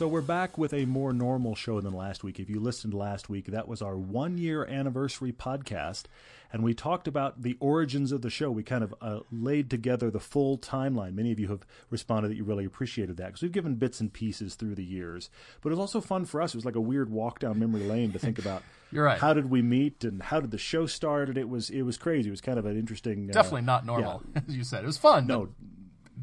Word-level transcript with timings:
So 0.00 0.08
we're 0.08 0.22
back 0.22 0.56
with 0.56 0.72
a 0.72 0.86
more 0.86 1.12
normal 1.12 1.54
show 1.54 1.78
than 1.82 1.92
last 1.92 2.24
week. 2.24 2.40
If 2.40 2.48
you 2.48 2.58
listened 2.58 2.94
last 2.94 3.28
week, 3.28 3.48
that 3.48 3.68
was 3.68 3.82
our 3.82 3.98
one 3.98 4.38
year 4.38 4.64
anniversary 4.64 5.30
podcast. 5.30 6.04
And 6.50 6.64
we 6.64 6.72
talked 6.72 7.06
about 7.06 7.42
the 7.42 7.58
origins 7.60 8.10
of 8.10 8.22
the 8.22 8.30
show. 8.30 8.50
We 8.50 8.62
kind 8.62 8.82
of 8.82 8.94
uh, 9.02 9.20
laid 9.30 9.68
together 9.68 10.10
the 10.10 10.18
full 10.18 10.56
timeline. 10.56 11.12
Many 11.12 11.32
of 11.32 11.38
you 11.38 11.48
have 11.48 11.66
responded 11.90 12.30
that 12.30 12.36
you 12.36 12.44
really 12.44 12.64
appreciated 12.64 13.18
that 13.18 13.26
because 13.26 13.42
we've 13.42 13.52
given 13.52 13.74
bits 13.74 14.00
and 14.00 14.10
pieces 14.10 14.54
through 14.54 14.74
the 14.74 14.82
years. 14.82 15.28
But 15.60 15.68
it 15.68 15.72
was 15.72 15.80
also 15.80 16.00
fun 16.00 16.24
for 16.24 16.40
us. 16.40 16.54
It 16.54 16.56
was 16.56 16.64
like 16.64 16.76
a 16.76 16.80
weird 16.80 17.10
walk 17.10 17.38
down 17.38 17.58
memory 17.58 17.82
lane 17.82 18.12
to 18.12 18.18
think 18.18 18.38
about. 18.38 18.62
You're 18.90 19.04
right. 19.04 19.18
How 19.18 19.34
did 19.34 19.50
we 19.50 19.60
meet 19.60 20.02
and 20.02 20.22
how 20.22 20.40
did 20.40 20.50
the 20.50 20.56
show 20.56 20.86
start? 20.86 21.28
And 21.28 21.36
it 21.36 21.50
was 21.50 21.68
it 21.68 21.82
was 21.82 21.98
crazy. 21.98 22.28
It 22.28 22.30
was 22.30 22.40
kind 22.40 22.58
of 22.58 22.64
an 22.64 22.78
interesting. 22.78 23.26
Definitely 23.26 23.60
uh, 23.60 23.64
not 23.64 23.84
normal, 23.84 24.22
yeah. 24.34 24.40
as 24.48 24.56
you 24.56 24.64
said. 24.64 24.82
It 24.82 24.86
was 24.86 24.96
fun. 24.96 25.26
No, 25.26 25.50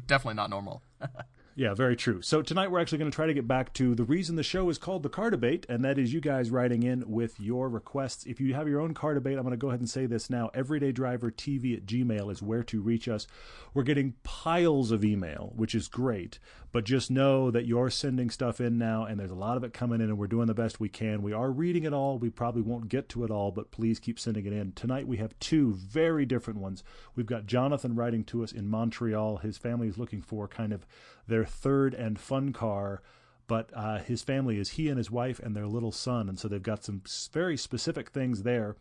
definitely 0.04 0.34
not 0.34 0.50
normal. 0.50 0.82
Yeah, 1.58 1.74
very 1.74 1.96
true. 1.96 2.22
So 2.22 2.40
tonight 2.40 2.70
we're 2.70 2.78
actually 2.78 2.98
going 2.98 3.10
to 3.10 3.14
try 3.16 3.26
to 3.26 3.34
get 3.34 3.48
back 3.48 3.72
to 3.72 3.96
the 3.96 4.04
reason 4.04 4.36
the 4.36 4.44
show 4.44 4.70
is 4.70 4.78
called 4.78 5.02
the 5.02 5.08
Car 5.08 5.28
Debate, 5.28 5.66
and 5.68 5.84
that 5.84 5.98
is 5.98 6.12
you 6.12 6.20
guys 6.20 6.52
writing 6.52 6.84
in 6.84 7.02
with 7.10 7.40
your 7.40 7.68
requests. 7.68 8.24
If 8.26 8.40
you 8.40 8.54
have 8.54 8.68
your 8.68 8.80
own 8.80 8.94
car 8.94 9.12
debate, 9.12 9.36
I'm 9.36 9.42
going 9.42 9.50
to 9.50 9.56
go 9.56 9.66
ahead 9.66 9.80
and 9.80 9.90
say 9.90 10.06
this 10.06 10.30
now. 10.30 10.52
EverydayDriverTV 10.54 11.76
at 11.76 11.84
Gmail 11.84 12.30
is 12.30 12.40
where 12.40 12.62
to 12.62 12.80
reach 12.80 13.08
us. 13.08 13.26
We're 13.74 13.82
getting 13.82 14.14
piles 14.22 14.92
of 14.92 15.04
email, 15.04 15.52
which 15.56 15.74
is 15.74 15.88
great, 15.88 16.38
but 16.70 16.84
just 16.84 17.10
know 17.10 17.50
that 17.50 17.66
you're 17.66 17.90
sending 17.90 18.30
stuff 18.30 18.60
in 18.60 18.76
now, 18.78 19.04
and 19.04 19.18
there's 19.18 19.30
a 19.30 19.34
lot 19.34 19.56
of 19.56 19.64
it 19.64 19.72
coming 19.72 20.00
in, 20.00 20.08
and 20.08 20.18
we're 20.18 20.26
doing 20.26 20.46
the 20.46 20.54
best 20.54 20.80
we 20.80 20.88
can. 20.88 21.22
We 21.22 21.32
are 21.32 21.50
reading 21.50 21.84
it 21.84 21.92
all. 21.92 22.18
We 22.18 22.30
probably 22.30 22.62
won't 22.62 22.88
get 22.88 23.08
to 23.10 23.24
it 23.24 23.30
all, 23.30 23.50
but 23.50 23.70
please 23.70 23.98
keep 23.98 24.18
sending 24.18 24.46
it 24.46 24.52
in. 24.52 24.72
Tonight 24.72 25.08
we 25.08 25.16
have 25.16 25.38
two 25.38 25.74
very 25.74 26.26
different 26.26 26.60
ones. 26.60 26.84
We've 27.16 27.26
got 27.26 27.46
Jonathan 27.46 27.94
writing 27.94 28.24
to 28.24 28.42
us 28.42 28.52
in 28.52 28.68
Montreal. 28.68 29.38
His 29.38 29.56
family 29.56 29.88
is 29.88 29.98
looking 29.98 30.20
for 30.20 30.46
kind 30.46 30.72
of 30.72 30.86
their 31.26 31.44
third 31.44 31.94
and 31.94 32.18
fun 32.18 32.52
car. 32.52 33.02
But 33.46 33.70
uh, 33.74 34.00
his 34.00 34.22
family 34.22 34.58
is 34.58 34.72
he 34.72 34.88
and 34.88 34.98
his 34.98 35.10
wife 35.10 35.38
and 35.38 35.56
their 35.56 35.66
little 35.66 35.90
son, 35.90 36.28
and 36.28 36.38
so 36.38 36.48
they've 36.48 36.62
got 36.62 36.84
some 36.84 37.02
very 37.32 37.56
specific 37.56 38.10
things 38.10 38.42
there. 38.42 38.76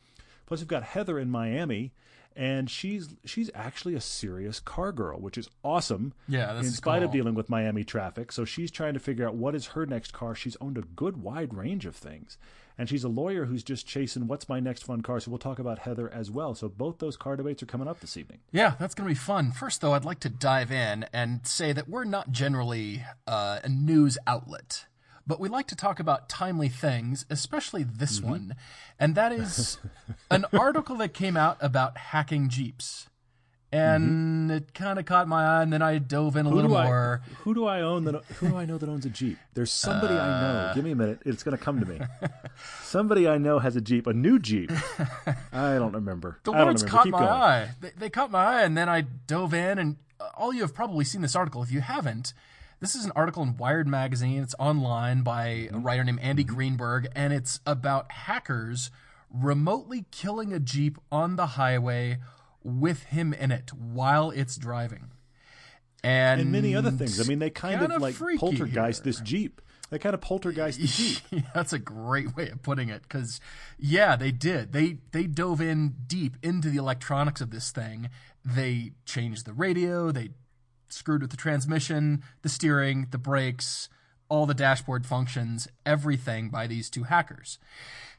Plus, 0.46 0.60
we've 0.60 0.68
got 0.68 0.84
Heather 0.84 1.18
in 1.18 1.30
Miami, 1.30 1.94
and 2.38 2.70
she's 2.70 3.10
she's 3.26 3.50
actually 3.56 3.96
a 3.96 4.02
serious 4.02 4.60
car 4.60 4.92
girl, 4.92 5.20
which 5.20 5.38
is 5.38 5.50
awesome. 5.64 6.14
Yeah, 6.28 6.58
in 6.60 6.66
spite 6.66 7.00
cool. 7.00 7.08
of 7.08 7.12
dealing 7.12 7.34
with 7.34 7.50
Miami 7.50 7.84
traffic. 7.84 8.32
So 8.32 8.46
she's 8.46 8.70
trying 8.70 8.94
to 8.94 9.00
figure 9.00 9.28
out 9.28 9.36
what 9.36 9.56
is 9.56 9.68
her 9.68 9.86
next 9.86 10.14
car. 10.14 10.36
She's 10.36 10.56
owned 10.62 10.78
a 10.78 10.82
good 10.82 11.18
wide 11.18 11.54
range 11.56 11.88
of 11.88 11.96
things, 11.96 12.38
and 12.78 12.88
she's 12.88 13.04
a 13.04 13.10
lawyer 13.10 13.46
who's 13.46 13.64
just 13.64 13.88
chasing 13.88 14.28
what's 14.28 14.48
my 14.48 14.60
next 14.60 14.84
fun 14.84 15.02
car. 15.02 15.20
So 15.20 15.32
we'll 15.32 15.40
talk 15.40 15.58
about 15.58 15.80
Heather 15.80 16.14
as 16.14 16.30
well. 16.30 16.54
So 16.54 16.70
both 16.70 17.00
those 17.00 17.18
car 17.18 17.36
debates 17.36 17.64
are 17.64 17.68
coming 17.68 17.88
up 17.88 18.00
this 18.00 18.16
evening. 18.16 18.40
Yeah, 18.52 18.76
that's 18.80 18.94
going 18.94 19.08
to 19.08 19.14
be 19.14 19.20
fun. 19.20 19.52
First, 19.52 19.82
though, 19.82 19.94
I'd 19.94 20.06
like 20.06 20.20
to 20.20 20.30
dive 20.30 20.72
in 20.72 21.08
and 21.12 21.46
say 21.46 21.74
that 21.74 21.90
we're 21.90 22.06
not 22.06 22.32
generally 22.32 23.04
uh, 23.26 23.59
a 23.64 23.70
news 23.70 24.18
outlet 24.28 24.86
but 25.28 25.40
we 25.40 25.50
like 25.50 25.68
to 25.68 25.76
talk 25.76 26.00
about 26.00 26.30
timely 26.30 26.70
things, 26.70 27.26
especially 27.30 27.84
this 27.84 28.20
mm-hmm. 28.20 28.30
one. 28.30 28.56
And 29.00 29.14
that 29.16 29.32
is 29.32 29.78
an 30.32 30.46
article 30.54 30.96
that 30.98 31.14
came 31.14 31.38
out 31.38 31.58
about 31.60 31.98
hacking 31.98 32.50
Jeeps 32.50 33.10
and 33.72 34.50
mm-hmm. 34.50 34.58
it 34.58 34.74
kind 34.74 34.98
of 34.98 35.06
caught 35.06 35.28
my 35.28 35.44
eye, 35.46 35.64
and 35.64 35.74
then 35.74 35.82
I 35.82 35.98
dove 35.98 36.38
in 36.38 36.46
a 36.46 36.50
who 36.50 36.56
little 36.56 36.72
more. 36.72 37.22
I, 37.24 37.34
who 37.44 37.54
do 37.54 37.66
I 37.66 37.82
own 37.82 38.06
that? 38.06 38.24
Who 38.40 38.50
do 38.50 38.56
I 38.56 38.66
know 38.66 38.78
that 38.78 38.88
owns 38.88 39.06
a 39.06 39.10
Jeep? 39.10 39.38
There's 39.56 39.72
somebody 39.72 40.16
uh, 40.16 40.24
I 40.24 40.42
know. 40.42 40.60
Uh. 40.60 40.74
Give 40.74 40.86
me 40.86 40.92
a 40.92 40.96
minute. 40.96 41.20
It's 41.26 41.44
going 41.44 41.58
to 41.58 41.62
come 41.62 41.80
to 41.82 41.86
me. 41.86 42.00
somebody 42.84 43.28
I 43.28 43.38
know 43.38 43.59
has 43.59 43.76
a 43.76 43.82
Jeep, 43.82 44.08
a 44.08 44.14
new 44.14 44.40
Jeep. 44.40 44.72
I 45.52 45.76
don't 45.76 45.94
remember. 45.94 46.40
The 46.44 46.54
words 46.54 46.84
remember. 46.84 46.88
caught 46.88 47.04
Keep 47.04 47.12
my 47.12 47.20
going. 47.20 47.32
eye. 47.32 47.70
They, 47.82 47.92
they 47.98 48.09
caught 48.09 48.32
my 48.32 48.46
eye, 48.46 48.64
and 48.64 48.78
then 48.78 48.88
I 48.88 49.02
dove 49.02 49.54
in, 49.54 49.80
and 49.80 49.98
all 50.38 50.54
you 50.54 50.62
have 50.62 50.74
probably 50.74 51.04
seen 51.04 51.22
this 51.22 51.36
article. 51.36 51.62
If 51.62 51.72
you 51.72 51.82
haven't, 51.82 52.34
this 52.80 52.96
is 52.96 53.06
an 53.06 53.12
article 53.16 53.44
in 53.44 53.58
Wired 53.58 53.88
magazine. 53.88 54.42
It's 54.42 54.56
online 54.60 55.22
by 55.22 55.70
a 55.72 55.78
writer 55.78 56.04
named 56.04 56.20
Andy 56.22 56.44
mm-hmm. 56.44 56.56
Greenberg, 56.56 57.08
and 57.16 57.34
it's 57.34 57.60
about 57.66 58.12
hackers 58.12 58.92
remotely 59.30 60.06
killing 60.12 60.54
a 60.54 60.60
Jeep 60.60 60.98
on 61.12 61.36
the 61.36 61.48
highway 61.48 62.20
with 62.64 63.04
him 63.04 63.34
in 63.34 63.52
it 63.52 63.74
while 63.74 64.30
it's 64.32 64.58
driving. 64.58 65.12
And, 66.04 66.42
and 66.42 66.52
many 66.52 66.76
other 66.76 66.92
things. 66.92 67.20
I 67.20 67.24
mean, 67.24 67.40
they 67.40 67.50
kind 67.50 67.82
of 67.82 68.02
like 68.02 68.16
poltergeist 68.38 69.04
here. 69.04 69.12
this 69.12 69.20
Jeep. 69.22 69.62
They 69.90 70.00
kind 70.00 70.14
of 70.14 70.22
poltergeist 70.22 70.80
the 70.80 70.88
Jeep. 70.88 71.46
That's 71.56 71.74
a 71.74 71.80
great 71.80 72.36
way 72.36 72.50
of 72.50 72.62
putting 72.62 72.90
it. 72.90 73.02
Because, 73.02 73.42
yeah, 73.80 74.16
they 74.16 74.32
did. 74.32 74.74
They 74.74 75.00
they 75.12 75.24
dove 75.24 75.59
in 75.62 75.96
deep 76.06 76.38
into 76.44 76.70
the 76.70 76.78
electronics 76.78 77.42
of 77.42 77.50
this 77.50 77.72
thing. 77.72 78.09
They 78.46 78.92
changed 79.06 79.46
the 79.46 79.54
radio. 79.54 80.12
They 80.12 80.30
screwed 80.90 81.22
with 81.22 81.31
the 81.31 81.38
transmission, 81.38 82.24
the 82.42 82.50
steering, 82.50 83.08
the 83.12 83.18
brakes, 83.18 83.90
all 84.30 84.46
the 84.46 84.53
dashboard 84.53 85.06
functions, 85.06 85.68
everything 85.86 86.50
by 86.50 86.68
these 86.68 86.90
two 86.90 87.03
hackers. 87.03 87.59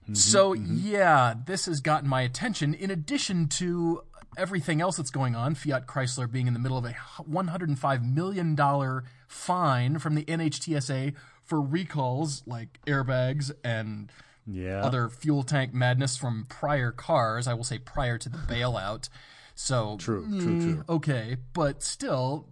Mm-hmm, 0.04 0.14
so, 0.14 0.54
mm-hmm. 0.54 0.76
yeah, 0.78 1.34
this 1.46 1.66
has 1.66 1.80
gotten 1.80 2.08
my 2.08 2.22
attention 2.22 2.74
in 2.74 2.90
addition 2.90 3.48
to 3.48 4.02
everything 4.36 4.80
else 4.80 4.96
that's 4.96 5.10
going 5.10 5.34
on, 5.34 5.54
Fiat 5.54 5.86
Chrysler 5.86 6.30
being 6.30 6.46
in 6.46 6.54
the 6.54 6.60
middle 6.60 6.78
of 6.78 6.84
a 6.84 6.94
$105 7.30 8.14
million 8.14 9.02
fine 9.26 9.98
from 9.98 10.14
the 10.14 10.24
NHTSA 10.24 11.14
for 11.42 11.60
recalls 11.60 12.42
like 12.46 12.78
airbags 12.86 13.50
and 13.64 14.10
yeah. 14.46 14.82
other 14.82 15.08
fuel 15.08 15.42
tank 15.42 15.74
madness 15.74 16.16
from 16.16 16.46
prior 16.48 16.92
cars. 16.92 17.46
I 17.46 17.54
will 17.54 17.64
say 17.64 17.78
prior 17.78 18.18
to 18.18 18.28
the 18.28 18.38
bailout. 18.38 19.08
So 19.54 19.96
true, 19.98 20.24
mm, 20.24 20.40
true, 20.40 20.60
true. 20.60 20.84
Okay, 20.88 21.36
but 21.52 21.82
still, 21.82 22.46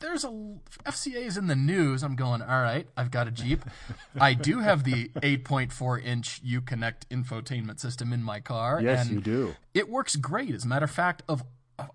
there's 0.00 0.24
a 0.24 0.28
FCA 0.86 1.26
is 1.26 1.36
in 1.36 1.46
the 1.46 1.56
news. 1.56 2.02
I'm 2.02 2.16
going, 2.16 2.42
all 2.42 2.62
right, 2.62 2.86
I've 2.96 3.10
got 3.10 3.28
a 3.28 3.30
Jeep. 3.30 3.64
I 4.20 4.34
do 4.34 4.60
have 4.60 4.84
the 4.84 5.08
8.4 5.16 6.04
inch 6.04 6.42
Uconnect 6.44 7.06
infotainment 7.10 7.80
system 7.80 8.12
in 8.12 8.22
my 8.22 8.40
car. 8.40 8.80
Yes, 8.82 9.08
you 9.08 9.20
do. 9.20 9.54
It 9.74 9.88
works 9.88 10.16
great. 10.16 10.54
As 10.54 10.64
a 10.64 10.68
matter 10.68 10.84
of 10.84 10.90
fact, 10.90 11.22
of 11.28 11.42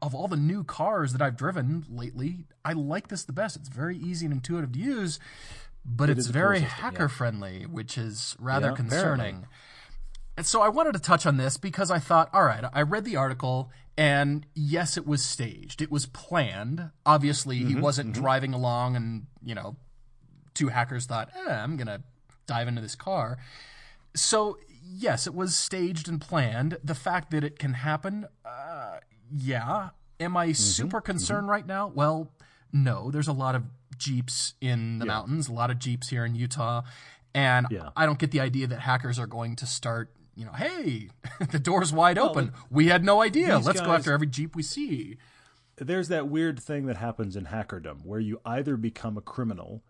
of 0.02 0.16
all 0.16 0.30
the 0.30 0.38
new 0.38 0.64
cars 0.64 1.12
that 1.12 1.22
I've 1.22 1.36
driven 1.36 1.86
lately, 1.90 2.46
I 2.64 2.74
like 2.74 3.10
this 3.10 3.24
the 3.24 3.34
best. 3.34 3.58
It's 3.58 3.68
very 3.68 3.98
easy 3.98 4.26
and 4.26 4.34
intuitive 4.34 4.72
to 4.72 4.80
use, 4.80 5.20
but 5.86 6.10
it 6.10 6.18
it's 6.18 6.28
very 6.28 6.60
cool 6.60 6.68
hacker 6.68 7.04
yeah. 7.04 7.08
friendly, 7.08 7.64
which 7.64 7.98
is 7.98 8.36
rather 8.40 8.70
yeah, 8.70 8.76
concerning. 8.76 9.36
Apparently. 9.36 9.48
And 10.36 10.46
so 10.46 10.62
I 10.62 10.70
wanted 10.70 10.94
to 10.94 11.00
touch 11.00 11.26
on 11.26 11.38
this 11.38 11.58
because 11.58 11.92
I 11.92 12.00
thought, 12.00 12.30
all 12.34 12.44
right, 12.44 12.64
I 12.74 12.82
read 12.82 13.06
the 13.06 13.18
article 13.18 13.70
and 13.98 14.46
yes, 14.56 14.98
it 14.98 15.06
was 15.06 15.24
staged. 15.24 15.82
It 15.82 15.92
was 15.92 16.06
planned. 16.08 16.90
Obviously, 17.06 17.60
mm-hmm, 17.60 17.70
he 17.70 17.76
wasn't 17.76 18.14
mm-hmm. 18.14 18.22
driving 18.22 18.54
along 18.54 18.96
and, 18.96 19.28
you 19.44 19.54
know, 19.54 19.76
two 20.54 20.70
hackers 20.70 21.06
thought, 21.06 21.30
eh, 21.36 21.52
I'm 21.52 21.78
going 21.78 21.88
to 21.88 22.02
dive 22.48 22.68
into 22.68 22.82
this 22.82 22.96
car. 22.96 23.38
So, 24.16 24.58
yes, 24.84 25.28
it 25.28 25.36
was 25.36 25.56
staged 25.56 26.08
and 26.08 26.20
planned. 26.20 26.78
The 26.84 26.96
fact 26.96 27.32
that 27.32 27.44
it 27.44 27.60
can 27.60 27.74
happen, 27.74 28.26
uh, 28.46 28.98
yeah. 29.32 29.90
Am 30.20 30.38
I 30.38 30.48
mm-hmm, 30.48 30.54
super 30.54 31.02
concerned 31.02 31.44
mm-hmm. 31.44 31.52
right 31.52 31.68
now? 31.68 31.92
Well, 31.94 32.32
no. 32.72 33.12
There's 33.12 33.28
a 33.28 33.34
lot 33.34 33.56
of 33.56 33.64
Jeeps 33.98 34.54
in 34.60 35.00
the 35.00 35.06
yeah. 35.06 35.12
mountains, 35.12 35.50
a 35.50 35.54
lot 35.54 35.70
of 35.70 35.78
Jeeps 35.80 36.10
here 36.10 36.26
in 36.26 36.34
Utah. 36.34 36.82
And 37.36 37.68
yeah. 37.70 37.90
I 37.96 38.06
don't 38.06 38.20
get 38.20 38.32
the 38.32 38.40
idea 38.40 38.68
that 38.68 38.80
hackers 38.80 39.20
are 39.20 39.28
going 39.28 39.56
to 39.58 39.66
start 39.66 40.12
you 40.36 40.46
know, 40.46 40.52
hey, 40.52 41.10
the 41.52 41.60
door's 41.60 41.94
wide 41.94 42.18
well, 42.18 42.30
open. 42.30 42.54
We 42.70 42.88
had 42.88 43.04
no 43.04 43.22
idea. 43.22 43.60
Let's 43.60 43.80
guys, 43.80 43.88
go 43.88 43.94
after 43.94 44.14
every 44.14 44.28
Jeep 44.28 44.56
we 44.56 44.64
see. 44.64 45.18
There's 45.78 46.08
that 46.10 46.28
weird 46.28 46.60
thing 46.60 46.86
that 46.86 46.98
happens 46.98 47.36
in 47.36 47.46
hackerdom 47.46 48.06
where 48.06 48.20
you 48.20 48.40
either 48.46 48.78
become 48.78 49.18
a 49.18 49.22
criminal 49.22 49.84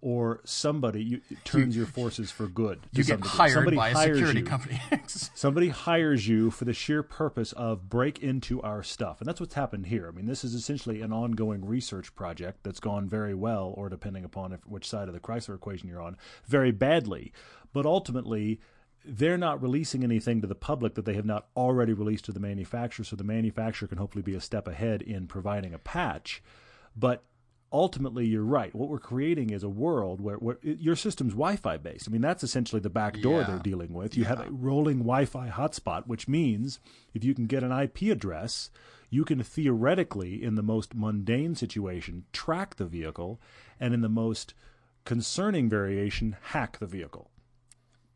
or 0.00 0.40
somebody 0.44 1.02
you, 1.02 1.20
turns 1.44 1.74
you, 1.74 1.82
your 1.82 1.90
forces 1.90 2.30
for 2.30 2.46
good. 2.46 2.80
You 2.92 3.04
get 3.04 3.20
hired 3.20 3.52
somebody 3.52 3.76
by 3.76 3.90
a 3.90 3.96
security 3.96 4.40
you. 4.40 4.46
company. 4.46 4.80
somebody 5.06 5.68
hires 5.70 6.28
you 6.28 6.50
for 6.50 6.64
the 6.64 6.72
sheer 6.72 7.02
purpose 7.02 7.52
of 7.52 7.88
break 7.88 8.20
into 8.20 8.62
our 8.62 8.82
stuff, 8.82 9.20
and 9.20 9.28
that's 9.28 9.40
what's 9.40 9.54
happened 9.54 9.86
here. 9.86 10.08
I 10.08 10.12
mean, 10.12 10.26
this 10.26 10.44
is 10.44 10.54
essentially 10.54 11.02
an 11.02 11.12
ongoing 11.12 11.64
research 11.64 12.14
project 12.14 12.62
that's 12.62 12.80
gone 12.80 13.08
very 13.08 13.34
well, 13.34 13.74
or 13.76 13.88
depending 13.88 14.24
upon 14.24 14.52
if, 14.52 14.64
which 14.66 14.88
side 14.88 15.08
of 15.08 15.14
the 15.14 15.20
Chrysler 15.20 15.56
equation 15.56 15.88
you're 15.88 16.02
on, 16.02 16.16
very 16.46 16.70
badly. 16.70 17.32
But 17.72 17.84
ultimately, 17.84 18.60
they're 19.08 19.38
not 19.38 19.62
releasing 19.62 20.04
anything 20.04 20.40
to 20.42 20.46
the 20.46 20.54
public 20.54 20.94
that 20.94 21.04
they 21.04 21.14
have 21.14 21.24
not 21.24 21.48
already 21.56 21.92
released 21.92 22.26
to 22.26 22.32
the 22.32 22.40
manufacturer, 22.40 23.04
so 23.04 23.16
the 23.16 23.24
manufacturer 23.24 23.88
can 23.88 23.98
hopefully 23.98 24.22
be 24.22 24.34
a 24.34 24.40
step 24.40 24.68
ahead 24.68 25.02
in 25.02 25.26
providing 25.26 25.72
a 25.74 25.78
patch. 25.78 26.42
But 26.96 27.24
ultimately, 27.72 28.26
you're 28.26 28.44
right. 28.44 28.74
What 28.74 28.88
we're 28.88 28.98
creating 28.98 29.50
is 29.50 29.62
a 29.62 29.68
world 29.68 30.20
where, 30.20 30.36
where 30.36 30.58
your 30.62 30.96
system's 30.96 31.32
Wi-Fi 31.32 31.76
based. 31.78 32.08
I 32.08 32.12
mean, 32.12 32.20
that's 32.22 32.42
essentially 32.42 32.80
the 32.80 32.90
back 32.90 33.20
door 33.20 33.40
Yeah. 33.40 33.46
they're 33.46 33.58
dealing 33.58 33.92
with. 33.92 34.16
You 34.16 34.24
have 34.24 34.40
a 34.46 34.50
rolling 34.50 34.98
Wi-Fi 34.98 35.48
hotspot, 35.50 36.06
which 36.06 36.28
means 36.28 36.80
if 37.14 37.24
you 37.24 37.34
can 37.34 37.46
get 37.46 37.62
an 37.62 37.72
IP 37.72 38.02
address, 38.10 38.70
you 39.10 39.24
can 39.24 39.42
theoretically, 39.42 40.42
in 40.42 40.54
the 40.54 40.62
most 40.62 40.94
mundane 40.94 41.54
situation, 41.54 42.24
track 42.32 42.76
the 42.76 42.84
vehicle, 42.86 43.40
and 43.80 43.94
in 43.94 44.02
the 44.02 44.08
most 44.08 44.54
concerning 45.04 45.68
variation, 45.68 46.36
hack 46.52 46.78
the 46.78 46.86
vehicle. 46.86 47.30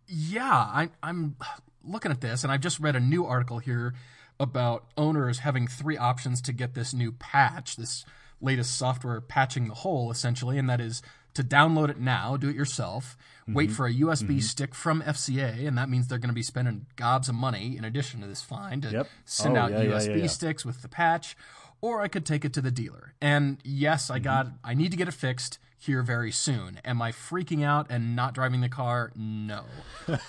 Yeah, 0.09 0.53
I, 0.53 0.91
I'm 1.03 1.37
looking 1.85 2.11
at 2.11 2.21
this, 2.21 2.43
and 2.45 2.53
I've 2.53 2.61
just 2.61 2.81
read 2.81 2.97
a 2.97 3.01
new 3.01 3.25
article 3.25 3.59
here 3.59 3.95
about 4.41 4.85
owners 4.97 5.41
having 5.41 5.67
three 5.67 5.97
options 5.97 6.41
to 6.43 6.53
get 6.53 6.75
this 6.75 6.93
new 6.93 7.13
patch, 7.13 7.77
this 7.77 8.05
latest 8.41 8.77
software 8.77 9.21
patching 9.21 9.69
the 9.69 9.75
hole, 9.75 10.11
essentially, 10.11 10.59
and 10.59 10.69
that 10.69 10.81
is 10.81 11.03
to 11.35 11.43
download 11.45 11.89
it 11.89 11.99
now, 11.99 12.37
do 12.37 12.49
it 12.51 12.57
yourself, 12.57 13.17
wait 13.49 13.69
Mm-hmm. 13.69 13.75
for 13.77 13.87
a 13.87 13.95
USB 13.95 14.43
stick 14.43 14.75
from 14.75 15.01
FCA, 15.03 15.67
and 15.67 15.79
that 15.79 15.89
means 15.89 16.09
they're 16.09 16.19
going 16.19 16.29
to 16.29 16.35
be 16.35 16.43
spending 16.43 16.87
gobs 16.97 17.29
of 17.29 17.35
money 17.35 17.77
in 17.77 17.85
addition 17.85 18.21
to 18.21 18.27
this 18.27 18.43
fine 18.43 18.81
to 18.83 18.91
Yep. 18.91 19.09
send 19.25 19.57
Oh, 19.57 19.61
out 19.63 19.71
yeah, 19.73 19.85
USB 19.85 20.09
yeah, 20.09 20.17
yeah. 20.17 20.27
sticks 20.27 20.65
with 20.65 20.83
the 20.83 20.89
patch, 20.89 21.37
or 21.81 22.03
I 22.03 22.09
could 22.09 22.27
take 22.27 22.45
it 22.45 22.53
to 22.55 22.61
the 22.61 22.71
dealer. 22.71 23.15
And 23.21 23.59
yes, 23.65 24.05
Mm-hmm. 24.05 24.13
I 24.15 24.19
got 24.19 24.47
I 24.63 24.75
need 24.75 24.91
to 24.91 24.97
get 24.97 25.09
it 25.09 25.15
fixed 25.15 25.59
here 25.87 26.03
very 26.03 26.31
soon. 26.31 26.81
Am 26.85 27.03
I 27.03 27.13
freaking 27.13 27.65
out 27.65 27.87
and 27.91 28.15
not 28.15 28.35
driving 28.35 28.61
the 28.61 28.69
car? 28.69 29.13
No. 29.17 29.65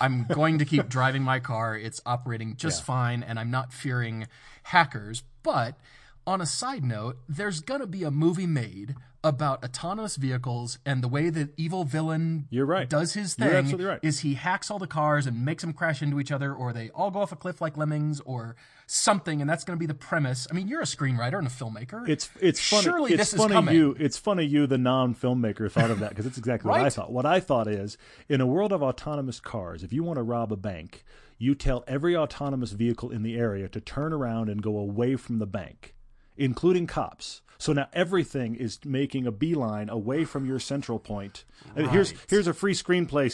I'm 0.00 0.26
going 0.26 0.58
to 0.58 0.64
keep 0.64 0.88
driving 0.88 1.22
my 1.22 1.40
car. 1.40 1.76
It's 1.76 2.00
operating 2.04 2.56
just 2.56 2.84
fine 2.84 3.22
and 3.22 3.38
I'm 3.38 3.50
not 3.50 3.72
fearing 3.72 4.26
hackers, 4.64 5.22
but 5.42 5.78
on 6.26 6.40
a 6.40 6.46
side 6.46 6.84
note, 6.84 7.18
there's 7.28 7.60
going 7.60 7.80
to 7.80 7.86
be 7.86 8.02
a 8.02 8.10
movie 8.10 8.46
made 8.46 8.96
about 9.24 9.64
autonomous 9.64 10.16
vehicles 10.16 10.78
and 10.86 11.02
the 11.02 11.08
way 11.08 11.30
that 11.30 11.54
evil 11.56 11.82
villain 11.84 12.46
You're 12.50 12.66
right. 12.66 12.88
does 12.88 13.14
his 13.14 13.36
You're 13.38 13.48
thing 13.48 13.56
absolutely 13.56 13.86
right. 13.86 13.98
is 14.02 14.20
he 14.20 14.34
hacks 14.34 14.70
all 14.70 14.78
the 14.78 14.86
cars 14.86 15.26
and 15.26 15.44
makes 15.44 15.62
them 15.62 15.72
crash 15.72 16.02
into 16.02 16.20
each 16.20 16.30
other, 16.30 16.54
or 16.54 16.72
they 16.72 16.90
all 16.90 17.10
go 17.10 17.20
off 17.20 17.32
a 17.32 17.36
cliff 17.36 17.60
like 17.60 17.76
lemmings, 17.76 18.20
or 18.20 18.54
something, 18.86 19.40
and 19.40 19.48
that's 19.48 19.64
going 19.64 19.76
to 19.76 19.80
be 19.80 19.86
the 19.86 19.94
premise. 19.94 20.46
I 20.50 20.54
mean, 20.54 20.68
you're 20.68 20.82
a 20.82 20.84
screenwriter 20.84 21.38
and 21.38 21.46
a 21.46 21.50
filmmaker. 21.50 22.08
It's 22.08 22.28
it's 22.40 22.60
funny. 22.60 22.82
Surely 22.82 23.12
it's 23.12 23.18
this 23.18 23.32
is 23.32 23.38
funny 23.38 23.54
coming. 23.54 23.74
you. 23.74 23.96
It's 23.98 24.18
funny 24.18 24.44
you, 24.44 24.66
the 24.66 24.78
non-filmmaker, 24.78 25.70
thought 25.70 25.90
of 25.90 26.00
that 26.00 26.10
because 26.10 26.26
it's 26.26 26.38
exactly 26.38 26.70
what 26.70 26.80
I 26.80 26.90
thought. 26.90 27.10
What 27.10 27.26
I 27.26 27.40
thought 27.40 27.66
is, 27.66 27.96
in 28.28 28.40
a 28.40 28.46
world 28.46 28.72
of 28.72 28.82
autonomous 28.82 29.40
cars, 29.40 29.82
if 29.82 29.92
you 29.92 30.02
want 30.04 30.18
to 30.18 30.22
rob 30.22 30.52
a 30.52 30.56
bank, 30.56 31.02
you 31.38 31.54
tell 31.54 31.82
every 31.86 32.16
autonomous 32.16 32.72
vehicle 32.72 33.10
in 33.10 33.22
the 33.22 33.36
area 33.36 33.68
to 33.68 33.80
turn 33.80 34.12
around 34.12 34.48
and 34.48 34.62
go 34.62 34.76
away 34.76 35.16
from 35.16 35.38
the 35.38 35.46
bank, 35.46 35.93
including 36.36 36.86
cops. 36.86 37.42
So 37.58 37.72
now 37.72 37.88
everything 37.92 38.56
is 38.56 38.78
making 38.84 39.26
a 39.26 39.32
beeline 39.32 39.88
away 39.88 40.24
from 40.24 40.44
your 40.44 40.58
central 40.58 40.98
point. 40.98 41.44
And 41.76 41.88
Here's 41.90 42.12
here's 42.28 42.46
a 42.46 42.52
free 42.52 42.74
screenplay 42.74 43.32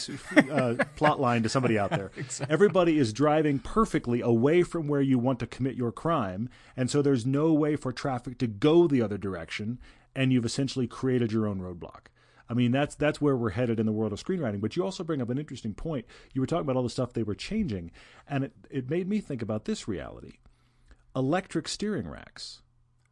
uh, 0.49 0.85
plot 0.95 1.19
line 1.19 1.43
to 1.43 1.49
somebody 1.49 1.77
out 1.77 1.89
there. 1.89 2.11
Everybody 2.49 2.97
is 2.97 3.13
driving 3.13 3.59
perfectly 3.59 4.21
away 4.21 4.63
from 4.63 4.87
where 4.87 5.01
you 5.01 5.19
want 5.19 5.39
to 5.39 5.47
commit 5.47 5.75
your 5.75 5.91
crime, 5.91 6.49
and 6.77 6.89
so 6.89 7.01
there's 7.01 7.25
no 7.25 7.51
way 7.51 7.75
for 7.75 7.91
traffic 7.91 8.37
to 8.37 8.47
go 8.47 8.87
the 8.87 9.01
other 9.01 9.17
direction, 9.17 9.79
and 10.15 10.31
you've 10.31 10.45
essentially 10.45 10.87
created 10.87 11.31
your 11.31 11.47
own 11.47 11.59
roadblock. 11.59 12.07
I 12.49 12.53
mean, 12.53 12.71
that's 12.71 12.95
that's 12.95 13.19
where 13.19 13.35
we're 13.35 13.51
headed 13.51 13.79
in 13.79 13.85
the 13.85 13.91
world 13.91 14.13
of 14.13 14.23
screenwriting. 14.23 14.61
But 14.61 14.75
you 14.75 14.83
also 14.83 15.03
bring 15.03 15.21
up 15.21 15.29
an 15.29 15.39
interesting 15.39 15.73
point. 15.73 16.05
You 16.33 16.41
were 16.41 16.47
talking 16.47 16.63
about 16.63 16.75
all 16.75 16.83
the 16.83 16.89
stuff 16.89 17.13
they 17.13 17.23
were 17.23 17.35
changing, 17.35 17.91
and 18.27 18.45
it, 18.45 18.53
it 18.69 18.89
made 18.89 19.07
me 19.07 19.19
think 19.19 19.41
about 19.41 19.65
this 19.65 19.87
reality: 19.87 20.33
electric 21.15 21.67
steering 21.67 22.07
racks 22.07 22.61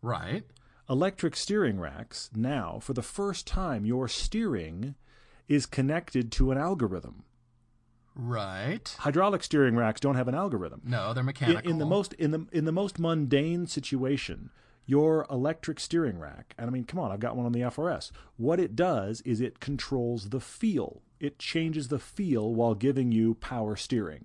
right. 0.01 0.44
electric 0.90 1.36
steering 1.36 1.80
racks 1.80 2.30
now 2.36 2.80
for 2.81 2.94
the 2.94 3.01
first 3.01 3.46
time 3.48 3.86
your 3.86 4.07
steering 4.07 4.96
is 5.48 5.66
connected 5.66 6.31
to 6.31 6.51
an 6.51 6.57
algorithm 6.57 7.24
Right. 8.16 8.94
hydraulic 9.00 9.44
steering 9.44 9.75
racks 9.75 10.01
don't 10.01 10.16
have 10.16 10.28
an 10.28 10.36
algorithm 10.36 10.81
No, 10.84 11.13
they're 11.13 11.22
in, 11.22 11.25
mechanical. 11.25 11.72
in 11.72 11.78
the 11.78 11.86
most 11.86 12.13
in 12.13 12.31
the 12.31 12.46
in 12.51 12.66
the 12.66 12.72
most 12.72 13.00
mundane 13.00 13.66
situation 13.68 14.50
your 14.89 15.27
electric 15.30 15.80
steering 15.80 16.18
rack 16.18 16.56
and 16.57 16.68
i 16.68 16.71
mean 16.71 16.83
come 16.83 17.00
on 17.00 17.12
i've 17.12 17.19
got 17.19 17.36
one 17.36 17.45
on 17.45 17.51
the 17.51 17.69
FR-S 17.69 18.12
what 18.39 18.59
it 18.59 18.74
does 18.74 19.19
is 19.25 19.41
it 19.41 19.59
controls 19.59 20.30
the 20.30 20.39
feel. 20.39 21.01
It 21.19 21.39
changes 21.39 21.89
the 21.89 22.00
feel 22.00 22.56
while 22.56 22.74
giving 22.74 23.12
you 23.12 23.33
power 23.36 23.75
steering. 23.75 24.24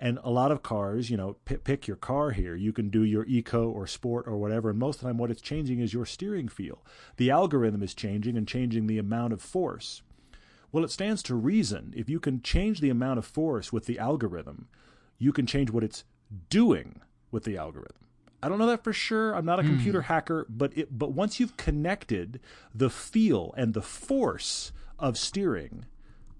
And 0.00 0.18
a 0.24 0.30
lot 0.30 0.50
of 0.50 0.64
cars 0.64 1.10
you 1.10 1.16
know 1.16 1.36
p- 1.44 1.58
pick 1.58 1.86
your 1.86 1.96
car 1.96 2.32
here. 2.32 2.56
You 2.56 2.72
can 2.72 2.90
do 2.90 3.04
your 3.04 3.24
eco 3.26 3.70
or 3.70 3.86
sport 3.86 4.26
or 4.26 4.36
whatever 4.36 4.70
and 4.70 4.80
most 4.80 4.96
of 4.96 5.02
the 5.02 5.06
time 5.10 5.18
what 5.18 5.30
it's 5.30 5.40
changing 5.40 5.78
is 5.78 5.94
your 5.94 6.04
steering 6.04 6.48
feel. 6.48 6.84
The 7.18 7.30
algorithm 7.30 7.84
is 7.84 7.94
changing 7.94 8.36
and 8.36 8.48
changing 8.48 8.88
the 8.88 8.98
amount 8.98 9.32
of 9.32 9.40
force. 9.40 10.02
Well, 10.72 10.84
it 10.84 10.90
stands 10.90 11.22
to 11.24 11.36
reason 11.36 11.94
if 11.96 12.10
you 12.10 12.18
can 12.18 12.42
change 12.42 12.80
the 12.80 12.90
amount 12.90 13.20
of 13.20 13.24
force 13.24 13.72
with 13.72 13.86
the 13.86 14.00
algorithm, 14.00 14.66
you 15.18 15.32
can 15.32 15.46
change 15.46 15.70
what 15.70 15.84
it's 15.84 16.02
doing 16.50 17.00
with 17.30 17.44
the 17.44 17.56
algorithm. 17.56 18.02
I 18.42 18.48
don't 18.48 18.58
know 18.58 18.66
that 18.66 18.82
for 18.82 18.92
sure. 18.92 19.34
I'm 19.34 19.44
not 19.44 19.60
a 19.60 19.62
computer 19.62 20.02
hacker, 20.02 20.46
but 20.48 20.76
it, 20.76 20.98
but 20.98 21.12
once 21.12 21.38
you've 21.38 21.56
connected 21.56 22.40
the 22.74 22.90
feel 22.90 23.54
and 23.56 23.72
the 23.72 23.82
force 23.82 24.72
of 24.98 25.16
steering 25.16 25.84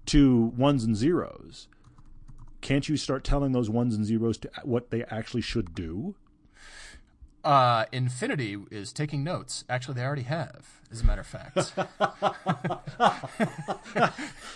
to 0.07 0.51
ones 0.57 0.83
and 0.83 0.95
zeros, 0.97 1.67
can't 2.61 2.89
you 2.89 2.97
start 2.97 3.23
telling 3.23 3.53
those 3.53 3.69
ones 3.69 3.95
and 3.95 4.05
zeros 4.05 4.37
to 4.39 4.49
what 4.63 4.89
they 4.89 5.03
actually 5.05 5.41
should 5.41 5.73
do? 5.73 6.15
uh, 7.43 7.85
Infiniti 7.87 8.65
is 8.71 8.93
taking 8.93 9.23
notes. 9.23 9.63
Actually, 9.69 9.95
they 9.95 10.03
already 10.03 10.21
have, 10.23 10.81
as 10.91 11.01
a 11.01 11.05
matter 11.05 11.21
of 11.21 11.27
fact. 11.27 11.73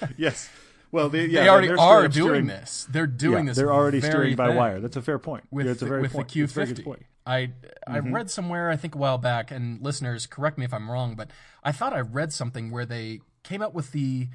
Yes. 0.17 0.49
Well, 0.91 1.09
they, 1.09 1.25
yeah, 1.25 1.43
they 1.43 1.49
already 1.49 1.67
steering- 1.67 2.11
doing 2.11 2.11
steering- 2.11 2.47
this. 2.47 2.87
They're 2.89 3.07
doing 3.07 3.45
yeah, 3.45 3.51
this. 3.51 3.57
They're 3.57 3.73
already 3.73 3.99
steering 3.99 4.35
by 4.35 4.47
thing 4.47 4.55
wire. 4.55 4.79
That's 4.79 4.95
a 4.95 5.01
fair 5.01 5.19
point. 5.19 5.43
with 5.51 5.65
yeah, 5.65 5.73
it's 5.73 5.81
a 5.81 5.85
very 5.85 6.01
with 6.01 6.13
point. 6.13 6.29
the 6.29 6.41
it's 6.41 6.51
a 6.53 6.55
very 6.55 6.67
good 6.73 6.85
Q50. 6.85 7.03
I 7.27 7.51
I 7.85 7.99
read 7.99 8.31
somewhere 8.31 8.69
I 8.71 8.75
think 8.77 8.95
a 8.95 8.97
while 8.97 9.17
back, 9.17 9.51
and 9.51 9.81
listeners 9.81 10.25
correct 10.25 10.57
me 10.57 10.65
if 10.65 10.73
I'm 10.73 10.89
wrong, 10.89 11.15
but 11.15 11.29
I 11.63 11.71
thought 11.71 11.93
I 11.93 11.99
read 11.99 12.31
something 12.33 12.71
where 12.71 12.85
they 12.85 13.19
came 13.43 13.61
up 13.61 13.73
with 13.73 13.91
the 13.91 14.29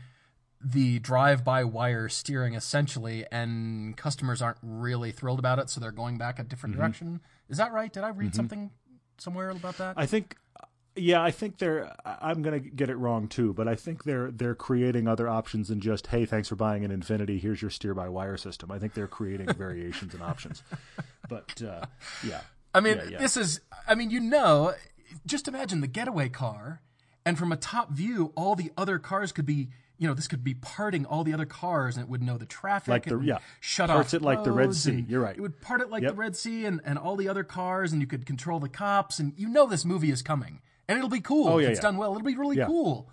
the 0.64 1.00
drive-by-wire 1.00 2.08
steering 2.08 2.54
essentially, 2.54 3.26
and 3.32 3.96
customers 3.96 4.40
aren't 4.40 4.58
really 4.62 5.10
thrilled 5.10 5.40
about 5.40 5.58
it, 5.58 5.68
so 5.68 5.80
they're 5.80 5.90
going 5.90 6.18
back 6.18 6.38
a 6.38 6.44
different 6.44 6.74
Mm-hmm. 6.74 6.82
direction. 6.82 7.20
Is 7.48 7.56
that 7.58 7.72
right? 7.72 7.92
Did 7.92 8.04
I 8.04 8.10
read 8.10 8.34
something 8.34 8.70
somewhere 9.18 9.50
about 9.50 9.76
that? 9.78 9.94
I 9.96 10.06
think, 10.06 10.36
yeah, 10.94 11.20
I 11.20 11.32
think 11.32 11.58
they're. 11.58 11.92
I'm 12.04 12.42
going 12.42 12.62
to 12.62 12.70
get 12.70 12.90
it 12.90 12.96
wrong 12.96 13.26
too, 13.26 13.52
but 13.54 13.66
I 13.66 13.74
think 13.74 14.04
they're 14.04 14.30
they're 14.30 14.54
creating 14.54 15.08
other 15.08 15.28
options 15.28 15.68
than 15.68 15.80
just 15.80 16.06
hey, 16.08 16.26
thanks 16.26 16.48
for 16.48 16.54
buying 16.56 16.84
an 16.84 16.90
Infiniti. 16.96 17.40
Here's 17.40 17.60
your 17.60 17.70
steer 17.70 17.94
by 17.94 18.08
wire 18.08 18.36
system. 18.36 18.70
I 18.70 18.78
think 18.78 18.94
they're 18.94 19.08
creating 19.08 19.52
variations 19.54 20.14
and 20.14 20.22
options. 20.22 20.62
But 21.28 21.62
uh, 21.62 21.86
yeah, 22.26 22.42
I 22.74 22.80
mean, 22.80 22.96
Yeah, 22.98 23.04
yeah. 23.10 23.18
this 23.18 23.36
is, 23.36 23.60
I 23.86 23.94
mean, 23.94 24.10
you 24.10 24.20
know, 24.20 24.74
just 25.26 25.48
imagine 25.48 25.80
the 25.80 25.86
getaway 25.86 26.28
car, 26.28 26.80
and 27.24 27.38
from 27.38 27.52
a 27.52 27.56
top 27.56 27.90
view, 27.92 28.32
all 28.36 28.54
the 28.56 28.72
other 28.76 28.98
cars 28.98 29.30
could 29.32 29.46
be, 29.46 29.68
you 29.98 30.08
know, 30.08 30.14
this 30.14 30.26
could 30.26 30.42
be 30.42 30.54
parting 30.54 31.04
all 31.06 31.22
the 31.22 31.32
other 31.34 31.44
cars, 31.46 31.96
and 31.96 32.04
it 32.04 32.10
would 32.10 32.22
know 32.22 32.38
the 32.38 32.46
traffic, 32.46 32.88
Like 32.88 33.04
the- 33.04 33.18
yeah. 33.20 33.38
shut 33.60 33.88
Parts 33.90 34.14
off 34.14 34.20
it 34.20 34.22
like 34.22 34.42
the 34.42 34.50
Red 34.52 34.74
Sea. 34.74 35.04
You're 35.08 35.20
right. 35.20 35.36
It 35.36 35.40
would 35.40 35.60
part 35.60 35.80
it 35.80 35.90
like 35.90 36.02
Yep. 36.02 36.12
the 36.12 36.16
Red 36.16 36.34
Sea, 36.36 36.64
and, 36.64 36.80
and 36.84 36.98
all 36.98 37.14
the 37.16 37.28
other 37.28 37.44
cars, 37.44 37.92
and 37.92 38.00
you 38.00 38.06
could 38.06 38.26
control 38.26 38.58
the 38.58 38.68
cops, 38.68 39.18
and 39.18 39.32
you 39.36 39.48
know 39.48 39.66
this 39.66 39.84
movie 39.84 40.10
is 40.10 40.22
coming, 40.22 40.60
and 40.88 40.96
it'll 40.98 41.10
be 41.10 41.20
cool. 41.20 41.48
Oh, 41.48 41.58
if 41.58 41.68
it's 41.68 41.78
yeah. 41.78 41.82
done 41.82 41.96
well, 41.98 42.10
it'll 42.12 42.24
be 42.24 42.36
really 42.36 42.56
Yeah. 42.56 42.66
cool. 42.66 43.10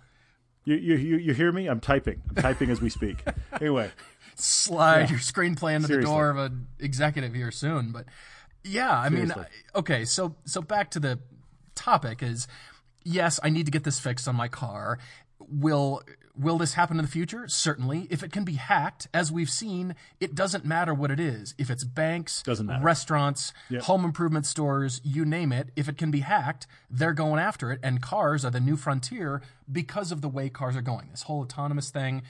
you, 0.64 0.74
you 0.76 0.94
you 0.96 1.16
you 1.16 1.32
hear 1.34 1.52
me? 1.52 1.66
I'm 1.68 1.80
typing. 1.80 2.22
I'm 2.30 2.42
typing 2.42 2.70
as 2.70 2.80
we 2.80 2.90
speak. 2.90 3.22
Anyway, 3.60 3.90
slide 4.36 5.10
your 5.10 5.18
screenplay 5.18 5.74
into 5.74 5.88
the 5.88 6.00
door 6.02 6.30
of 6.30 6.38
an 6.38 6.66
executive 6.78 7.34
here 7.34 7.50
soon. 7.50 7.92
But 7.92 8.06
yeah, 8.64 8.92
I 8.98 9.08
mean, 9.08 9.28
Seriously. 9.28 9.44
I- 9.74 9.78
okay, 9.78 10.04
so 10.04 10.36
so 10.44 10.60
back 10.62 10.90
to 10.92 11.00
the 11.00 11.18
topic 11.74 12.22
is 12.22 12.46
yes, 13.04 13.40
I 13.42 13.48
need 13.50 13.66
to 13.66 13.72
get 13.72 13.84
this 13.84 13.98
fixed 13.98 14.28
on 14.28 14.36
my 14.36 14.48
car. 14.48 14.98
Will 15.38 16.02
will 16.36 16.58
this 16.58 16.74
happen 16.74 16.98
in 16.98 17.04
the 17.04 17.10
future? 17.10 17.44
Certainly. 17.48 18.06
If 18.10 18.22
it 18.22 18.32
can 18.32 18.44
be 18.44 18.54
hacked, 18.54 19.08
as 19.12 19.30
we've 19.32 19.50
seen, 19.50 19.94
it 20.20 20.34
doesn't 20.34 20.64
matter 20.64 20.94
what 20.94 21.10
it 21.10 21.20
is. 21.20 21.54
If 21.58 21.70
it's 21.70 21.84
banks, 21.84 22.42
Doesn't 22.42 22.66
matter. 22.66 22.82
restaurants, 22.84 23.52
home 23.82 24.04
improvement 24.04 24.46
stores, 24.46 25.00
you 25.04 25.24
name 25.26 25.52
it, 25.52 25.70
if 25.76 25.88
it 25.88 25.98
can 25.98 26.10
be 26.10 26.20
hacked, 26.20 26.66
they're 26.88 27.12
going 27.12 27.40
after 27.40 27.72
it. 27.72 27.80
And 27.82 28.00
cars 28.00 28.44
are 28.44 28.50
the 28.50 28.60
new 28.60 28.76
frontier 28.76 29.42
because 29.70 30.12
of 30.12 30.22
the 30.22 30.28
way 30.28 30.48
cars 30.48 30.76
are 30.76 30.82
going. 30.82 31.08
This 31.10 31.22
whole 31.22 31.40
autonomous 31.42 31.90
thing, 31.90 32.22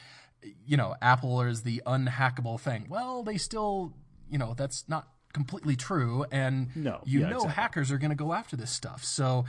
you 0.66 0.76
know, 0.76 0.96
Apple 1.02 1.42
is 1.42 1.62
the 1.62 1.82
unhackable 1.86 2.58
thing. 2.58 2.86
Well, 2.88 3.22
they 3.22 3.36
still, 3.36 3.92
you 4.28 4.38
know, 4.38 4.54
that's 4.56 4.88
not 4.88 5.08
completely 5.32 5.76
true. 5.76 6.24
And 6.30 6.74
No, 6.76 7.00
you 7.04 7.20
yeah, 7.20 7.28
know, 7.30 7.36
exactly. 7.38 7.54
hackers 7.54 7.92
are 7.92 7.98
going 7.98 8.10
to 8.10 8.16
go 8.16 8.32
after 8.32 8.56
this 8.56 8.70
stuff. 8.70 9.04
So, 9.04 9.44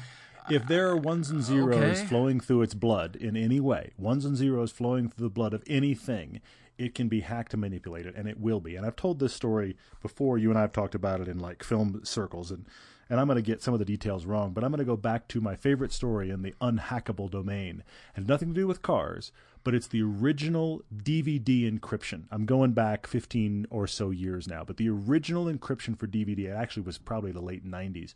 uh, 0.46 0.54
if 0.54 0.66
there 0.68 0.88
are 0.90 0.98
ones 0.98 1.30
and 1.30 1.40
uh, 1.40 1.44
zeros 1.44 2.00
Okay. 2.00 2.06
flowing 2.08 2.40
through 2.40 2.64
its 2.64 2.74
blood 2.74 3.16
in 3.16 3.36
any 3.38 3.60
way, 3.60 3.92
ones 3.98 4.26
and 4.26 4.36
zeros 4.36 4.72
flowing 4.72 5.10
through 5.10 5.28
the 5.28 5.30
blood 5.34 5.54
of 5.54 5.64
anything, 5.68 6.42
it 6.78 6.96
can 6.96 7.08
be 7.08 7.20
hacked 7.20 7.54
and 7.54 7.62
manipulated, 7.62 8.16
and 8.16 8.28
it 8.28 8.40
will 8.40 8.60
be. 8.60 8.76
And 8.76 8.86
I've 8.86 8.96
told 8.96 9.20
this 9.20 9.34
story 9.36 9.78
before. 10.02 10.38
You 10.40 10.50
and 10.50 10.58
I 10.58 10.62
have 10.62 10.72
talked 10.72 10.96
about 10.96 11.22
it 11.22 11.28
in 11.28 11.38
like 11.40 11.64
film 11.64 12.02
circles, 12.04 12.50
and 12.52 12.66
and 13.08 13.20
I'm 13.20 13.28
going 13.28 13.36
to 13.36 13.42
get 13.42 13.62
some 13.62 13.74
of 13.74 13.80
the 13.80 13.86
details 13.86 14.26
wrong, 14.26 14.54
but 14.54 14.64
I'm 14.64 14.72
going 14.72 14.80
to 14.80 14.86
go 14.86 14.96
back 14.96 15.28
to 15.28 15.42
my 15.42 15.54
favorite 15.56 15.92
story 15.92 16.30
in 16.30 16.44
the 16.44 16.56
unhackable 16.62 17.30
domain. 17.30 17.84
It 18.16 18.22
has 18.22 18.28
nothing 18.28 18.48
to 18.50 18.54
do 18.56 18.68
with 18.68 18.82
cars, 18.82 19.34
but 19.64 19.76
it's 19.76 19.88
the 19.88 20.02
original 20.02 20.82
DVD 20.96 21.72
encryption. 21.72 22.24
I'm 22.32 22.46
going 22.46 22.72
back 22.72 23.08
15 23.08 23.68
or 23.70 23.88
so 23.88 24.10
years 24.10 24.48
now, 24.48 24.64
but 24.64 24.78
the 24.78 24.90
original 24.90 25.46
encryption 25.46 25.98
for 25.98 26.08
DVD, 26.08 26.50
it 26.50 26.56
actually 26.56 26.84
was 26.84 26.98
probably 26.98 27.32
the 27.32 27.42
late 27.42 27.66
90s, 27.66 28.14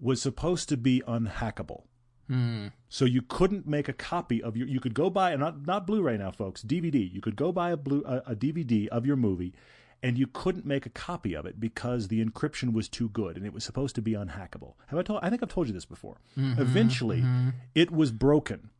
was 0.00 0.22
supposed 0.22 0.68
to 0.68 0.76
be 0.76 1.02
unhackable. 1.06 1.82
Mm. 2.30 2.72
So 2.88 3.04
you 3.04 3.22
couldn't 3.22 3.66
make 3.66 3.88
a 3.88 3.92
copy 3.92 4.42
of 4.42 4.56
your. 4.56 4.68
You 4.68 4.78
could 4.78 4.94
go 4.94 5.10
buy 5.10 5.34
not 5.34 5.66
not 5.66 5.86
Blu-ray 5.86 6.16
now, 6.16 6.30
folks. 6.30 6.62
DVD. 6.62 7.12
You 7.12 7.20
could 7.20 7.34
go 7.34 7.50
buy 7.50 7.72
a 7.72 7.76
blue 7.76 8.04
a, 8.06 8.18
a 8.18 8.36
DVD 8.36 8.86
of 8.88 9.04
your 9.04 9.16
movie, 9.16 9.52
and 10.02 10.16
you 10.16 10.26
couldn't 10.26 10.64
make 10.64 10.86
a 10.86 10.90
copy 10.90 11.34
of 11.34 11.44
it 11.44 11.60
because 11.60 12.08
the 12.08 12.24
encryption 12.24 12.72
was 12.72 12.88
too 12.88 13.08
good 13.08 13.36
and 13.36 13.44
it 13.44 13.52
was 13.52 13.64
supposed 13.64 13.94
to 13.96 14.02
be 14.02 14.12
unhackable. 14.12 14.74
Have 14.86 14.98
I 14.98 15.02
told? 15.02 15.20
I 15.22 15.30
think 15.30 15.42
I've 15.42 15.48
told 15.48 15.66
you 15.66 15.72
this 15.72 15.84
before. 15.84 16.18
Mm-hmm, 16.38 16.60
Eventually, 16.60 17.20
mm-hmm. 17.20 17.50
it 17.74 17.90
was 17.90 18.10
broken, 18.10 18.70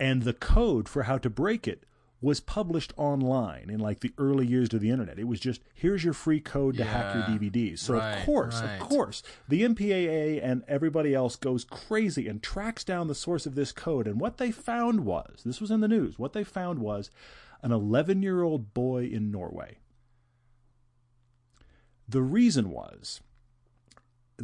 and 0.00 0.22
the 0.22 0.32
code 0.34 0.88
for 0.88 1.04
how 1.04 1.18
to 1.18 1.30
break 1.30 1.66
it 1.68 1.84
was 2.20 2.40
published 2.40 2.92
online 2.96 3.70
in 3.70 3.78
like 3.78 4.00
the 4.00 4.12
early 4.18 4.44
years 4.44 4.72
of 4.74 4.80
the 4.80 4.90
internet. 4.90 5.20
It 5.20 5.28
was 5.28 5.38
just 5.38 5.60
here's 5.72 6.02
your 6.02 6.12
free 6.12 6.40
code 6.40 6.76
to 6.78 6.84
hack 6.84 7.14
your 7.14 7.22
Yeah. 7.28 7.38
DVDs. 7.38 7.78
So 7.78 7.94
Right, 7.94 8.18
of 8.18 8.26
course, 8.26 8.60
right. 8.60 8.72
of 8.74 8.80
course, 8.88 9.22
the 9.48 9.62
MPAA 9.62 10.40
and 10.42 10.64
everybody 10.66 11.14
else 11.14 11.36
goes 11.36 11.62
crazy 11.64 12.26
and 12.26 12.42
tracks 12.42 12.82
down 12.82 13.06
the 13.06 13.14
source 13.14 13.46
of 13.46 13.54
this 13.54 13.70
code. 13.70 14.08
And 14.08 14.20
what 14.20 14.38
they 14.38 14.50
found 14.50 15.04
was 15.04 15.42
this 15.44 15.60
was 15.60 15.70
in 15.70 15.80
the 15.80 15.86
news. 15.86 16.18
What 16.18 16.32
they 16.32 16.42
found 16.42 16.80
was 16.80 17.10
an 17.62 17.70
11 17.70 18.20
year 18.22 18.42
old 18.42 18.74
boy 18.74 19.04
in 19.04 19.30
Norway. 19.30 19.78
The 22.08 22.22
reason 22.22 22.70
was 22.70 23.20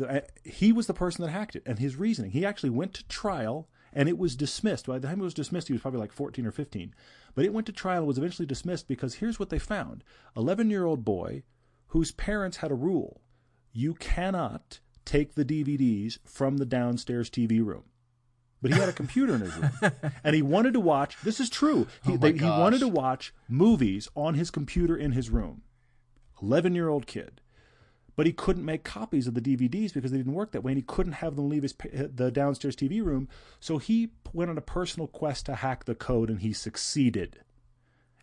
uh, 0.01 0.21
he 0.45 0.73
was 0.73 0.87
the 0.87 0.95
person 0.95 1.25
that 1.25 1.31
hacked 1.31 1.57
it, 1.57 1.63
and 1.67 1.79
his 1.79 1.97
reasoning. 1.97 2.33
He 2.33 2.45
actually 2.45 2.71
went 2.71 2.95
to 2.95 3.09
trial, 3.09 3.69
and 3.95 4.09
it 4.09 4.19
was 4.19 4.37
dismissed. 4.37 4.87
By 4.87 4.99
the 4.99 5.09
time 5.09 5.21
it 5.21 5.25
was 5.25 5.35
dismissed, 5.35 5.69
he 5.69 5.73
was 5.73 5.83
probably 5.83 6.01
like 6.01 6.13
14 6.13 6.45
or 6.47 6.51
15. 6.51 6.95
But 7.35 7.45
it 7.45 7.53
went 7.53 7.67
to 7.67 7.73
trial 7.73 7.99
and 7.99 8.07
was 8.07 8.19
eventually 8.19 8.47
dismissed 8.47 8.89
because 8.89 9.15
here's 9.15 9.39
what 9.39 9.51
they 9.51 9.59
found 9.59 10.05
11 10.37 10.71
year 10.71 10.85
old 10.85 11.05
boy 11.05 11.43
whose 11.89 12.13
parents 12.13 12.59
had 12.59 12.71
a 12.71 12.77
rule 12.77 13.21
you 13.73 13.95
cannot 13.95 14.79
take 15.05 15.35
the 15.35 15.45
DVDs 15.45 16.19
from 16.25 16.57
the 16.57 16.65
downstairs 16.65 17.29
TV 17.29 17.65
room. 17.65 17.85
But 18.63 18.73
he 18.73 18.81
had 18.81 18.89
a 18.89 18.95
computer 18.95 19.35
in 19.35 19.43
his 19.43 19.55
room, 19.57 19.71
and 20.25 20.35
he 20.35 20.41
wanted 20.41 20.73
to 20.73 20.81
watch. 20.81 21.21
This 21.23 21.39
is 21.39 21.51
true. 21.51 21.87
He, 22.03 22.15
Oh 22.15 22.17
they, 22.17 22.33
he 22.33 22.45
wanted 22.45 22.81
to 22.81 22.89
watch 22.89 23.35
movies 23.47 24.09
on 24.15 24.35
his 24.35 24.51
computer 24.51 24.97
in 24.97 25.13
his 25.13 25.29
room. 25.29 25.63
11 26.41 26.75
year 26.75 26.89
old 26.89 27.07
kid 27.07 27.43
but 28.17 28.27
he 28.27 28.33
couldn't 28.33 28.65
make 28.65 28.85
copies 28.85 29.27
of 29.27 29.35
the 29.35 29.41
DVDs 29.41 29.93
because 29.93 30.11
they 30.11 30.19
didn't 30.19 30.35
work 30.35 30.53
that 30.53 30.63
way, 30.63 30.73
and 30.73 30.79
he 30.79 30.83
couldn't 30.83 31.15
have 31.15 31.37
them 31.37 31.49
leave 31.49 31.63
his 31.63 31.75
the 31.93 32.31
downstairs 32.31 32.77
TV 32.77 33.05
room. 33.05 33.29
So 33.61 33.79
he 33.79 34.11
went 34.33 34.51
on 34.51 34.59
a 34.59 34.63
personal 34.63 35.07
quest 35.07 35.47
to 35.47 35.57
hack 35.57 35.85
the 35.85 35.95
code, 35.95 36.31
and 36.31 36.41
he 36.41 36.53
succeeded. 36.53 37.41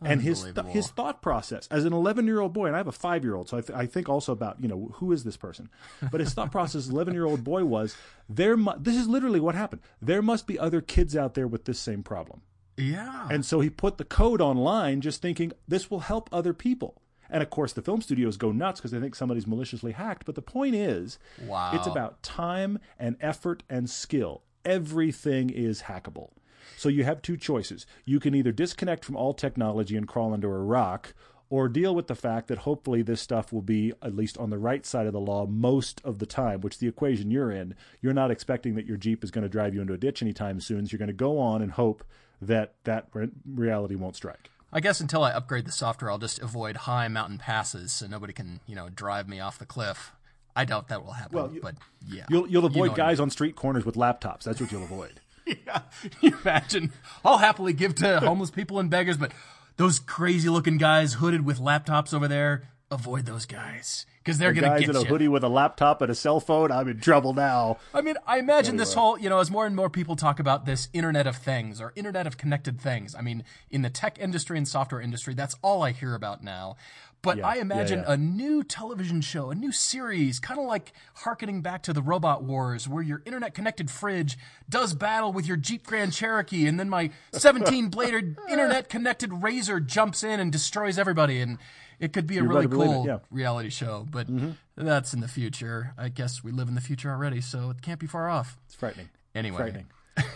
And 0.03 0.23
his 0.23 0.41
th- 0.41 0.65
his 0.67 0.87
thought 0.89 1.21
process 1.21 1.67
as 1.69 1.85
an 1.85 1.93
11 1.93 2.25
year 2.25 2.39
old 2.39 2.53
boy, 2.53 2.65
and 2.65 2.75
I 2.75 2.79
have 2.79 2.87
a 2.87 2.91
five 2.91 3.23
year 3.23 3.35
old, 3.35 3.49
so 3.49 3.57
I, 3.57 3.61
th- 3.61 3.77
I 3.77 3.85
think 3.85 4.09
also 4.09 4.31
about 4.31 4.59
you 4.59 4.67
know 4.67 4.89
who 4.95 5.11
is 5.11 5.23
this 5.23 5.37
person, 5.37 5.69
but 6.11 6.19
his 6.19 6.33
thought 6.33 6.51
process 6.51 6.75
as 6.75 6.89
11 6.89 7.13
year 7.13 7.25
old 7.25 7.43
boy 7.43 7.65
was 7.65 7.95
there. 8.27 8.57
Mu- 8.57 8.79
this 8.79 8.95
is 8.95 9.07
literally 9.07 9.39
what 9.39 9.53
happened. 9.53 9.81
There 10.01 10.23
must 10.23 10.47
be 10.47 10.57
other 10.57 10.81
kids 10.81 11.15
out 11.15 11.35
there 11.35 11.47
with 11.47 11.65
this 11.65 11.79
same 11.79 12.01
problem. 12.01 12.41
Yeah. 12.77 13.27
And 13.29 13.45
so 13.45 13.59
he 13.59 13.69
put 13.69 13.97
the 13.97 14.05
code 14.05 14.41
online 14.41 15.01
just 15.01 15.21
thinking 15.21 15.51
this 15.67 15.91
will 15.91 15.99
help 15.99 16.29
other 16.31 16.53
people. 16.53 17.00
And 17.31 17.41
of 17.41 17.49
course, 17.49 17.71
the 17.73 17.81
film 17.81 18.01
studios 18.01 18.35
go 18.37 18.51
nuts 18.51 18.79
because 18.79 18.91
they 18.91 18.99
think 18.99 19.15
somebody's 19.15 19.47
maliciously 19.47 19.93
hacked. 19.93 20.25
But 20.25 20.35
the 20.35 20.41
point 20.41 20.75
is, 20.75 21.17
Wow. 21.47 21.71
it's 21.73 21.87
about 21.87 22.21
time 22.21 22.77
and 22.99 23.15
effort 23.21 23.63
and 23.69 23.89
skill. 23.89 24.41
Everything 24.65 25.49
is 25.49 25.83
hackable. 25.83 26.31
So 26.77 26.89
you 26.89 27.03
have 27.05 27.21
two 27.21 27.37
choices. 27.37 27.85
You 28.05 28.19
can 28.19 28.35
either 28.35 28.51
disconnect 28.51 29.05
from 29.05 29.15
all 29.15 29.33
technology 29.33 29.95
and 29.95 30.07
crawl 30.07 30.33
under 30.33 30.55
a 30.55 30.63
rock, 30.63 31.13
or 31.49 31.67
deal 31.67 31.93
with 31.93 32.07
the 32.07 32.15
fact 32.15 32.47
that 32.47 32.59
hopefully 32.59 33.01
this 33.01 33.19
stuff 33.19 33.51
will 33.51 33.61
be 33.61 33.91
at 34.01 34.15
least 34.15 34.37
on 34.37 34.49
the 34.49 34.57
right 34.57 34.85
side 34.85 35.05
of 35.05 35.11
the 35.11 35.19
law 35.19 35.45
most 35.45 35.99
of 36.05 36.19
the 36.19 36.25
time, 36.25 36.61
which 36.61 36.79
the 36.79 36.87
equation 36.87 37.29
you're 37.29 37.51
in. 37.51 37.75
You're 38.01 38.13
not 38.13 38.31
expecting 38.31 38.75
that 38.75 38.85
your 38.85 38.95
Jeep 38.95 39.21
is 39.23 39.31
going 39.31 39.43
to 39.43 39.49
drive 39.49 39.73
you 39.75 39.81
into 39.81 39.93
a 39.93 39.97
ditch 39.97 40.21
anytime 40.21 40.61
soon. 40.61 40.85
So 40.85 40.91
you're 40.93 40.99
going 40.99 41.07
to 41.07 41.13
go 41.13 41.37
on 41.39 41.61
and 41.61 41.71
hope 41.73 42.05
that 42.41 42.75
that 42.85 43.07
re- 43.13 43.29
reality 43.45 43.95
won't 43.95 44.15
strike. 44.15 44.49
I 44.73 44.79
guess 44.79 44.99
until 45.01 45.23
I 45.23 45.31
upgrade 45.31 45.65
the 45.65 45.71
software, 45.71 46.09
I'll 46.11 46.17
just 46.17 46.39
avoid 46.41 46.75
high 46.77 47.07
mountain 47.07 47.37
passes 47.37 47.91
so 47.91 48.07
nobody 48.07 48.33
can, 48.33 48.59
you 48.67 48.75
know, 48.75 48.89
drive 48.89 49.27
me 49.27 49.39
off 49.39 49.59
the 49.59 49.65
cliff. 49.65 50.11
I 50.55 50.65
doubt 50.65 50.87
that 50.89 51.03
will 51.05 51.13
happen, 51.13 51.35
Well, 51.37 51.51
you- 51.51 51.61
but 51.61 51.75
yeah. 52.07 52.25
You'll 52.29 52.47
you'll 52.47 52.63
You 52.63 52.67
avoid 52.69 52.85
know 52.85 52.91
what 52.91 52.99
I 53.01 53.09
guys 53.11 53.19
on 53.19 53.29
street 53.29 53.55
corners 53.55 53.85
with 53.85 53.95
laptops. 53.95 54.43
That's 54.43 54.59
what 54.61 54.71
you'll 54.71 54.83
avoid. 54.83 55.19
Yeah, 55.65 55.81
you 56.21 56.37
imagine. 56.43 56.93
I'll 57.25 57.39
happily 57.39 57.73
give 57.73 57.95
to 57.95 58.19
homeless 58.21 58.51
people 58.51 58.79
and 58.79 58.89
beggars, 58.89 59.17
but 59.17 59.31
those 59.75 59.99
crazy 59.99 60.47
looking 60.49 60.77
guys 60.77 61.13
hooded 61.15 61.43
with 61.45 61.59
laptops 61.59 62.13
over 62.13 62.27
there, 62.27 62.69
avoid 62.91 63.25
those 63.25 63.45
guys 63.45 64.05
because 64.23 64.37
they're 64.37 64.53
gonna 64.53 64.67
guys 64.67 64.81
get 64.81 64.89
in 64.89 64.95
a 64.95 65.03
hoodie 65.05 65.27
with 65.27 65.43
a 65.43 65.49
laptop 65.49 66.01
and 66.01 66.11
a 66.11 66.15
cell 66.15 66.39
phone. 66.39 66.71
I'm 66.71 66.87
in 66.87 66.99
trouble 66.99 67.33
now. 67.33 67.77
I 67.93 68.01
mean, 68.01 68.15
I 68.27 68.37
imagine 68.37 68.75
this 68.75 68.93
whole, 68.93 69.17
you 69.17 69.29
know, 69.29 69.39
as 69.39 69.49
more 69.49 69.65
and 69.65 69.75
more 69.75 69.89
people 69.89 70.15
talk 70.15 70.39
about 70.39 70.65
this 70.65 70.89
Internet 70.93 71.25
of 71.25 71.37
Things 71.37 71.79
or 71.81 71.93
Internet 71.95 72.27
of 72.27 72.37
Connected 72.37 72.79
Things. 72.79 73.15
I 73.15 73.21
mean, 73.21 73.43
in 73.71 73.81
the 73.81 73.89
tech 73.89 74.19
industry 74.19 74.57
and 74.57 74.67
software 74.67 75.01
industry, 75.01 75.33
that's 75.33 75.55
all 75.61 75.81
I 75.81 75.91
hear 75.91 76.13
about 76.13 76.43
now. 76.43 76.75
But 77.23 77.37
Yeah, 77.37 77.47
I 77.47 77.55
yeah, 77.55 77.61
imagine 77.61 77.99
yeah. 77.99 78.13
a 78.13 78.17
new 78.17 78.63
television 78.63 79.21
show, 79.21 79.51
a 79.51 79.55
new 79.55 79.71
series, 79.71 80.39
kind 80.39 80.59
of 80.59 80.65
like 80.65 80.91
harkening 81.17 81.61
back 81.61 81.83
to 81.83 81.93
the 81.93 82.01
Robot 82.01 82.43
Wars, 82.43 82.87
where 82.87 83.03
your 83.03 83.21
internet 83.25 83.53
connected 83.53 83.91
fridge 83.91 84.37
does 84.67 84.93
battle 84.95 85.31
with 85.31 85.45
your 85.47 85.57
Jeep 85.57 85.85
Grand 85.85 86.13
Cherokee, 86.13 86.65
and 86.65 86.79
then 86.79 86.89
my 86.89 87.11
17 87.31 87.89
bladed 87.89 88.37
internet 88.49 88.89
connected 88.89 89.43
razor 89.43 89.79
jumps 89.79 90.23
in 90.23 90.39
and 90.39 90.51
destroys 90.51 90.97
everybody. 90.97 91.41
And 91.41 91.59
it 92.01 92.11
could 92.13 92.27
be 92.27 92.37
a 92.37 92.41
You're 92.41 92.49
really 92.49 92.67
cool 92.67 93.05
yeah. 93.05 93.13
Mm-hmm. 93.15 93.35
reality 93.35 93.69
show, 93.69 94.05
but 94.09 94.27
that's 94.75 95.13
in 95.13 95.19
the 95.21 95.27
future. 95.27 95.93
I 95.97 96.09
guess 96.09 96.43
we 96.43 96.51
live 96.51 96.67
in 96.67 96.75
the 96.75 96.81
future 96.81 97.09
already, 97.11 97.41
so 97.41 97.69
it 97.69 97.81
can't 97.81 97.99
be 97.99 98.07
far 98.07 98.29
off. 98.29 98.57
It's 98.65 98.75
frightening. 98.75 99.09
Anyway. 99.33 99.57
frightening. 99.57 99.85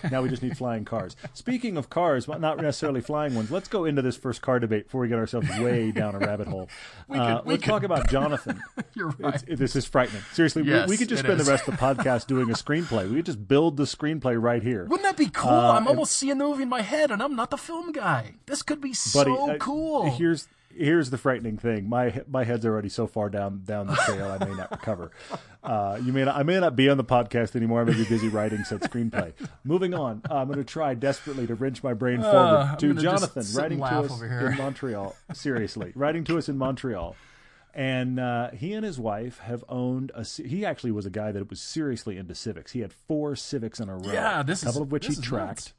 now 0.10 0.22
we 0.22 0.30
just 0.30 0.42
need 0.42 0.58
flying 0.58 0.86
cars. 0.86 1.18
Speaking 1.34 1.76
of 1.76 1.90
cars, 1.90 2.28
but 2.28 2.40
not 2.40 2.58
necessarily 2.58 3.02
flying 3.02 3.36
ones, 3.36 3.52
let's 3.52 3.68
go 3.68 3.84
into 3.84 4.02
this 4.02 4.16
first 4.16 4.42
car 4.42 4.58
debate 4.58 4.86
before 4.86 5.02
we 5.02 5.10
get 5.10 5.20
ourselves 5.20 5.50
way 5.60 5.92
down 5.92 6.16
a 6.16 6.20
rabbit 6.20 6.48
hole. 6.48 6.70
We 7.10 7.18
Uh, 7.20 7.38
could- 7.40 7.46
we 7.46 7.52
let's 7.54 7.64
could- 7.64 7.70
talk 7.72 7.84
about 7.84 8.10
Jonathan. 8.10 8.64
You're 8.94 9.10
right. 9.20 9.44
It- 9.46 9.58
this 9.60 9.76
is 9.76 9.86
frightening. 9.86 10.22
Seriously, 10.32 10.64
Yes, 10.64 10.88
we, 10.88 10.94
we 10.94 10.98
could 10.98 11.10
just 11.10 11.24
spend 11.24 11.42
is. 11.42 11.46
the 11.46 11.52
rest 11.52 11.68
of 11.68 11.76
the 11.78 11.82
podcast 11.86 12.28
doing 12.28 12.50
a 12.50 12.54
screenplay. 12.54 13.10
We 13.10 13.18
could 13.18 13.26
just 13.26 13.48
build 13.50 13.76
the 13.76 13.84
screenplay 13.84 14.42
right 14.42 14.64
here. 14.64 14.86
Wouldn't 14.86 15.04
that 15.04 15.18
be 15.18 15.28
cool? 15.30 15.50
Uh, 15.52 15.74
I'm 15.74 15.88
almost 15.90 16.14
seeing 16.14 16.38
the 16.38 16.46
movie 16.46 16.64
in 16.64 16.70
my 16.70 16.82
head, 16.82 17.12
and 17.12 17.22
I'm 17.22 17.36
not 17.36 17.50
the 17.52 17.58
film 17.58 17.92
guy. 17.92 18.36
This 18.46 18.62
could 18.62 18.80
be 18.80 18.94
Buddy, 19.14 19.36
so 19.36 19.52
uh, 19.52 19.58
cool. 19.58 20.10
Here's 20.12 20.48
here's 20.78 21.10
the 21.10 21.18
frightening 21.18 21.58
thing. 21.58 21.88
My 21.90 22.22
my 22.30 22.44
head's 22.44 22.66
already 22.66 22.90
so 22.90 23.08
far 23.08 23.30
down 23.30 23.62
down 23.66 23.88
the 23.88 23.96
trail, 23.96 24.38
I 24.40 24.44
may 24.46 24.54
not 24.56 24.72
recover. 24.72 25.12
Uh, 25.66 26.00
you 26.04 26.14
may 26.14 26.24
not, 26.24 26.36
I 26.36 26.44
may 26.44 26.60
not 26.60 26.76
be 26.76 26.90
on 26.90 26.98
the 26.98 27.04
podcast 27.04 27.56
anymore. 27.56 27.82
I 27.82 27.86
may 27.86 27.96
be 27.96 28.06
busy 28.06 28.28
writing 28.28 28.64
said 28.66 28.82
screenplay. 28.82 29.34
Moving 29.64 29.96
on, 29.96 30.22
uh, 30.30 30.36
I'm 30.36 30.46
going 30.46 30.60
to 30.60 30.64
try 30.64 30.94
desperately 30.94 31.48
to 31.48 31.56
wrench 31.56 31.82
my 31.82 31.96
brain 31.96 32.22
forward 32.22 32.36
Uh, 32.38 32.76
to 32.76 32.94
Jonathan 32.94 33.44
writing 33.56 33.80
to 33.80 33.86
us 33.86 34.22
in 34.22 34.58
Montreal. 34.60 35.16
Seriously, 35.34 35.92
writing 35.96 36.24
to 36.26 36.38
us 36.38 36.50
in 36.50 36.60
Montreal. 36.60 37.16
And 37.74 38.20
uh, 38.20 38.52
he 38.52 38.74
and 38.74 38.86
his 38.86 39.00
wife 39.00 39.40
have 39.40 39.64
owned 39.68 40.12
a. 40.14 40.24
He 40.24 40.64
actually 40.64 40.92
was 40.92 41.08
a 41.08 41.10
guy 41.10 41.32
that 41.32 41.50
was 41.50 41.60
seriously 41.62 42.16
into 42.16 42.36
civics. 42.36 42.74
He 42.74 42.82
had 42.82 42.94
four 42.94 43.36
civics 43.36 43.80
in 43.80 43.90
a 43.90 43.96
row. 43.98 44.14
Yeah, 44.14 44.44
this 44.44 44.62
a 44.62 44.68
couple 44.68 44.82
is- 44.82 44.86
of 44.86 44.92
which 44.92 45.08
he 45.08 45.16
tracked. 45.16 45.50
nuts. 45.50 45.74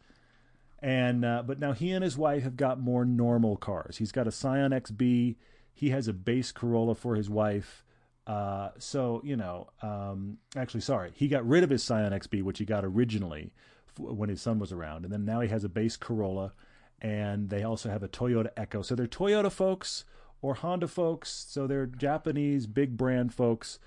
And 0.81 1.25
uh, 1.25 1.43
but 1.47 1.59
now 1.59 1.73
he 1.73 1.91
and 1.93 2.05
his 2.05 2.19
wife 2.19 2.43
have 2.43 2.57
got 2.57 2.79
more 2.81 3.05
normal 3.05 3.57
cars. 3.57 3.97
He's 3.97 4.13
got 4.13 4.27
a 4.27 4.33
Scion 4.33 4.73
XB. 4.73 5.37
He 5.73 5.91
has 5.91 6.09
a 6.09 6.13
base 6.13 6.53
Corolla 6.53 6.95
for 6.95 7.17
his 7.17 7.31
wife. 7.31 7.85
Uh, 8.27 8.71
so 8.79 9.21
you 9.25 9.37
know, 9.37 9.69
um, 9.83 10.39
actually, 10.57 10.81
sorry, 10.81 11.13
he 11.15 11.29
got 11.29 11.47
rid 11.47 11.65
of 11.65 11.71
his 11.71 11.83
Scion 11.83 12.13
XB, 12.13 12.43
which 12.43 12.59
he 12.59 12.65
got 12.65 12.85
originally 12.85 13.53
f- 13.89 13.99
when 13.99 14.29
his 14.29 14.43
son 14.43 14.59
was 14.59 14.73
around, 14.73 15.05
and 15.05 15.13
then 15.13 15.25
now 15.25 15.41
he 15.41 15.49
has 15.49 15.65
a 15.65 15.69
base 15.69 15.97
Corolla, 15.97 16.53
and 17.01 17.49
they 17.49 17.63
also 17.63 17.89
have 17.89 18.03
a 18.03 18.09
Toyota 18.09 18.51
Echo. 18.57 18.83
So 18.83 18.95
they're 18.95 19.07
Toyota 19.07 19.51
folks 19.51 20.05
or 20.43 20.55
Honda 20.55 20.89
folks. 20.89 21.47
So 21.49 21.67
they're 21.67 21.87
Japanese 21.87 22.67
big 22.67 22.97
brand 22.97 23.33
folks. 23.33 23.79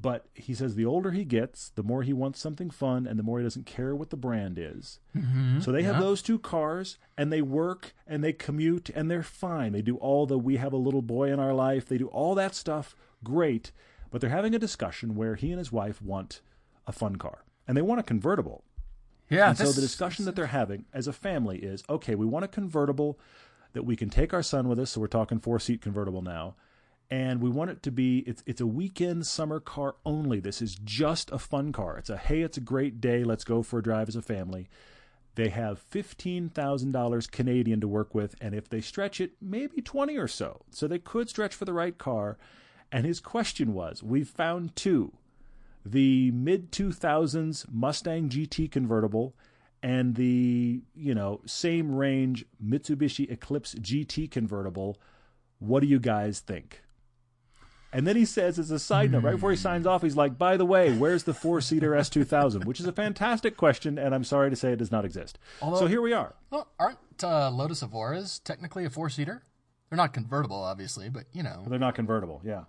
But 0.00 0.26
he 0.34 0.54
says 0.54 0.74
the 0.74 0.86
older 0.86 1.10
he 1.12 1.24
gets, 1.24 1.68
the 1.68 1.82
more 1.82 2.02
he 2.02 2.12
wants 2.12 2.40
something 2.40 2.70
fun, 2.70 3.06
and 3.06 3.18
the 3.18 3.22
more 3.22 3.38
he 3.38 3.44
doesn't 3.44 3.66
care 3.66 3.94
what 3.94 4.10
the 4.10 4.16
brand 4.16 4.58
is. 4.58 4.98
So 5.60 5.70
they 5.70 5.82
have 5.84 6.00
those 6.00 6.22
two 6.22 6.38
cars, 6.38 6.98
and 7.16 7.32
they 7.32 7.42
work, 7.42 7.94
and 8.06 8.24
they 8.24 8.32
commute, 8.32 8.88
and 8.90 9.10
they're 9.10 9.22
fine. 9.22 9.72
They 9.72 9.82
do 9.82 9.96
all 9.96 10.26
the 10.26 10.38
we 10.38 10.56
have 10.56 10.72
a 10.72 10.76
little 10.78 11.02
boy 11.02 11.30
in 11.32 11.38
our 11.38 11.54
life. 11.54 11.86
They 11.86 11.98
do 11.98 12.08
all 12.08 12.34
that 12.34 12.54
stuff, 12.54 12.96
great. 13.22 13.70
But 14.10 14.20
they're 14.20 14.30
having 14.30 14.54
a 14.54 14.58
discussion 14.58 15.14
where 15.14 15.36
he 15.36 15.50
and 15.50 15.58
his 15.58 15.70
wife 15.72 16.02
want 16.02 16.40
a 16.86 16.92
fun 16.92 17.16
car, 17.16 17.44
and 17.68 17.76
they 17.76 17.82
want 17.82 18.00
a 18.00 18.02
convertible. 18.02 18.64
yeah, 19.28 19.50
And 19.50 19.58
so 19.58 19.72
the 19.72 19.80
discussion 19.80 20.24
that 20.24 20.34
they're 20.36 20.46
having 20.46 20.86
as 20.92 21.06
a 21.06 21.12
family 21.12 21.58
is 21.58 21.84
okay, 21.88 22.14
we 22.14 22.26
want 22.26 22.44
a 22.44 22.48
convertible. 22.48 23.18
that 23.74 23.84
we 23.84 23.96
can 23.96 24.10
take 24.10 24.34
our 24.34 24.42
son 24.42 24.68
with 24.68 24.78
us. 24.78 24.90
So 24.90 25.00
we're 25.00 25.06
talking 25.06 25.38
four 25.38 25.58
seat 25.60 25.80
convertible 25.80 26.20
now. 26.22 26.56
And 27.12 27.42
we 27.42 27.50
want 27.50 27.70
it 27.70 27.82
to 27.82 27.90
be 27.90 28.20
it's 28.20 28.42
it's 28.46 28.62
a 28.62 28.66
weekend 28.66 29.26
summer 29.26 29.60
car 29.60 29.96
only. 30.06 30.40
This 30.40 30.62
is 30.62 30.74
just 30.76 31.30
a 31.30 31.38
fun 31.38 31.70
car. 31.70 31.98
It's 31.98 32.08
a 32.08 32.16
hey, 32.16 32.40
it's 32.40 32.56
a 32.56 32.62
great 32.62 33.02
day. 33.02 33.22
Let's 33.22 33.44
go 33.44 33.62
for 33.62 33.80
a 33.80 33.82
drive 33.82 34.08
as 34.08 34.16
a 34.16 34.22
family. 34.22 34.70
They 35.34 35.50
have 35.50 35.78
fifteen 35.78 36.48
thousand 36.48 36.92
dollars 36.92 37.26
Canadian 37.26 37.82
to 37.82 37.86
work 37.86 38.14
with, 38.14 38.34
and 38.40 38.54
if 38.54 38.66
they 38.66 38.80
stretch 38.80 39.20
it, 39.20 39.32
maybe 39.42 39.82
twenty 39.82 40.16
or 40.16 40.26
so. 40.26 40.62
So 40.70 40.88
they 40.88 40.98
could 40.98 41.28
stretch 41.28 41.54
for 41.54 41.66
the 41.66 41.74
right 41.74 41.98
car. 41.98 42.38
And 42.90 43.04
his 43.04 43.20
question 43.20 43.74
was, 43.74 44.02
we've 44.02 44.26
found 44.26 44.74
two 44.74 45.12
the 45.84 46.30
mid 46.30 46.72
2000s 46.72 47.66
Mustang 47.70 48.30
GT 48.30 48.70
convertible 48.70 49.34
and 49.82 50.14
the, 50.14 50.80
you 50.94 51.14
know, 51.14 51.42
same 51.44 51.94
range 51.94 52.46
Mitsubishi 52.64 53.30
Eclipse 53.30 53.74
GT 53.74 54.30
convertible. 54.30 54.98
What 55.58 55.80
do 55.80 55.86
you 55.88 55.98
guys 55.98 56.40
think? 56.40 56.81
And 57.92 58.06
then 58.06 58.16
he 58.16 58.24
says, 58.24 58.58
as 58.58 58.70
a 58.70 58.78
side 58.78 59.12
note, 59.12 59.22
right 59.22 59.32
before 59.32 59.50
he 59.50 59.56
signs 59.56 59.86
off, 59.86 60.02
he's 60.02 60.16
like, 60.16 60.38
by 60.38 60.56
the 60.56 60.64
way, 60.64 60.92
where's 60.96 61.24
the 61.24 61.34
four 61.34 61.60
seater 61.60 61.90
S2000? 61.90 62.64
Which 62.64 62.80
is 62.80 62.86
a 62.86 62.92
fantastic 62.92 63.56
question, 63.56 63.98
and 63.98 64.14
I'm 64.14 64.24
sorry 64.24 64.48
to 64.48 64.56
say 64.56 64.72
it 64.72 64.78
does 64.78 64.90
not 64.90 65.04
exist. 65.04 65.38
Although- 65.60 65.80
so 65.80 65.86
here 65.86 66.00
we 66.00 66.12
are. 66.14 66.34
Well, 66.50 66.68
aren't 66.78 66.98
uh, 67.22 67.50
Lotus 67.50 67.82
Evoras 67.82 68.42
technically 68.42 68.84
a 68.86 68.90
four 68.90 69.10
seater? 69.10 69.42
They're 69.90 69.98
not 69.98 70.14
convertible, 70.14 70.56
obviously, 70.56 71.10
but 71.10 71.24
you 71.34 71.42
know. 71.42 71.64
They're 71.68 71.78
not 71.78 71.94
convertible, 71.94 72.40
yeah. 72.44 72.64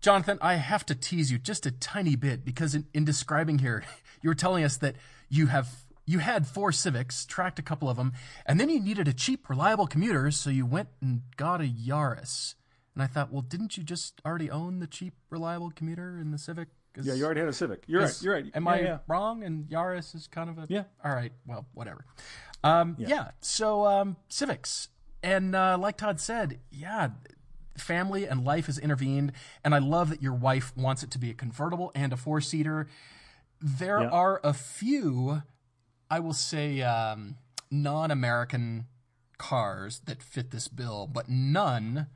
Jonathan, 0.00 0.38
I 0.40 0.54
have 0.54 0.86
to 0.86 0.94
tease 0.94 1.30
you 1.30 1.38
just 1.38 1.66
a 1.66 1.70
tiny 1.70 2.16
bit 2.16 2.44
because 2.44 2.74
in, 2.74 2.86
in 2.94 3.04
describing 3.04 3.58
here, 3.58 3.84
you 4.22 4.30
were 4.30 4.34
telling 4.34 4.64
us 4.64 4.76
that 4.78 4.96
you 5.28 5.48
have 5.48 5.68
you 6.06 6.18
had 6.18 6.46
four 6.46 6.72
Civics, 6.72 7.24
tracked 7.24 7.58
a 7.58 7.62
couple 7.62 7.88
of 7.88 7.96
them, 7.96 8.12
and 8.46 8.60
then 8.60 8.68
you 8.68 8.80
needed 8.80 9.08
a 9.08 9.12
cheap, 9.12 9.48
reliable 9.48 9.86
commuter, 9.86 10.30
so 10.30 10.50
you 10.50 10.66
went 10.66 10.88
and 11.00 11.22
got 11.36 11.60
a 11.60 11.64
Yaris. 11.64 12.54
And 12.94 13.02
I 13.02 13.06
thought, 13.06 13.32
well, 13.32 13.42
didn't 13.42 13.76
you 13.76 13.82
just 13.82 14.20
already 14.24 14.50
own 14.50 14.78
the 14.78 14.86
cheap, 14.86 15.14
reliable 15.30 15.72
commuter 15.74 16.18
in 16.18 16.30
the 16.30 16.38
Civic? 16.38 16.68
Yeah, 17.02 17.14
you 17.14 17.24
already 17.24 17.40
had 17.40 17.48
a 17.48 17.52
Civic. 17.52 17.82
You're 17.88 18.02
right. 18.02 18.22
You're 18.22 18.34
right. 18.34 18.46
Am 18.54 18.64
yeah, 18.64 18.70
I 18.70 18.80
yeah. 18.80 18.98
wrong? 19.08 19.42
And 19.42 19.64
Yaris 19.66 20.14
is 20.14 20.28
kind 20.28 20.48
of 20.48 20.58
a 20.58 20.66
Yeah. 20.68 20.84
All 21.04 21.12
right. 21.12 21.32
Well, 21.44 21.66
whatever. 21.74 22.04
Um, 22.62 22.94
yeah. 22.98 23.30
So 23.40 23.84
um, 23.84 24.16
Civics, 24.28 24.88
and 25.22 25.56
uh, 25.56 25.76
like 25.78 25.96
Todd 25.96 26.20
said, 26.20 26.60
yeah, 26.70 27.08
family 27.76 28.26
and 28.26 28.44
life 28.44 28.66
has 28.66 28.78
intervened, 28.78 29.32
and 29.64 29.74
I 29.74 29.78
love 29.78 30.08
that 30.10 30.22
your 30.22 30.34
wife 30.34 30.72
wants 30.76 31.02
it 31.02 31.10
to 31.12 31.18
be 31.18 31.30
a 31.30 31.34
convertible 31.34 31.90
and 31.96 32.12
a 32.12 32.16
four 32.16 32.40
seater. 32.40 32.86
There 33.60 34.00
Yeah. 34.00 34.10
are 34.10 34.40
a 34.44 34.52
few, 34.52 35.42
I 36.08 36.20
will 36.20 36.32
say, 36.32 36.82
um, 36.82 37.36
non-American 37.72 38.86
cars 39.36 40.00
that 40.04 40.22
fit 40.22 40.52
this 40.52 40.68
bill, 40.68 41.08
but 41.12 41.28
none 41.28 42.06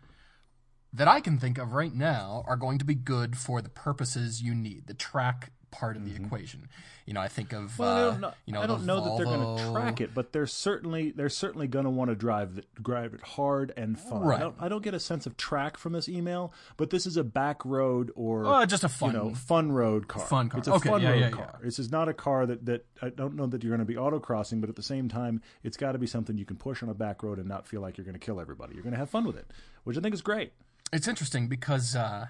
that 0.99 1.09
I 1.09 1.21
can 1.21 1.39
think 1.39 1.59
of 1.59 1.73
right 1.73 1.95
now 1.95 2.45
are 2.47 2.57
going 2.57 2.79
to 2.79 2.85
be 2.85 2.95
good 2.95 3.37
for 3.37 3.63
the 3.63 3.69
purposes 3.71 4.43
you 4.43 4.55
need, 4.55 4.87
the 4.87 4.95
track 4.95 5.51
part 5.71 5.97
of 5.97 6.05
the 6.05 6.15
equation. 6.17 6.67
You 7.05 7.13
know, 7.15 7.21
I 7.21 7.29
think 7.29 7.53
of 7.53 7.73
Mm-hmm. 7.73 7.83
Well, 7.83 7.97
I 7.97 8.01
uh, 8.01 8.11
don't 8.11 8.21
know, 8.21 8.35
you 8.47 8.53
know 8.55 8.63
I 8.63 8.67
don't 8.67 8.87
know 8.87 9.05
that 9.05 9.17
they're 9.17 9.27
going 9.37 9.57
to 9.59 9.71
track 9.73 10.01
it, 10.01 10.15
but 10.15 10.33
they're 10.33 10.47
certainly 10.47 11.11
they're 11.11 11.29
certainly 11.29 11.67
going 11.67 11.85
to 11.85 11.91
want 11.91 12.11
to 12.11 12.15
drive 12.15 12.59
it, 12.59 12.67
drive 12.83 13.15
it 13.15 13.21
hard 13.23 13.73
and 13.77 13.99
fun. 13.99 14.23
Right. 14.23 14.37
I 14.37 14.41
don't, 14.41 14.55
I 14.61 14.69
don't 14.69 14.83
get 14.83 14.93
a 14.95 15.01
sense 15.01 15.27
of 15.27 15.37
track 15.37 15.77
from 15.79 15.93
this 15.93 16.09
email, 16.09 16.53
but 16.77 16.91
this 16.91 17.07
is 17.07 17.17
a 17.17 17.25
back 17.25 17.65
road 17.65 18.11
or 18.15 18.47
Oh, 18.47 18.65
just 18.67 18.85
a 18.85 18.89
fun- 18.89 19.13
you 19.13 19.19
know, 19.19 19.35
fun 19.35 19.73
road 19.73 20.09
car. 20.09 20.25
Fun 20.25 20.49
car. 20.49 20.59
It's 20.59 20.69
a 20.69 20.75
Okay, 20.75 20.89
fun 20.89 21.03
yeah, 21.03 21.11
road 21.11 21.21
yeah, 21.21 21.31
car. 21.31 21.59
This 21.63 21.79
is 21.79 21.91
not 21.91 22.09
a 22.09 22.15
car 22.15 22.47
that 22.47 22.65
that 22.67 22.87
I 23.01 23.11
don't 23.11 23.35
know 23.37 23.47
that 23.47 23.63
you're 23.63 23.75
going 23.77 23.87
to 23.87 23.91
be 23.93 23.99
autocrossing, 23.99 24.61
but 24.61 24.69
at 24.71 24.77
the 24.77 24.83
same 24.83 25.09
time, 25.09 25.41
it's 25.63 25.77
got 25.77 25.93
to 25.93 25.99
be 25.99 26.07
something 26.07 26.37
you 26.37 26.45
can 26.47 26.57
push 26.57 26.83
on 26.83 26.89
a 26.89 26.95
back 26.95 27.23
road 27.23 27.39
and 27.39 27.47
not 27.49 27.67
feel 27.67 27.81
like 27.81 27.97
you're 27.99 28.05
going 28.07 28.19
to 28.19 28.25
kill 28.25 28.41
everybody. 28.41 28.75
You're 28.75 28.83
going 28.85 28.95
to 28.95 28.99
have 28.99 29.11
fun 29.11 29.25
with 29.25 29.37
it, 29.37 29.51
which 29.85 29.97
I 29.97 30.01
think 30.01 30.15
is 30.15 30.23
great. 30.23 30.53
It's 30.93 31.09
interesting 31.09 31.49
because, 31.49 31.95
uh, 31.95 32.29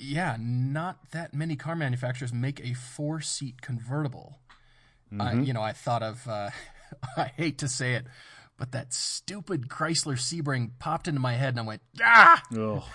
yeah, 0.00 0.36
not 0.38 1.10
that 1.12 1.32
many 1.34 1.56
car 1.56 1.74
manufacturers 1.74 2.32
make 2.32 2.60
a 2.60 2.74
four 2.74 3.20
seat 3.20 3.62
convertible. 3.62 4.38
Mm-hmm. 5.12 5.20
I, 5.20 5.32
you 5.34 5.52
know, 5.52 5.62
I 5.62 5.72
thought 5.72 6.02
of, 6.02 6.26
uh, 6.28 6.50
I 7.16 7.24
hate 7.36 7.58
to 7.58 7.68
say 7.68 7.94
it, 7.94 8.06
but 8.58 8.72
that 8.72 8.92
stupid 8.92 9.68
Chrysler 9.68 10.16
Sebring 10.18 10.70
popped 10.78 11.08
into 11.08 11.20
my 11.20 11.34
head 11.34 11.50
and 11.54 11.60
I 11.60 11.62
went, 11.62 11.82
ah! 12.02 12.42
Oh, 12.56 12.86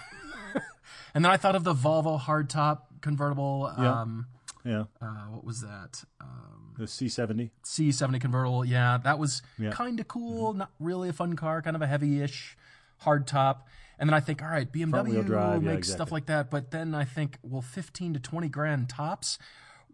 And 1.14 1.26
then 1.26 1.32
I 1.32 1.38
thought 1.38 1.56
of 1.56 1.64
the 1.66 1.74
Volvo 1.74 2.20
hardtop 2.20 2.80
convertible. 3.02 3.72
Um, 3.76 4.28
yeah, 4.64 4.84
uh, 5.02 5.26
what 5.32 5.44
was 5.44 5.60
that? 5.62 6.04
Um, 6.22 6.74
the 6.78 6.86
C70. 6.86 7.50
C70 7.66 8.22
convertible. 8.22 8.64
Yeah, 8.64 8.98
that 9.04 9.20
was 9.20 9.42
Yeah. 9.60 9.72
kind 9.72 10.00
of 10.00 10.08
cool. 10.08 10.54
Not 10.54 10.72
really 10.80 11.10
a 11.10 11.14
fun 11.14 11.36
car, 11.36 11.62
kind 11.62 11.76
of 11.76 11.82
a 11.82 11.88
heavy-ish 11.88 12.56
hardtop. 13.04 13.58
And 14.02 14.10
then 14.10 14.16
I 14.16 14.20
think, 14.20 14.42
all 14.42 14.50
right, 14.50 14.70
BMW 14.70 15.24
drive, 15.24 15.64
yeah, 15.64 15.74
makes 15.74 15.88
stuff 15.90 16.12
like 16.12 16.26
that. 16.26 16.50
But 16.50 16.72
then 16.72 16.96
I 16.96 17.06
think, 17.06 17.38
well, 17.44 17.62
15 17.62 18.16
to 18.16 18.20
20 18.20 18.50
grand 18.50 18.90
tops. 18.90 19.38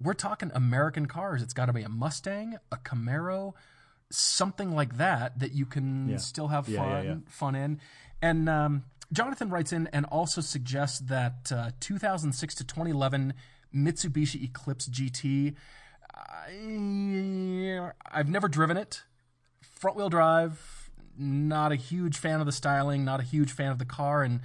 We're 0.02 0.14
talking 0.14 0.50
American 0.56 1.08
cars. 1.08 1.42
It's 1.42 1.54
got 1.54 1.66
to 1.66 1.74
be 1.74 1.82
a 1.84 1.90
Mustang, 1.90 2.58
a 2.72 2.78
Camaro, 2.78 3.54
something 4.10 4.72
like 4.74 4.96
that 4.98 5.40
that 5.40 5.52
you 5.52 5.66
can 5.66 6.08
Yeah. 6.08 6.18
still 6.18 6.48
have 6.48 6.68
fun 6.68 7.06
yeah. 7.06 7.16
fun 7.28 7.56
in. 7.56 7.82
And 8.22 8.48
um, 8.48 8.84
Jonathan 9.12 9.50
writes 9.50 9.74
in 9.74 9.88
and 9.92 10.06
also 10.06 10.40
suggests 10.40 11.00
that 11.00 11.52
uh, 11.54 11.72
2006 11.82 12.56
to 12.56 12.64
2011 12.64 13.34
Mitsubishi 13.76 14.42
Eclipse 14.42 14.88
GT. 14.88 15.54
I, 16.16 17.92
I've 18.10 18.30
never 18.30 18.48
driven 18.48 18.78
it. 18.78 19.04
Front 19.62 19.98
wheel 19.98 20.10
drive. 20.10 20.77
Not 21.18 21.72
a 21.72 21.76
huge 21.76 22.18
fan 22.18 22.40
of 22.40 22.46
the 22.46 22.52
styling. 22.52 23.04
Not 23.06 23.20
a 23.20 23.24
huge 23.24 23.52
fan 23.52 23.72
of 23.72 23.80
the 23.80 23.86
car. 23.86 24.24
And 24.24 24.42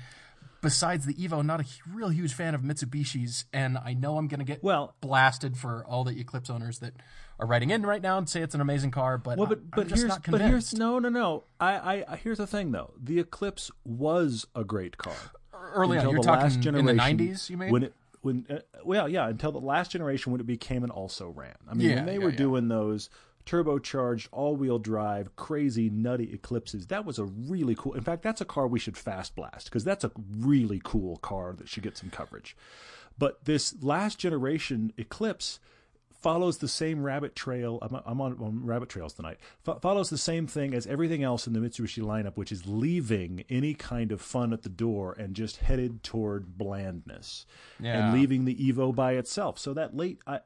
besides 0.61 1.07
the 1.07 1.15
Evo, 1.15 1.45
not 1.45 1.61
a 1.61 1.65
real 1.93 2.09
huge 2.09 2.35
fan 2.35 2.55
of 2.55 2.63
Mitsubishis. 2.63 3.45
And 3.53 3.79
I 3.79 3.95
know 3.95 4.17
I'm 4.19 4.29
going 4.29 4.41
to 4.41 4.45
get 4.47 4.63
Well- 4.63 4.95
blasted 5.01 5.57
for 5.57 5.85
all 5.85 6.05
the 6.05 6.19
Eclipse 6.21 6.51
owners 6.51 6.79
that 6.81 6.95
are 7.39 7.47
writing 7.47 7.71
in 7.71 7.83
right 7.83 8.03
now 8.03 8.19
and 8.19 8.29
say 8.29 8.41
it's 8.43 8.55
an 8.55 8.61
amazing 8.61 8.91
car. 8.93 9.19
But, 9.19 9.39
Well, 9.39 9.49
but 9.49 9.59
I'm 9.59 9.69
but 9.75 9.89
just 9.89 10.01
here's 10.03 10.09
not 10.09 10.31
but 10.31 10.41
here's 10.41 10.75
no 10.75 10.99
no 10.99 11.09
no. 11.09 11.45
I, 11.59 12.05
I 12.09 12.17
here's 12.17 12.39
the 12.39 12.47
thing 12.47 12.71
though. 12.73 12.93
The 13.03 13.19
Eclipse 13.19 13.71
was 13.85 14.47
a 14.55 14.63
great 14.65 14.97
car. 14.99 15.15
Early 15.75 15.97
on, 15.99 16.07
until 16.07 16.13
you're 16.13 16.23
the 16.23 16.29
last 16.29 16.55
talking 16.63 16.75
in 16.79 16.85
the 16.87 16.93
generation 16.95 17.19
90s, 17.19 17.51
you 17.51 17.57
mean? 17.57 17.71
When 17.73 17.83
it 17.85 17.95
when 18.21 18.47
uh, 18.49 18.59
well 18.85 19.09
yeah 19.09 19.27
until 19.29 19.51
the 19.51 19.59
last 19.61 19.91
generation 19.91 20.31
when 20.31 20.41
it 20.41 20.47
became 20.47 20.85
an 20.85 20.91
also 20.91 21.31
ran. 21.31 21.55
I 21.69 21.75
mean 21.75 21.89
Yeah, 21.89 21.97
when 21.97 22.07
they 22.07 22.13
yeah, 22.19 22.25
were 22.25 22.31
yeah. 22.31 22.37
doing 22.37 22.69
those 22.69 23.11
turbocharged 23.47 24.29
all-wheel 24.33 24.79
drive 24.79 25.35
crazy 25.37 25.91
nutty 25.91 26.33
eclipses 26.33 26.87
that 26.87 27.05
was 27.05 27.19
a 27.19 27.25
really 27.25 27.75
cool 27.75 27.93
in 27.95 28.01
fact 28.03 28.23
that's 28.23 28.41
a 28.41 28.45
car 28.45 28.67
we 28.67 28.79
should 28.79 28.97
fast 28.97 29.35
blast 29.35 29.65
because 29.65 29.85
that's 29.85 30.05
a 30.05 30.11
really 30.39 30.81
cool 30.85 31.17
car 31.19 31.53
that 31.57 31.69
should 31.69 31.83
get 31.83 31.97
some 31.97 32.11
coverage 32.11 32.57
but 33.19 33.45
this 33.45 33.75
last 33.83 34.19
generation 34.19 34.93
eclipse 34.97 35.59
follows 36.23 36.59
the 36.59 36.69
same 36.69 37.03
rabbit 37.03 37.35
trail. 37.35 37.81
I'm, 37.83 38.01
I'm 38.07 38.21
on, 38.21 38.37
on 38.41 38.65
rabbit 38.65 38.89
trails 38.89 39.13
tonight. 39.13 39.39
Fo- 39.65 39.81
follows 39.81 40.09
the 40.09 40.17
same 40.17 40.47
thing 40.47 40.73
as 40.73 40.87
everything 40.87 41.25
else 41.25 41.49
in 41.49 41.53
the 41.53 41.59
Mitsubishi 41.59 42.01
lineup, 42.01 42.37
which 42.37 42.53
is 42.53 42.65
leaving 42.65 43.43
any 43.51 43.75
kind 43.75 44.13
of 44.13 44.21
fun 44.21 44.53
at 44.53 44.63
the 44.63 44.69
door 44.69 45.17
and 45.19 45.35
just 45.35 45.57
headed 45.57 46.05
toward 46.05 46.57
blandness, 46.57 47.45
Yeah. 47.81 48.05
and 48.07 48.15
leaving 48.17 48.45
the 48.45 48.55
Evo 48.55 48.95
by 48.95 49.15
itself. 49.15 49.59
So 49.59 49.75
that 49.75 49.97
late, 49.97 50.21
I. 50.25 50.39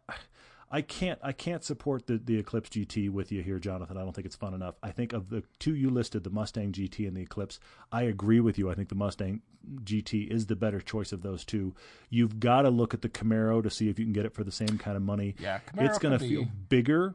I 0.70 0.83
can't 0.83 1.18
I 1.22 1.33
can't 1.33 1.62
support 1.62 2.07
the, 2.07 2.18
the 2.18 2.38
Eclipse 2.38 2.70
GT 2.70 3.09
with 3.11 3.31
you 3.31 3.42
here, 3.42 3.59
Jonathan. 3.59 3.96
I 3.96 4.00
don't 4.02 4.12
think 4.14 4.26
it's 4.26 4.35
fun 4.37 4.52
enough. 4.55 4.74
I 4.83 4.90
think 4.90 5.12
of 5.12 5.31
the 5.31 5.42
two 5.59 5.74
you 5.74 5.90
listed, 5.90 6.24
the 6.24 6.31
Mustang 6.31 6.72
GT 6.72 7.07
and 7.07 7.16
the 7.16 7.22
Eclipse, 7.22 7.61
I 7.92 8.02
agree 8.02 8.40
with 8.40 8.59
you. 8.59 8.68
I 8.70 8.74
think 8.74 8.88
the 8.88 8.94
Mustang 8.96 9.42
GT 9.85 10.29
is 10.31 10.46
the 10.46 10.57
better 10.57 10.81
choice 10.81 11.12
of 11.12 11.22
those 11.22 11.44
two. 11.44 11.74
You've 12.11 12.40
got 12.40 12.62
to 12.62 12.70
look 12.70 12.94
at 12.94 13.02
the 13.02 13.09
Camaro 13.09 13.62
to 13.62 13.70
see 13.70 13.88
if 13.88 13.98
you 13.98 14.05
can 14.05 14.12
get 14.12 14.26
it 14.26 14.35
for 14.35 14.44
the 14.44 14.52
same 14.52 14.79
kind 14.79 14.96
of 14.96 15.02
money. 15.02 15.35
Yeah, 15.38 15.61
Camaro 15.61 15.87
it's 15.87 15.98
going 15.98 16.18
to 16.18 16.24
feel 16.24 16.46
bigger, 16.68 17.14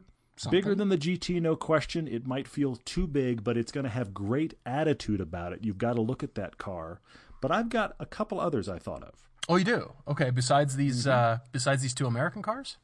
bigger 0.50 0.74
than 0.74 0.88
the 0.88 0.98
GT, 0.98 1.40
no 1.40 1.54
question. 1.56 2.08
It 2.08 2.26
might 2.26 2.48
feel 2.48 2.76
too 2.84 3.06
big, 3.06 3.44
but 3.44 3.56
it's 3.56 3.72
going 3.72 3.84
to 3.84 3.90
have 3.90 4.12
great 4.14 4.54
attitude 4.66 5.20
about 5.20 5.52
it. 5.52 5.60
You've 5.62 5.78
got 5.78 5.94
to 5.94 6.00
look 6.02 6.22
at 6.22 6.34
that 6.36 6.58
car. 6.58 7.00
But 7.40 7.50
I've 7.50 7.68
got 7.68 7.96
a 7.98 8.06
couple 8.06 8.38
others 8.40 8.68
I 8.68 8.78
thought 8.78 9.02
of. 9.02 9.14
Oh, 9.48 9.56
you 9.56 9.64
do? 9.64 9.92
Okay. 10.06 10.30
Besides 10.30 10.76
these, 10.76 11.06
Mm-hmm. 11.06 11.34
uh, 11.34 11.38
besides 11.52 11.82
these 11.82 11.94
two 11.94 12.06
American 12.06 12.40
cars, 12.42 12.76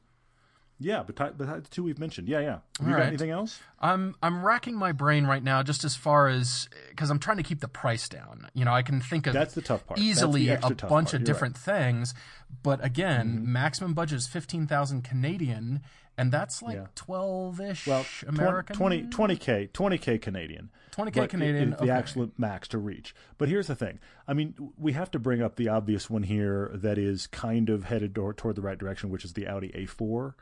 Yeah, 0.81 1.03
but 1.05 1.37
besides 1.37 1.69
the 1.69 1.75
two 1.75 1.83
we've 1.83 1.99
mentioned. 1.99 2.29
Yeah, 2.29 2.39
yeah. 2.39 2.47
Have 2.47 2.61
you 2.83 2.87
All 2.87 2.91
got 2.93 2.99
right. 2.99 3.07
anything 3.09 3.31
else? 3.31 3.59
I'm 3.81 4.15
I'm 4.23 4.45
racking 4.45 4.77
my 4.77 4.93
brain 4.93 5.27
right 5.27 5.43
now, 5.43 5.63
just 5.65 5.83
as 5.85 5.97
far 5.97 6.29
as 6.29 6.69
because 6.91 7.11
I'm 7.11 7.19
trying 7.19 7.39
to 7.39 7.43
keep 7.43 7.61
the 7.61 7.69
price 7.69 8.09
down. 8.09 8.49
You 8.55 8.65
know, 8.65 8.73
I 8.73 8.83
can 8.83 9.01
think 9.01 9.27
of 9.27 9.33
That's 9.35 9.55
the 9.55 9.63
tough 9.63 9.87
part. 9.87 9.99
Easily 9.99 10.49
a 10.51 10.59
bunch 10.59 10.79
part. 10.81 11.13
of 11.15 11.21
You're 11.21 11.27
different 11.27 11.57
things, 11.57 12.15
but 12.63 12.85
again, 12.85 13.29
mm-hmm. 13.39 13.53
maximum 13.53 13.95
budget 13.95 14.19
is 14.19 14.29
fifteen 14.29 14.69
thousand 14.69 15.03
Canadian, 15.03 15.81
and 16.17 16.31
that's 16.31 16.63
like 16.63 16.77
Yeah. 16.77 16.87
twelve 16.95 17.61
ish 17.61 17.87
Well, 17.89 18.07
American. 18.29 18.77
20, 18.77 19.03
20k, 19.05 19.71
20k 19.73 20.21
Canadian. 20.21 20.71
20K 20.93 21.13
But 21.15 21.25
it- 21.25 21.31
Canadian, 21.31 21.71
the 21.71 21.83
okay. 21.83 21.91
actual 21.91 22.31
max 22.39 22.69
to 22.69 22.79
reach. 22.79 23.15
But 23.37 23.49
here's 23.49 23.67
the 23.69 23.77
thing. 23.77 23.99
I 24.27 24.33
mean, 24.35 24.55
we 24.77 24.93
have 24.93 25.11
to 25.13 25.19
bring 25.19 25.43
up 25.43 25.57
the 25.57 25.69
obvious 25.69 26.09
one 26.11 26.25
here 26.25 26.71
that 26.75 26.99
is 26.99 27.27
kind 27.29 27.69
of 27.69 27.85
headed 27.85 28.15
toward 28.15 28.57
the 28.57 28.63
right 28.63 28.79
direction, 28.79 29.11
which 29.11 29.25
is 29.25 29.33
the 29.35 29.47
Audi 29.49 29.69
A4. 29.71 30.35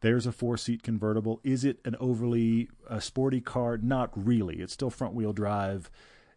There's 0.00 0.26
a 0.26 0.32
four-seat 0.32 0.82
convertible. 0.82 1.40
Is 1.44 1.64
it 1.64 1.78
an 1.84 1.96
overly 2.00 2.68
uh, 2.88 3.00
sporty 3.00 3.40
car? 3.40 3.76
Not 3.76 4.10
really. 4.14 4.56
It's 4.60 4.72
still 4.72 4.90
front-wheel 4.90 5.32
drive. 5.34 5.90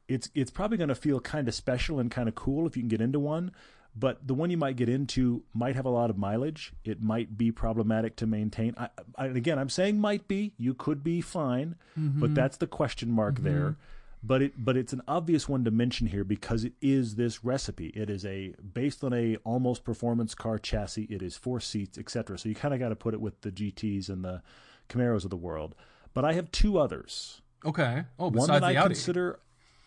it's 0.07 0.29
it's 0.35 0.51
probably 0.51 0.77
going 0.77 0.89
to 0.89 0.95
feel 0.95 1.19
kind 1.21 1.47
of 1.47 1.53
special 1.53 1.99
and 1.99 2.11
kind 2.11 2.27
of 2.27 2.35
cool 2.35 2.67
if 2.67 2.75
you 2.75 2.81
can 2.81 2.89
get 2.89 3.01
into 3.01 3.19
one. 3.19 3.51
But 3.95 4.25
the 4.27 4.33
one 4.33 4.49
you 4.49 4.57
might 4.57 4.75
get 4.75 4.89
into 4.89 5.43
might 5.53 5.75
have 5.75 5.85
a 5.85 5.89
lot 5.89 6.09
of 6.09 6.17
mileage. 6.17 6.73
It 6.83 7.01
might 7.01 7.37
be 7.37 7.51
problematic 7.51 8.15
to 8.17 8.25
maintain. 8.27 8.73
I, 8.75 8.89
I, 9.15 9.27
again, 9.27 9.59
I'm 9.59 9.69
saying 9.69 9.99
might 10.01 10.27
be. 10.27 10.53
You 10.57 10.73
could 10.73 11.03
be 11.03 11.21
fine, 11.21 11.75
Mm-hmm. 11.97 12.19
but 12.19 12.33
that's 12.33 12.57
the 12.57 12.65
question 12.67 13.11
mark 13.11 13.39
there. 13.41 13.75
But 14.25 14.41
it 14.41 14.53
but 14.57 14.77
it's 14.77 14.93
an 14.93 15.01
obvious 15.07 15.49
one 15.49 15.65
to 15.65 15.71
mention 15.71 16.07
here 16.07 16.23
because 16.23 16.63
it 16.63 16.73
is 16.81 17.15
this 17.15 17.43
recipe. 17.43 17.87
It 17.87 18.09
is 18.09 18.25
a 18.25 18.53
based 18.73 19.03
on 19.03 19.13
a 19.13 19.35
almost 19.43 19.83
performance 19.83 20.33
car 20.33 20.57
chassis. 20.57 21.07
It 21.09 21.21
is 21.21 21.35
four 21.35 21.59
seats, 21.59 21.97
etc. 21.97 22.37
So 22.37 22.47
you 22.47 22.55
kind 22.55 22.73
of 22.73 22.79
got 22.79 22.89
to 22.89 22.95
put 22.95 23.13
it 23.13 23.19
with 23.21 23.41
the 23.41 23.51
GTS 23.51 24.07
and 24.09 24.23
the 24.23 24.41
Camaros 24.89 25.23
of 25.25 25.29
the 25.29 25.35
world. 25.35 25.75
But 26.13 26.23
I 26.23 26.33
have 26.33 26.51
two 26.51 26.77
others 26.77 27.41
Okay. 27.65 28.03
Oh, 28.19 28.29
one 28.29 28.47
that 28.49 28.59
the 28.61 28.65
I 28.67 28.75
Audi. 28.75 28.93
consider 28.95 29.39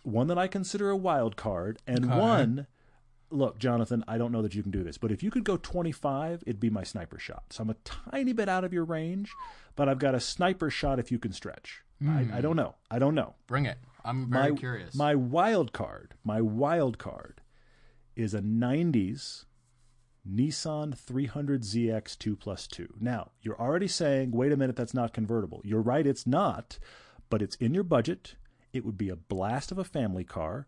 one 0.02 0.28
that 0.28 0.38
I 0.38 0.46
consider 0.48 0.90
a 0.90 0.96
wild 0.96 1.36
card, 1.36 1.78
and 1.86 2.04
Okay. 2.04 2.18
one. 2.18 2.66
Look, 3.28 3.58
Jonathan, 3.58 4.04
I 4.06 4.18
don't 4.18 4.30
know 4.30 4.40
that 4.42 4.54
you 4.54 4.62
can 4.62 4.70
do 4.70 4.84
this, 4.84 4.98
but 4.98 5.10
if 5.10 5.20
you 5.20 5.32
could 5.32 5.42
go 5.42 5.56
25, 5.56 6.44
it'd 6.46 6.60
be 6.60 6.70
my 6.70 6.84
sniper 6.84 7.18
shot. 7.18 7.42
So 7.50 7.64
I'm 7.64 7.70
a 7.70 7.74
tiny 7.84 8.32
bit 8.32 8.48
out 8.48 8.62
of 8.62 8.72
your 8.72 8.84
range, 8.84 9.32
but 9.74 9.88
I've 9.88 9.98
got 9.98 10.14
a 10.14 10.20
sniper 10.20 10.70
shot 10.70 11.00
if 11.00 11.10
you 11.10 11.18
can 11.18 11.32
stretch. 11.32 11.82
I, 12.00 12.22
hmm. 12.22 12.34
I 12.34 12.40
don't 12.40 12.54
know. 12.54 12.76
I 12.88 13.00
don't 13.00 13.16
know. 13.16 13.34
Bring 13.48 13.66
it. 13.66 13.78
I'm 14.06 14.30
very 14.30 14.52
my, 14.52 14.56
curious. 14.56 14.94
My 14.94 15.14
wild 15.14 15.72
card, 15.72 16.14
my 16.24 16.40
wild 16.40 16.98
card 16.98 17.40
is 18.14 18.32
a 18.32 18.40
90s 18.40 19.44
Nissan 20.28 20.96
300ZX 20.98 22.18
2 22.18 22.36
plus 22.36 22.66
2. 22.66 22.94
Now, 23.00 23.30
you're 23.42 23.60
already 23.60 23.88
saying, 23.88 24.32
wait 24.32 24.52
a 24.52 24.56
minute, 24.56 24.76
that's 24.76 24.94
not 24.94 25.12
convertible. 25.12 25.60
You're 25.64 25.82
right, 25.82 26.06
it's 26.06 26.26
not, 26.26 26.78
but 27.30 27.42
it's 27.42 27.56
in 27.56 27.74
your 27.74 27.84
budget. 27.84 28.36
It 28.72 28.84
would 28.84 28.98
be 28.98 29.08
a 29.08 29.16
blast 29.16 29.70
of 29.70 29.78
a 29.78 29.84
family 29.84 30.24
car. 30.24 30.66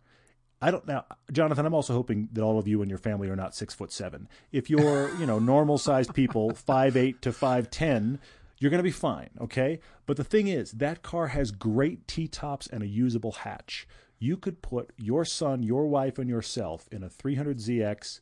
I 0.60 0.72
don't 0.72 0.86
now, 0.88 1.04
Jonathan. 1.30 1.66
I'm 1.66 1.74
also 1.74 1.92
hoping 1.92 2.28
that 2.32 2.42
all 2.42 2.58
of 2.58 2.66
you 2.66 2.82
and 2.82 2.90
your 2.90 2.98
family 2.98 3.28
are 3.28 3.36
not 3.36 3.54
six 3.54 3.74
foot 3.74 3.92
seven. 3.92 4.28
If 4.50 4.68
you're, 4.68 5.14
you 5.16 5.24
know, 5.24 5.38
normal 5.38 5.78
sized 5.78 6.14
people, 6.14 6.52
five 6.54 6.96
eight 6.96 7.22
to 7.22 7.32
five 7.32 7.70
ten, 7.70 8.18
you're 8.58 8.70
going 8.70 8.78
to 8.78 8.84
be 8.84 8.90
fine, 8.90 9.30
okay? 9.40 9.80
But 10.06 10.16
the 10.16 10.24
thing 10.24 10.48
is, 10.48 10.72
that 10.72 11.02
car 11.02 11.28
has 11.28 11.50
great 11.50 12.08
T 12.08 12.28
tops 12.28 12.66
and 12.66 12.82
a 12.82 12.86
usable 12.86 13.32
hatch. 13.32 13.86
You 14.18 14.36
could 14.36 14.62
put 14.62 14.90
your 14.96 15.24
son, 15.24 15.62
your 15.62 15.86
wife, 15.86 16.18
and 16.18 16.28
yourself 16.28 16.88
in 16.90 17.02
a 17.02 17.08
300ZX 17.08 18.20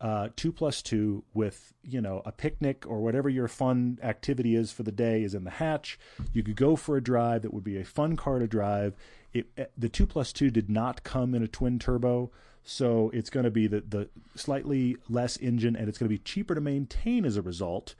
uh, 0.00 0.28
two 0.36 0.52
plus 0.52 0.80
two 0.80 1.24
with 1.34 1.72
you 1.82 2.00
know 2.00 2.22
a 2.24 2.30
picnic 2.30 2.84
or 2.86 3.00
whatever 3.00 3.28
your 3.28 3.48
fun 3.48 3.98
activity 4.02 4.54
is 4.54 4.70
for 4.70 4.84
the 4.84 4.92
day 4.92 5.22
is 5.22 5.34
in 5.34 5.44
the 5.44 5.50
hatch. 5.50 5.98
You 6.32 6.42
could 6.42 6.56
go 6.56 6.76
for 6.76 6.96
a 6.96 7.02
drive. 7.02 7.42
That 7.42 7.52
would 7.52 7.64
be 7.64 7.78
a 7.78 7.84
fun 7.84 8.16
car 8.16 8.38
to 8.38 8.46
drive. 8.46 8.94
It, 9.32 9.48
eh, 9.56 9.64
the 9.76 9.88
two 9.88 10.06
plus 10.06 10.32
two 10.32 10.50
did 10.50 10.70
not 10.70 11.02
come 11.02 11.34
in 11.34 11.42
a 11.42 11.48
twin 11.48 11.78
turbo, 11.78 12.30
so 12.62 13.10
it's 13.12 13.30
going 13.30 13.44
to 13.44 13.50
be 13.50 13.66
the 13.66 13.80
the 13.80 14.08
slightly 14.36 14.96
less 15.08 15.36
engine, 15.36 15.74
and 15.74 15.88
it's 15.88 15.98
going 15.98 16.08
to 16.08 16.14
be 16.14 16.22
cheaper 16.22 16.54
to 16.54 16.60
maintain 16.60 17.24
as 17.24 17.36
a 17.36 17.42
result. 17.42 17.96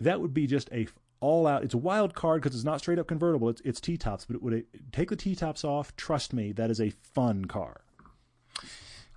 That 0.00 0.20
would 0.20 0.34
be 0.34 0.46
just 0.46 0.70
a 0.72 0.86
all 1.20 1.46
out. 1.46 1.64
It's 1.64 1.74
a 1.74 1.78
wild 1.78 2.14
card 2.14 2.42
because 2.42 2.54
it's 2.54 2.64
not 2.64 2.80
straight 2.80 2.98
up 2.98 3.06
convertible. 3.06 3.48
It's 3.48 3.62
it's 3.64 3.80
T 3.80 3.96
tops, 3.96 4.26
but 4.26 4.36
it 4.36 4.42
would 4.42 4.64
take 4.92 5.08
the 5.10 5.16
T 5.16 5.34
tops 5.34 5.64
off. 5.64 5.96
Trust 5.96 6.32
me, 6.32 6.52
that 6.52 6.70
is 6.70 6.80
a 6.80 6.90
fun 6.90 7.46
car. 7.46 7.80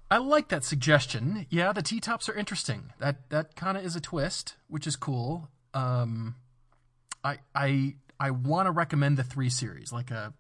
I 0.09 0.17
like 0.19 0.47
that 0.47 0.63
suggestion. 0.63 1.45
Yeah, 1.49 1.73
the 1.73 1.81
T 1.81 1.99
tops 1.99 2.29
are 2.29 2.33
interesting. 2.33 2.93
That 2.99 3.29
that 3.29 3.55
kind 3.55 3.77
of 3.77 3.85
is 3.85 3.95
a 3.95 4.01
twist, 4.01 4.55
which 4.67 4.87
is 4.87 4.95
cool. 4.95 5.49
Um, 5.73 6.35
I 7.23 7.39
I 7.53 7.95
I 8.19 8.31
want 8.31 8.67
to 8.67 8.71
recommend 8.71 9.17
the 9.17 9.23
three 9.23 9.49
series, 9.49 9.91
like 9.91 10.11
a 10.11 10.33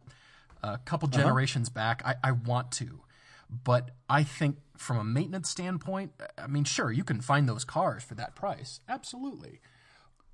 a 0.63 0.77
couple 0.79 1.09
generations 1.09 1.69
back. 1.69 2.01
I 2.05 2.15
I 2.23 2.31
want 2.31 2.71
to, 2.73 3.01
but 3.49 3.91
I 4.09 4.23
think 4.23 4.57
from 4.77 4.97
a 4.97 5.03
maintenance 5.03 5.49
standpoint, 5.49 6.13
I 6.37 6.47
mean, 6.47 6.63
sure, 6.63 6.91
you 6.91 7.03
can 7.03 7.19
find 7.19 7.49
those 7.49 7.65
cars 7.65 8.03
for 8.03 8.15
that 8.15 8.35
price, 8.35 8.79
absolutely. 8.87 9.59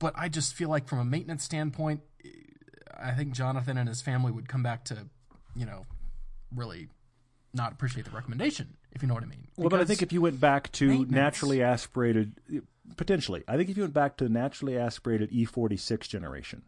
But 0.04 0.16
I 0.18 0.28
just 0.28 0.54
feel 0.54 0.68
like 0.68 0.90
from 0.90 1.00
a 1.00 1.06
maintenance 1.06 1.46
standpoint, 1.46 2.02
I 3.00 3.12
think 3.12 3.32
Jonathan 3.32 3.78
and 3.78 3.88
his 3.88 4.02
family 4.02 4.34
would 4.34 4.50
come 4.50 4.62
back 4.62 4.84
to, 4.86 5.08
you 5.56 5.66
know, 5.66 5.86
really 6.54 6.90
not 7.54 7.72
appreciate 7.72 8.04
the 8.04 8.12
recommendation, 8.12 8.76
if 8.92 9.02
you 9.02 9.08
know 9.08 9.14
what 9.14 9.24
I 9.24 9.28
mean. 9.28 9.48
Well, 9.56 9.70
but 9.70 9.80
I 9.80 9.86
think 9.86 10.02
if 10.02 10.12
you 10.12 10.20
went 10.20 10.42
back 10.42 10.74
to 10.74 11.06
naturally 11.06 11.64
aspirated, 11.64 12.34
potentially, 12.98 13.46
I 13.48 13.56
think 13.56 13.70
if 13.70 13.78
you 13.78 13.84
went 13.84 13.94
back 13.94 14.18
to 14.18 14.26
the 14.26 14.30
naturally 14.30 14.78
aspirated 14.78 15.32
E46 15.32 16.10
generation, 16.10 16.64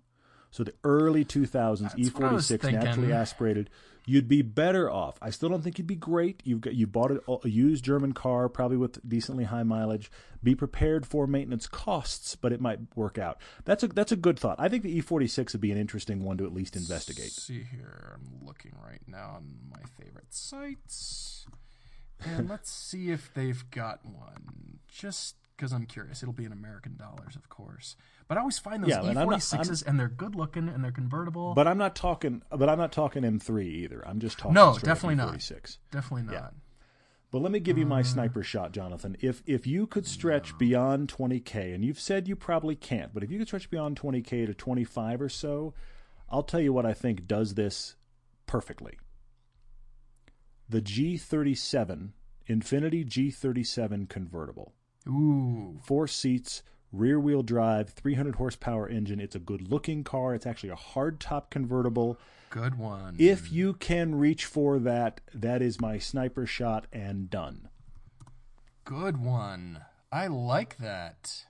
so 0.50 0.64
the 0.64 0.74
early 0.86 1.26
2000s 1.26 1.80
That's 1.82 2.14
what 2.14 2.24
I 2.24 2.32
was 2.32 2.50
E46 2.50 2.72
naturally 2.72 3.12
aspirated, 3.12 3.70
you'd 4.06 4.28
be 4.28 4.42
better 4.42 4.90
off. 4.90 5.18
I 5.22 5.30
still 5.30 5.50
don't 5.50 5.62
think 5.62 5.78
you'd 5.78 5.88
be 5.88 5.96
great. 5.96 6.42
You've 6.44 6.62
got 6.62 6.76
you 6.76 6.88
bought 6.88 7.12
a, 7.12 7.50
used 7.50 7.84
German 7.84 8.14
car, 8.14 8.50
probably 8.50 8.78
with 8.78 9.08
decently 9.08 9.46
high 9.46 9.64
mileage. 9.64 10.12
Be 10.44 10.56
prepared 10.56 11.06
for 11.06 11.28
maintenance 11.28 11.68
costs, 11.68 12.36
but 12.36 12.52
it 12.52 12.62
might 12.62 12.80
work 12.96 13.18
out. 13.18 13.40
That's 13.66 13.84
a 13.84 13.88
that's 13.88 14.12
a 14.12 14.18
good 14.18 14.40
thought. 14.40 14.58
I 14.60 14.70
think 14.70 14.84
the 14.84 15.02
E46 15.02 15.54
would 15.54 15.62
be 15.62 15.72
an 15.72 15.78
interesting 15.78 16.24
one 16.24 16.38
to 16.38 16.46
at 16.46 16.54
least 16.54 16.76
investigate. 16.76 17.32
see 17.32 17.64
here. 17.64 18.16
I'm 18.16 18.46
looking 18.46 18.74
right 18.84 19.02
now 19.08 19.36
on 19.38 19.56
my 19.70 19.82
favorite 20.00 20.34
sites, 20.34 21.48
and 22.24 22.50
let's 22.50 22.72
see 22.72 23.12
if 23.12 23.34
they've 23.34 23.70
got 23.72 24.06
one. 24.06 24.80
Just 24.88 25.36
because 25.56 25.72
I'm 25.72 25.86
curious, 25.86 26.22
it'll 26.22 26.34
be 26.34 26.46
in 26.46 26.52
American 26.52 26.98
dollars, 26.98 27.36
of 27.36 27.48
course. 27.50 27.96
But 28.28 28.38
I 28.38 28.42
always 28.42 28.60
find 28.60 28.84
those 28.84 28.90
Yeah, 28.90 29.04
and 29.06 29.18
I'm 29.20 29.30
not- 29.30 29.40
E46s, 29.40 29.84
and 29.86 30.00
they're 30.00 30.10
good 30.10 30.36
looking 30.36 30.68
and 30.68 30.84
they're 30.84 30.92
convertible. 30.92 31.54
But 31.54 31.68
I'm 31.68 31.78
not 31.78 31.96
talking. 31.96 32.42
But 32.50 32.70
I'm 32.70 32.78
not 32.78 32.92
talking 32.92 33.24
M3 33.24 33.64
either. 33.66 34.06
I'm 34.08 34.20
just 34.20 34.38
talking. 34.38 34.54
No, 34.54 34.78
definitely 34.78 35.16
not. 35.16 35.34
E46. 35.36 35.78
Definitely 35.92 36.34
not. 36.34 36.54
But 37.32 37.42
let 37.42 37.52
me 37.52 37.60
give 37.60 37.78
you 37.78 37.86
my 37.86 38.00
Uh. 38.00 38.04
sniper 38.04 38.44
shot, 38.44 38.72
Jonathan. 38.72 39.18
If 39.20 39.44
if 39.46 39.68
you 39.68 39.88
could 39.88 40.06
stretch 40.08 40.58
beyond 40.58 41.10
20k, 41.10 41.74
and 41.74 41.84
you've 41.84 42.00
said 42.00 42.28
you 42.28 42.36
probably 42.36 42.76
can't, 42.76 43.14
but 43.14 43.24
if 43.24 43.32
you 43.32 43.38
could 43.40 43.48
stretch 43.48 43.70
beyond 43.70 43.98
20k 44.00 44.46
to 44.46 44.54
25 44.54 45.22
or 45.22 45.30
so, 45.30 45.74
I'll 46.30 46.44
tell 46.44 46.62
you 46.62 46.72
what 46.74 46.86
I 46.86 46.94
think 46.94 47.28
does 47.28 47.56
this 47.56 47.96
perfectly. 48.46 48.98
The 50.70 50.82
G37 50.82 52.12
Infiniti 52.50 53.06
G37 53.06 54.08
convertible, 54.08 54.74
Ooh, 55.08 55.80
four 55.84 56.08
seats, 56.08 56.64
rear 56.92 57.20
wheel 57.20 57.44
drive, 57.44 57.90
300 57.90 58.36
horsepower 58.36 58.88
engine. 58.88 59.20
It's 59.20 59.36
a 59.36 59.40
good 59.40 59.72
looking 59.72 60.04
car. 60.04 60.34
It's 60.34 60.46
actually 60.46 60.70
a 60.70 60.76
hard 60.76 61.20
top 61.20 61.50
convertible. 61.50 62.18
good 62.50 62.78
one. 62.78 63.16
If 63.20 63.52
you 63.52 63.74
can 63.74 64.16
reach 64.16 64.46
for 64.46 64.80
that, 64.80 65.22
that 65.34 65.62
is 65.62 65.80
my 65.80 65.98
sniper 66.00 66.46
shot 66.46 66.88
and 66.92 67.30
done. 67.30 67.70
good 68.84 69.18
one. 69.18 69.82
I 70.12 70.28
like 70.28 70.78
that. 70.78 71.46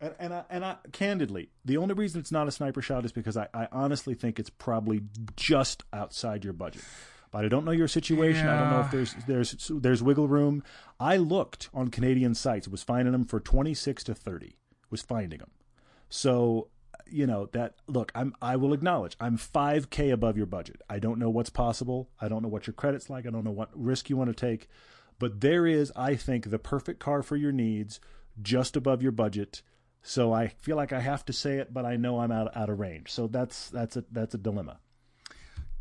And, 0.00 0.14
and 0.18 0.32
I, 0.32 0.44
and 0.48 0.64
I, 0.64 0.76
candidly, 0.92 1.50
the 1.64 1.76
only 1.76 1.94
reason 1.94 2.20
it's 2.20 2.32
not 2.32 2.48
a 2.48 2.50
sniper 2.50 2.80
shot 2.80 3.04
is 3.04 3.12
because 3.12 3.36
I, 3.36 3.48
I 3.52 3.68
honestly 3.70 4.14
think 4.14 4.38
it's 4.38 4.48
probably 4.48 5.02
just 5.36 5.82
outside 5.92 6.42
your 6.44 6.54
budget. 6.54 6.82
But 7.30 7.44
I 7.44 7.48
don't 7.48 7.64
know 7.64 7.70
your 7.70 7.88
situation. 7.88 8.48
I 8.48 8.58
don't 8.58 8.70
know 8.70 8.80
if 8.80 8.90
there's 8.90 9.14
there's 9.26 9.70
there's 9.72 10.02
wiggle 10.02 10.28
room. 10.28 10.64
I 10.98 11.16
looked 11.16 11.68
on 11.72 11.88
Canadian 11.88 12.34
sites, 12.34 12.66
was 12.66 12.82
finding 12.82 13.12
them 13.12 13.24
for 13.24 13.38
twenty 13.38 13.74
six 13.74 14.02
to 14.04 14.14
thirty. 14.14 14.56
Was 14.90 15.02
finding 15.02 15.38
them. 15.38 15.50
So 16.08 16.68
you 17.06 17.26
know 17.26 17.46
that 17.52 17.74
look. 17.86 18.10
I'm 18.14 18.34
I 18.42 18.56
will 18.56 18.72
acknowledge 18.72 19.16
I'm 19.20 19.36
five 19.36 19.90
k 19.90 20.10
above 20.10 20.36
your 20.36 20.46
budget. 20.46 20.82
I 20.90 20.98
don't 20.98 21.18
know 21.20 21.30
what's 21.30 21.50
possible. 21.50 22.10
I 22.20 22.28
don't 22.28 22.42
know 22.42 22.48
what 22.48 22.66
your 22.66 22.74
credit's 22.74 23.08
like. 23.08 23.26
I 23.26 23.30
don't 23.30 23.44
know 23.44 23.50
what 23.52 23.70
risk 23.74 24.10
you 24.10 24.16
want 24.16 24.30
to 24.30 24.34
take. 24.34 24.68
But 25.20 25.40
there 25.40 25.66
is, 25.66 25.92
I 25.94 26.16
think, 26.16 26.50
the 26.50 26.58
perfect 26.58 26.98
car 26.98 27.22
for 27.22 27.36
your 27.36 27.52
needs, 27.52 28.00
just 28.40 28.74
above 28.74 29.02
your 29.02 29.12
budget. 29.12 29.62
So 30.02 30.32
I 30.32 30.48
feel 30.48 30.76
like 30.76 30.92
I 30.94 31.00
have 31.00 31.26
to 31.26 31.32
say 31.32 31.58
it, 31.58 31.74
but 31.74 31.84
I 31.84 31.96
know 31.96 32.20
I'm 32.20 32.32
out 32.32 32.56
out 32.56 32.70
of 32.70 32.80
range. 32.80 33.12
So 33.12 33.26
that's 33.26 33.68
that's 33.70 33.96
a 33.96 34.04
that's 34.10 34.34
a 34.34 34.38
dilemma. 34.38 34.80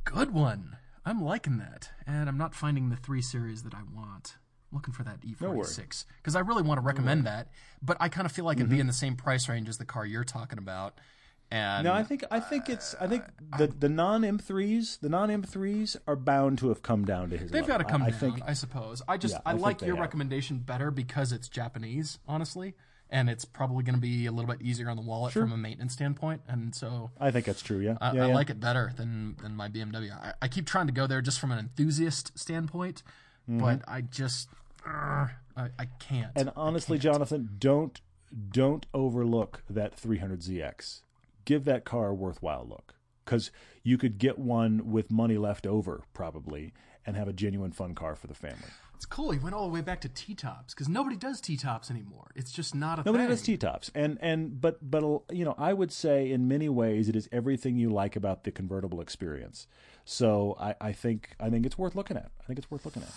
Good 0.04 0.32
one. 0.32 0.76
I'm 1.06 1.22
liking 1.24 1.58
that, 1.58 1.90
and 2.06 2.28
I'm 2.30 2.38
not 2.38 2.54
finding 2.56 2.90
the 2.90 2.96
three 2.96 3.22
series 3.22 3.64
that 3.64 3.74
I 3.74 3.82
want. 3.96 4.36
I'm 4.72 4.78
looking 4.78 4.94
for 4.94 5.04
that 5.04 5.22
E46 5.22 6.06
because 6.18 6.36
I 6.36 6.42
really 6.42 6.62
want 6.62 6.80
to 6.80 6.86
recommend 6.86 7.26
that, 7.26 7.48
but 7.82 7.98
I 8.00 8.10
kind 8.10 8.26
of 8.26 8.32
feel 8.32 8.46
like 8.46 8.58
it'd 8.58 8.68
Mm-hmm. 8.68 8.76
be 8.76 8.80
in 8.82 8.88
the 8.88 8.94
same 8.94 9.16
price 9.16 9.50
range 9.50 9.68
as 9.70 9.78
the 9.78 9.86
car 9.86 10.06
you're 10.06 10.24
talking 10.24 10.60
about. 10.60 11.00
And 11.52 11.86
No, 11.86 11.94
I 11.94 12.04
think 12.04 12.24
I 12.30 12.40
think 12.40 12.70
it's 12.70 12.94
I 13.02 13.08
think 13.08 13.24
the 13.58 13.66
the 13.68 13.90
non 13.90 14.22
M3s 14.22 15.00
the 15.00 15.10
non 15.10 15.30
M3s 15.30 15.98
are 16.06 16.16
bound 16.16 16.60
to 16.60 16.70
have 16.70 16.84
come 16.84 17.06
down 17.06 17.32
to 17.32 17.38
his. 17.38 17.50
they've 17.50 17.66
got 17.66 17.80
to 17.80 17.86
come 17.86 18.04
I, 18.04 18.08
I 18.08 18.10
down, 18.12 18.20
think 18.20 18.42
I 18.46 18.54
suppose. 18.54 19.02
I 19.08 19.18
just 19.18 19.34
Yeah, 19.34 19.42
I, 19.48 19.52
I 19.52 19.54
like 19.56 19.82
your 19.82 19.96
have. 19.96 20.02
recommendation 20.02 20.60
better 20.60 20.92
because 20.92 21.32
it's 21.32 21.50
Japanese, 21.50 22.20
honestly, 22.28 22.76
and 23.10 23.30
it's 23.30 23.46
probably 23.46 23.84
going 23.84 23.96
to 23.96 24.02
be 24.02 24.26
a 24.26 24.32
little 24.32 24.50
bit 24.50 24.62
easier 24.62 24.90
on 24.90 24.96
the 24.96 25.02
wallet 25.04 25.34
from 25.34 25.52
a 25.52 25.58
maintenance 25.58 25.94
standpoint, 25.94 26.42
and 26.48 26.74
so 26.76 27.12
I 27.20 27.32
think 27.32 27.46
that's 27.46 27.62
true. 27.62 27.80
Yeah, 27.80 27.98
I, 28.00 28.14
yeah, 28.14 28.24
I 28.24 28.28
yeah. 28.28 28.34
like 28.36 28.50
it 28.50 28.60
better 28.60 28.92
than 28.96 29.36
than 29.42 29.56
my 29.56 29.68
BMW. 29.70 30.12
I, 30.12 30.34
I 30.42 30.48
keep 30.48 30.66
trying 30.66 30.88
to 30.88 30.94
go 30.94 31.08
there 31.08 31.22
just 31.22 31.40
from 31.40 31.52
an 31.52 31.60
enthusiast 31.60 32.38
standpoint, 32.38 33.04
Mm-hmm. 33.50 33.62
but 33.62 33.82
I 33.88 34.02
just 34.02 34.50
uh, 34.86 35.28
I, 35.58 35.70
I 35.80 35.86
can't. 36.00 36.32
And 36.36 36.52
honestly, 36.56 37.00
Jonathan, 37.00 37.50
don't 37.58 38.00
don't 38.52 38.86
overlook 38.94 39.64
that 39.70 40.00
300ZX. 40.00 41.02
Give 41.46 41.66
that 41.66 41.84
car 41.84 42.10
a 42.10 42.14
worthwhile 42.14 42.68
look 42.70 42.94
because 43.26 43.50
you 43.84 43.98
could 43.98 44.20
get 44.20 44.38
one 44.38 44.92
with 44.92 45.10
money 45.10 45.38
left 45.38 45.66
over 45.66 46.04
probably 46.14 46.74
and 47.06 47.16
have 47.16 47.28
a 47.28 47.34
genuine 47.34 47.72
fun 47.72 47.96
car 47.96 48.16
for 48.16 48.28
the 48.28 48.36
family. 48.36 48.70
It's 49.00 49.06
cool. 49.06 49.32
He 49.32 49.40
went 49.40 49.56
all 49.56 49.64
the 49.66 49.74
way 49.74 49.80
back 49.80 50.02
to 50.02 50.10
T 50.10 50.36
tops 50.36 50.74
because 50.74 50.90
nobody 50.90 51.16
does 51.16 51.40
T 51.40 51.56
tops 51.56 51.90
anymore. 51.90 52.32
It's 52.36 52.52
just 52.52 52.76
not 52.76 53.00
a 53.00 53.04
thing. 53.04 53.14
Nobody 53.14 53.24
thing. 53.24 53.30
does 53.32 53.42
T 53.42 53.56
tops, 53.56 53.90
and 53.96 54.18
and 54.20 54.60
but 54.60 54.78
but 54.92 55.02
you 55.32 55.46
know 55.46 55.56
I 55.58 55.72
would 55.72 55.94
say 55.94 56.30
in 56.30 56.50
many 56.50 56.68
ways 56.68 57.08
it 57.08 57.16
is 57.16 57.30
everything 57.32 57.78
you 57.78 57.90
like 57.90 58.18
about 58.18 58.44
the 58.44 58.52
convertible 58.52 59.00
experience. 59.00 59.68
So 60.04 60.58
I, 60.60 60.76
I 60.82 60.92
think 60.92 61.30
I 61.40 61.50
think 61.50 61.66
it's 61.66 61.78
worth 61.78 61.96
looking 61.96 62.18
at. 62.18 62.30
I 62.42 62.44
think 62.44 62.60
it's 62.60 62.70
worth 62.70 62.84
looking 62.84 63.04
at. 63.04 63.14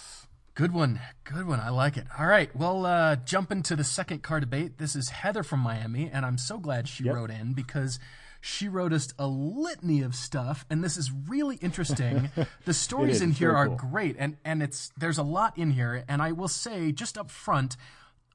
Good 0.54 0.72
one. 0.72 1.00
Good 1.24 1.48
one. 1.48 1.58
I 1.58 1.70
like 1.70 1.96
it. 1.96 2.06
All 2.16 2.26
right. 2.26 2.54
Well, 2.54 2.86
uh, 2.86 3.16
jump 3.16 3.50
into 3.50 3.74
the 3.74 3.82
second 3.82 4.22
car 4.22 4.38
debate. 4.38 4.78
This 4.78 4.94
is 4.94 5.08
Heather 5.08 5.42
from 5.42 5.58
Miami, 5.58 6.08
and 6.12 6.24
I'm 6.24 6.38
so 6.38 6.58
glad 6.58 6.86
she 6.86 7.02
Yep. 7.02 7.14
wrote 7.16 7.30
in 7.32 7.54
because 7.54 7.98
she 8.44 8.66
wrote 8.66 8.92
us 8.92 9.14
a 9.20 9.26
litany 9.28 10.02
of 10.02 10.16
stuff, 10.16 10.66
and 10.68 10.82
this 10.82 10.96
is 10.96 11.12
really 11.12 11.56
interesting. 11.62 12.28
the 12.64 12.74
stories 12.74 13.22
in 13.22 13.30
here 13.30 13.52
very 13.52 13.60
are 13.60 13.68
cool. 13.68 13.76
great, 13.76 14.16
and 14.18 14.36
and 14.44 14.64
it's 14.64 14.92
there's 14.96 15.16
a 15.16 15.22
lot 15.22 15.56
in 15.56 15.70
here, 15.70 16.04
and 16.08 16.20
I 16.20 16.32
will 16.32 16.48
say 16.48 16.90
just 16.90 17.16
up 17.16 17.30
front, 17.30 17.76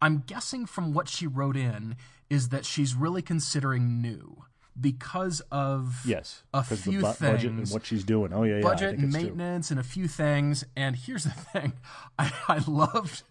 I'm 0.01 0.23
guessing 0.25 0.65
from 0.65 0.93
what 0.93 1.09
she 1.09 1.27
wrote 1.27 1.57
in 1.57 1.97
is 2.29 2.49
that 2.49 2.65
she's 2.65 2.95
really 2.95 3.21
considering 3.21 4.01
new 4.01 4.45
because 4.79 5.41
of 5.51 6.01
Yes, 6.05 6.43
a 6.53 6.63
few 6.63 7.01
bu- 7.01 7.13
budget 7.19 7.51
and 7.51 7.67
what 7.67 7.85
she's 7.85 8.05
doing. 8.05 8.31
Oh 8.31 8.43
yeah, 8.43 8.55
yeah. 8.57 8.61
Budget 8.61 8.97
and 8.97 9.11
true. 9.11 9.21
maintenance 9.21 9.71
and 9.71 9.79
a 9.79 9.83
few 9.83 10.07
things. 10.07 10.63
And 10.77 10.95
here's 10.95 11.25
the 11.25 11.31
thing, 11.53 11.73
I, 12.17 12.31
I 12.47 12.63
loved, 12.65 13.23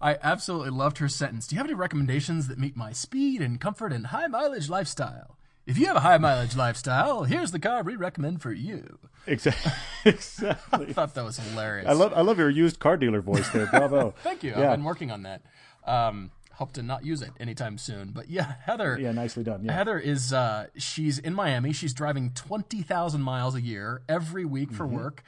I 0.00 0.18
absolutely 0.22 0.70
loved 0.70 0.98
her 0.98 1.08
sentence. 1.08 1.48
Do 1.48 1.56
you 1.56 1.58
have 1.58 1.66
any 1.66 1.74
recommendations 1.74 2.46
that 2.46 2.58
meet 2.60 2.76
my 2.76 2.92
speed 2.92 3.42
and 3.42 3.60
comfort 3.60 3.92
and 3.92 4.06
high 4.06 4.28
mileage 4.28 4.68
lifestyle? 4.68 5.36
If 5.66 5.78
you 5.78 5.86
have 5.86 5.96
a 5.96 6.00
high 6.00 6.18
mileage 6.18 6.54
lifestyle, 6.56 7.24
here's 7.24 7.50
the 7.50 7.58
car 7.58 7.82
we 7.82 7.96
recommend 7.96 8.40
for 8.42 8.52
you. 8.52 8.98
Exactly. 9.26 9.72
exactly. 10.04 10.86
I 10.88 10.92
thought 10.92 11.14
that 11.14 11.24
was 11.24 11.36
hilarious. 11.38 11.88
I 11.88 11.92
love 11.94 12.12
I 12.14 12.20
love 12.20 12.38
your 12.38 12.48
used 12.48 12.78
car 12.78 12.96
dealer 12.96 13.20
voice 13.20 13.48
there. 13.50 13.66
Bravo. 13.66 14.14
Thank 14.22 14.44
you. 14.44 14.50
Yeah. 14.50 14.70
I've 14.70 14.76
been 14.78 14.84
working 14.84 15.10
on 15.10 15.24
that. 15.24 15.42
Um, 15.84 16.30
hope 16.52 16.72
to 16.74 16.82
not 16.82 17.04
use 17.04 17.22
it 17.22 17.30
anytime 17.40 17.76
soon. 17.76 18.10
But 18.12 18.30
yeah, 18.30 18.54
Heather. 18.64 18.96
Yeah, 19.00 19.10
nicely 19.10 19.42
done. 19.42 19.64
Yeah. 19.64 19.72
Heather 19.72 19.98
is 19.98 20.32
uh, 20.32 20.68
she's 20.76 21.18
in 21.18 21.34
Miami. 21.34 21.72
She's 21.72 21.92
driving 21.92 22.30
twenty 22.36 22.82
thousand 22.82 23.22
miles 23.22 23.56
a 23.56 23.60
year 23.60 24.02
every 24.08 24.44
week 24.44 24.70
for 24.72 24.86
Mm-hmm. 24.86 24.96
work. 24.96 25.22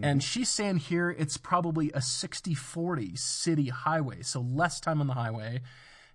And 0.00 0.22
she's 0.22 0.48
saying 0.48 0.76
here 0.76 1.10
it's 1.10 1.36
probably 1.36 1.90
a 1.90 1.98
60-40 1.98 3.18
city 3.18 3.70
highway, 3.70 4.22
so 4.22 4.40
less 4.40 4.78
time 4.78 5.00
on 5.00 5.08
the 5.08 5.14
highway. 5.14 5.62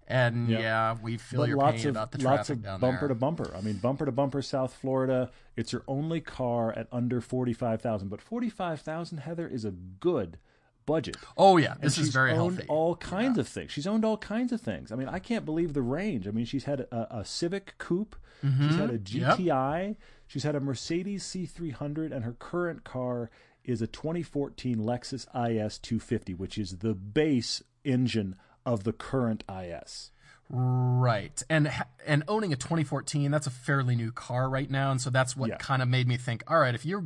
And 0.08 0.50
yeah, 0.50 0.96
we 1.02 1.18
feel 1.18 1.42
But 1.42 1.50
your 1.50 1.58
lots 1.58 1.78
pain 1.78 1.88
of 1.88 1.96
about 1.96 2.12
the 2.12 2.18
traffic 2.20 2.38
lots 2.38 2.50
of 2.52 2.64
down 2.64 2.80
bumper 2.80 3.00
there. 3.02 3.08
to 3.10 3.16
bumper. 3.16 3.52
I 3.58 3.62
mean, 3.62 3.78
bumper 3.78 4.06
to 4.06 4.12
bumper, 4.12 4.42
South 4.42 4.74
Florida. 4.74 5.32
It's 5.56 5.72
your 5.74 5.84
only 5.88 6.22
car 6.22 6.72
at 6.74 6.88
under 6.92 7.22
forty 7.22 7.54
five 7.54 7.82
thousand. 7.82 8.10
But 8.10 8.22
forty 8.22 8.50
five 8.50 8.82
thousand, 8.82 9.20
Heather, 9.20 9.48
is 9.48 9.66
a 9.66 9.72
good 9.72 10.38
budget. 10.86 11.18
oh 11.36 11.58
yeah, 11.58 11.74
this 11.82 11.98
is 11.98 12.10
very 12.10 12.32
owned 12.34 12.58
healthy. 12.58 12.70
all 12.70 12.96
kinds 12.98 13.40
of 13.40 13.48
things. 13.48 13.72
She's 13.72 13.88
owned 13.88 14.06
all 14.06 14.18
kinds 14.18 14.52
of 14.52 14.62
things. 14.62 14.92
I 14.92 14.96
mean, 14.96 15.08
I 15.10 15.18
can't 15.18 15.44
believe 15.44 15.74
the 15.74 15.82
range. 15.82 16.28
I 16.28 16.32
mean, 16.32 16.46
she's 16.46 16.66
had 16.66 16.82
a, 16.82 17.18
a 17.20 17.26
Civic 17.26 17.74
Coupe. 17.80 18.16
She's 18.42 18.76
had 18.76 18.92
a 18.92 19.00
Mm-hmm. 19.00 19.18
Yep. 19.18 19.38
GTI. 19.40 19.96
She's 20.28 20.44
had 20.44 20.56
a 20.56 20.60
Mercedes 20.60 21.24
C300, 21.24 22.12
and 22.12 22.24
her 22.24 22.34
current 22.34 22.84
car 22.84 23.32
is 23.64 23.82
a 23.82 23.88
2014 23.88 24.76
Lexus 24.78 25.26
IS 25.34 25.80
250, 25.80 26.36
which 26.36 26.60
is 26.60 26.78
the 26.78 26.94
base 26.94 27.64
engine 27.84 28.36
of 28.66 28.84
the 28.84 28.94
current 28.94 29.44
IS. 29.50 30.12
Right. 30.50 31.42
And 31.50 31.72
and 32.06 32.24
owning 32.28 32.54
a 32.54 32.56
2014, 32.56 33.32
that's 33.32 33.48
a 33.48 33.52
fairly 33.52 33.96
new 33.96 34.12
car 34.12 34.50
right 34.50 34.70
now, 34.70 34.92
and 34.92 35.02
so 35.02 35.10
that's 35.10 35.36
what 35.36 35.50
Yeah. 35.50 35.58
kind 35.58 35.82
of 35.82 35.88
made 35.88 36.08
me 36.08 36.18
think, 36.18 36.44
all 36.48 36.60
right, 36.60 36.76
if 36.76 36.86
you're 36.86 37.06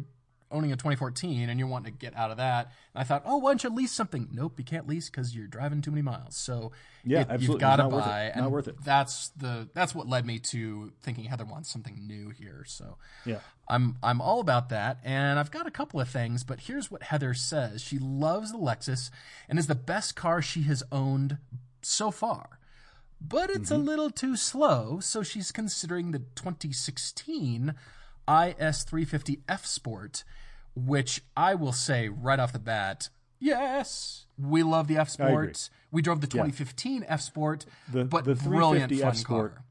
owning 0.51 0.71
a 0.71 0.75
2014 0.75 1.47
and 1.47 1.59
you're 1.59 1.69
wanting 1.69 1.93
to 1.93 1.97
get 1.97 2.15
out 2.17 2.31
of 2.31 2.37
that, 2.37 2.71
I 2.95 3.03
thought, 3.03 3.21
oh, 3.23 3.37
why 3.37 3.51
don't 3.51 3.63
you 3.63 3.69
lease 3.69 3.91
something? 3.91 4.29
Nope, 4.31 4.55
you 4.57 4.65
can't 4.65 4.87
lease 4.87 5.07
because 5.07 5.35
you're 5.35 5.45
driving 5.47 5.79
too 5.81 5.91
many 5.91 6.01
miles. 6.01 6.35
So 6.35 6.71
Yeah, 7.03 7.19
it- 7.19 7.27
absolutely. 7.29 7.45
you've 7.53 7.59
got 7.61 7.75
to 7.75 7.83
Not 7.83 7.91
worth 7.91 8.03
it. 8.05 8.07
buy. 8.09 8.31
Not 8.35 8.43
and 8.43 8.51
worth 8.51 8.67
it. 8.67 8.83
That's 8.83 9.29
the 9.37 9.69
that's 9.73 9.93
what 9.95 10.07
led 10.07 10.25
me 10.25 10.39
to 10.51 10.91
thinking 11.01 11.25
Heather 11.25 11.45
wants 11.45 11.71
something 11.71 12.05
new 12.07 12.31
here. 12.31 12.65
So 12.67 12.97
Yeah. 13.25 13.39
I'm 13.69 13.97
I'm 14.01 14.19
all 14.21 14.39
about 14.39 14.69
that, 14.69 14.97
and 15.03 15.37
I've 15.37 15.51
got 15.51 15.67
a 15.67 15.71
couple 15.71 16.01
of 16.01 16.09
things. 16.09 16.43
But 16.43 16.61
here's 16.61 16.89
what 16.89 17.03
Heather 17.03 17.33
says: 17.33 17.81
she 17.81 17.99
loves 17.99 18.51
the 18.51 18.57
Lexus 18.57 19.09
and 19.47 19.59
is 19.59 19.67
the 19.67 19.75
best 19.75 20.15
car 20.15 20.41
she 20.41 20.63
has 20.63 20.83
owned 20.91 21.37
so 21.81 22.11
far. 22.11 22.59
But 23.21 23.49
it's 23.49 23.69
a 23.69 23.75
mm-hmm. 23.75 23.85
little 23.85 24.09
too 24.09 24.35
slow, 24.37 24.99
so 25.01 25.23
she's 25.23 25.51
considering 25.51 26.11
the 26.11 26.19
2016 26.19 27.75
IS350 28.27 29.39
F 29.49 29.65
Sport, 29.65 30.23
which 30.73 31.21
I 31.35 31.55
will 31.55 31.73
say 31.73 32.07
right 32.07 32.39
off 32.39 32.53
the 32.53 32.59
bat, 32.59 33.09
yes, 33.39 34.25
we 34.37 34.63
love 34.63 34.87
the 34.87 34.97
F. 34.97 35.09
Sport. 35.09 35.69
We 35.91 36.01
drove 36.01 36.21
the 36.21 36.27
2015 36.27 37.05
F 37.07 37.21
Sport, 37.21 37.65
The- 37.91 38.05
but 38.05 38.23
the 38.23 38.35
brilliant 38.35 38.89
350 38.89 38.99
fun 38.99 39.09
F 39.09 39.17
Sport 39.17 39.55
car. 39.55 39.63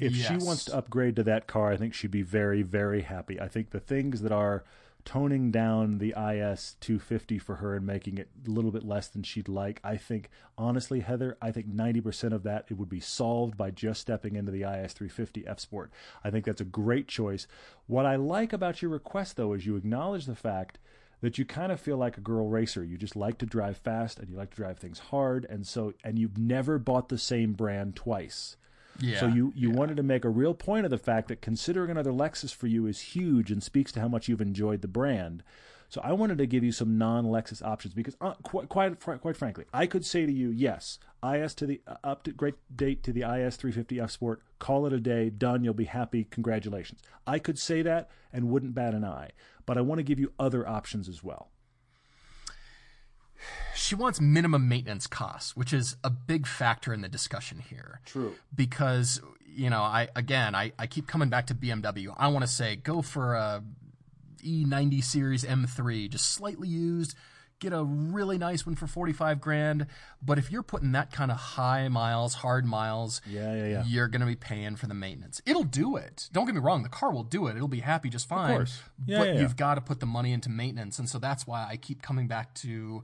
If 0.00 0.14
she 0.14 0.36
wants 0.36 0.64
to 0.66 0.76
upgrade 0.76 1.16
to 1.16 1.22
that 1.24 1.46
car, 1.46 1.72
I 1.72 1.76
think 1.76 1.94
she'd 1.94 2.10
be 2.10 2.22
very, 2.22 2.62
very 2.62 3.02
happy. 3.02 3.40
I 3.40 3.48
think 3.48 3.70
the 3.70 3.80
things 3.80 4.22
that 4.22 4.32
are 4.32 4.64
toning 5.04 5.50
down 5.50 5.98
the 5.98 6.10
IS 6.10 6.76
250 6.80 7.38
for 7.38 7.56
her 7.56 7.74
and 7.74 7.86
making 7.86 8.18
it 8.18 8.28
a 8.46 8.50
little 8.50 8.70
bit 8.70 8.84
less 8.84 9.08
than 9.08 9.22
she'd 9.22 9.48
like, 9.48 9.80
I 9.82 9.96
think, 9.96 10.28
honestly, 10.58 11.00
Heather, 11.00 11.36
I 11.40 11.52
think 11.52 11.74
90% 11.74 12.32
of 12.32 12.42
that 12.42 12.66
it 12.68 12.74
would 12.74 12.88
be 12.88 13.00
solved 13.00 13.56
by 13.56 13.70
just 13.70 14.00
stepping 14.00 14.36
into 14.36 14.52
the 14.52 14.62
IS 14.62 14.92
350 14.92 15.46
F 15.46 15.58
Sport. 15.60 15.90
I 16.22 16.30
think 16.30 16.44
that's 16.44 16.60
a 16.60 16.66
great 16.66 17.08
choice. 17.08 17.46
What 17.86 18.06
I 18.06 18.16
like 18.16 18.52
about 18.52 18.82
your 18.82 18.90
request, 18.90 19.36
though, 19.36 19.52
is 19.54 19.66
you 19.66 19.76
acknowledge 19.76 20.26
the 20.26 20.34
fact 20.34 20.78
that 21.20 21.38
you 21.38 21.44
kind 21.44 21.70
of 21.72 21.80
feel 21.80 21.96
like 21.96 22.16
a 22.16 22.22
girl 22.22 22.48
racer. 22.48 22.84
You 22.84 22.96
just 22.96 23.16
like 23.16 23.38
to 23.38 23.46
drive 23.46 23.76
fast 23.76 24.18
and 24.18 24.28
you 24.28 24.36
like 24.36 24.50
to 24.50 24.56
drive 24.56 24.78
things 24.78 24.98
hard, 24.98 25.46
and 25.48 25.66
so 25.66 25.92
and 26.04 26.18
you've 26.18 26.38
never 26.38 26.78
bought 26.78 27.08
the 27.08 27.18
same 27.18 27.52
brand 27.52 27.96
twice. 27.96 28.56
Yeah. 28.98 29.20
So 29.20 29.26
you 29.26 29.52
you 29.54 29.70
wanted 29.70 29.96
to 29.96 30.02
make 30.02 30.24
a 30.24 30.28
real 30.28 30.54
point 30.54 30.84
of 30.84 30.90
the 30.90 30.98
fact 30.98 31.28
that 31.28 31.40
considering 31.40 31.90
another 31.90 32.12
Lexus 32.12 32.54
for 32.54 32.66
you 32.66 32.86
is 32.86 33.00
huge 33.00 33.50
and 33.50 33.62
speaks 33.62 33.92
to 33.92 34.00
how 34.00 34.08
much 34.08 34.28
you've 34.28 34.40
enjoyed 34.40 34.82
the 34.82 34.88
brand. 34.88 35.42
So 35.88 36.00
I 36.04 36.12
wanted 36.12 36.38
to 36.38 36.46
give 36.46 36.62
you 36.62 36.70
some 36.70 36.98
non-Lexus 36.98 37.64
options 37.66 37.94
because 37.94 38.16
uh, 38.20 38.34
quite, 38.44 38.68
quite 38.68 39.00
quite 39.00 39.36
frankly, 39.36 39.64
I 39.74 39.86
could 39.86 40.06
say 40.06 40.24
to 40.24 40.32
you, 40.32 40.50
yes, 40.50 41.00
IS 41.24 41.52
to 41.56 41.66
the 41.66 41.80
uh, 41.86 41.96
up 42.04 42.22
to 42.24 42.32
great 42.32 42.54
date 42.74 43.02
to 43.04 43.12
the 43.12 43.22
IS 43.22 43.56
350 43.56 44.00
F 44.00 44.10
Sport, 44.12 44.42
call 44.60 44.86
it 44.86 44.92
a 44.92 45.00
day, 45.00 45.30
done, 45.30 45.64
you'll 45.64 45.74
be 45.74 45.84
happy, 45.84 46.24
congratulations. 46.24 47.00
I 47.26 47.40
could 47.40 47.58
say 47.58 47.82
that 47.82 48.08
and 48.32 48.50
wouldn't 48.50 48.74
bat 48.74 48.94
an 48.94 49.04
eye, 49.04 49.30
but 49.66 49.76
I 49.76 49.80
want 49.80 49.98
to 49.98 50.04
give 50.04 50.20
you 50.20 50.32
other 50.38 50.66
options 50.66 51.08
as 51.08 51.24
well. 51.24 51.50
She 53.90 53.96
wants 53.96 54.20
minimum 54.20 54.68
maintenance 54.68 55.08
costs, 55.08 55.56
which 55.56 55.72
is 55.72 55.96
a 56.04 56.10
big 56.10 56.46
factor 56.46 56.94
in 56.94 57.00
the 57.00 57.08
discussion 57.08 57.58
here. 57.58 58.00
True. 58.06 58.36
Because, 58.54 59.20
you 59.44 59.68
know, 59.68 59.82
I 59.82 60.06
again 60.14 60.54
I, 60.54 60.70
I 60.78 60.86
keep 60.86 61.08
coming 61.08 61.28
back 61.28 61.48
to 61.48 61.56
BMW. 61.56 62.14
I 62.16 62.28
want 62.28 62.44
to 62.44 62.48
say 62.50 62.76
go 62.76 63.02
for 63.02 63.34
a 63.34 63.64
E90 64.44 65.02
series 65.02 65.42
M3, 65.44 66.08
just 66.08 66.30
slightly 66.30 66.68
used, 66.68 67.16
get 67.58 67.72
a 67.72 67.82
really 67.82 68.38
nice 68.38 68.64
one 68.64 68.76
for 68.76 68.86
45 68.86 69.40
grand. 69.40 69.88
But 70.22 70.38
if 70.38 70.52
you're 70.52 70.62
putting 70.62 70.92
that 70.92 71.10
kind 71.10 71.32
of 71.32 71.36
high 71.36 71.88
miles, 71.88 72.34
hard 72.34 72.64
miles, 72.64 73.20
Yeah, 73.26 73.52
yeah, 73.56 73.66
yeah. 73.66 73.84
you're 73.88 74.06
going 74.06 74.20
to 74.20 74.26
be 74.26 74.36
paying 74.36 74.76
for 74.76 74.86
the 74.86 74.94
maintenance. 74.94 75.42
It'll 75.46 75.64
do 75.64 75.96
it. 75.96 76.28
Don't 76.32 76.46
get 76.46 76.54
me 76.54 76.60
wrong, 76.60 76.84
the 76.84 76.88
car 76.88 77.12
will 77.12 77.24
do 77.24 77.48
it. 77.48 77.56
It'll 77.56 77.66
be 77.66 77.80
happy 77.80 78.08
just 78.08 78.28
fine. 78.28 78.52
Of 78.52 78.56
course. 78.56 78.80
Yeah, 79.04 79.18
but 79.18 79.26
yeah, 79.26 79.34
yeah. 79.34 79.40
you've 79.40 79.56
got 79.56 79.74
to 79.74 79.80
put 79.80 79.98
the 79.98 80.06
money 80.06 80.32
into 80.32 80.48
maintenance. 80.48 81.00
And 81.00 81.08
so 81.08 81.18
that's 81.18 81.44
why 81.44 81.66
I 81.68 81.76
keep 81.76 82.02
coming 82.02 82.28
back 82.28 82.54
to 82.54 83.02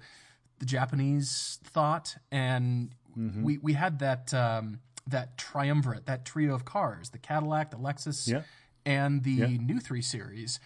the 0.58 0.66
Japanese 0.66 1.58
thought. 1.64 2.16
And 2.30 2.92
Mm-hmm. 3.18 3.44
we, 3.44 3.56
we 3.56 3.72
had 3.72 4.00
that 4.00 4.34
um, 4.34 4.80
that 5.06 5.38
triumvirate, 5.38 6.04
that 6.04 6.26
trio 6.26 6.54
of 6.54 6.66
cars, 6.66 7.08
the 7.10 7.18
Cadillac, 7.18 7.70
the 7.70 7.78
Lexus, 7.78 8.28
Yeah. 8.28 8.42
and 8.84 9.24
the 9.24 9.56
new 9.56 9.80
3 9.80 10.02
Series. 10.02 10.60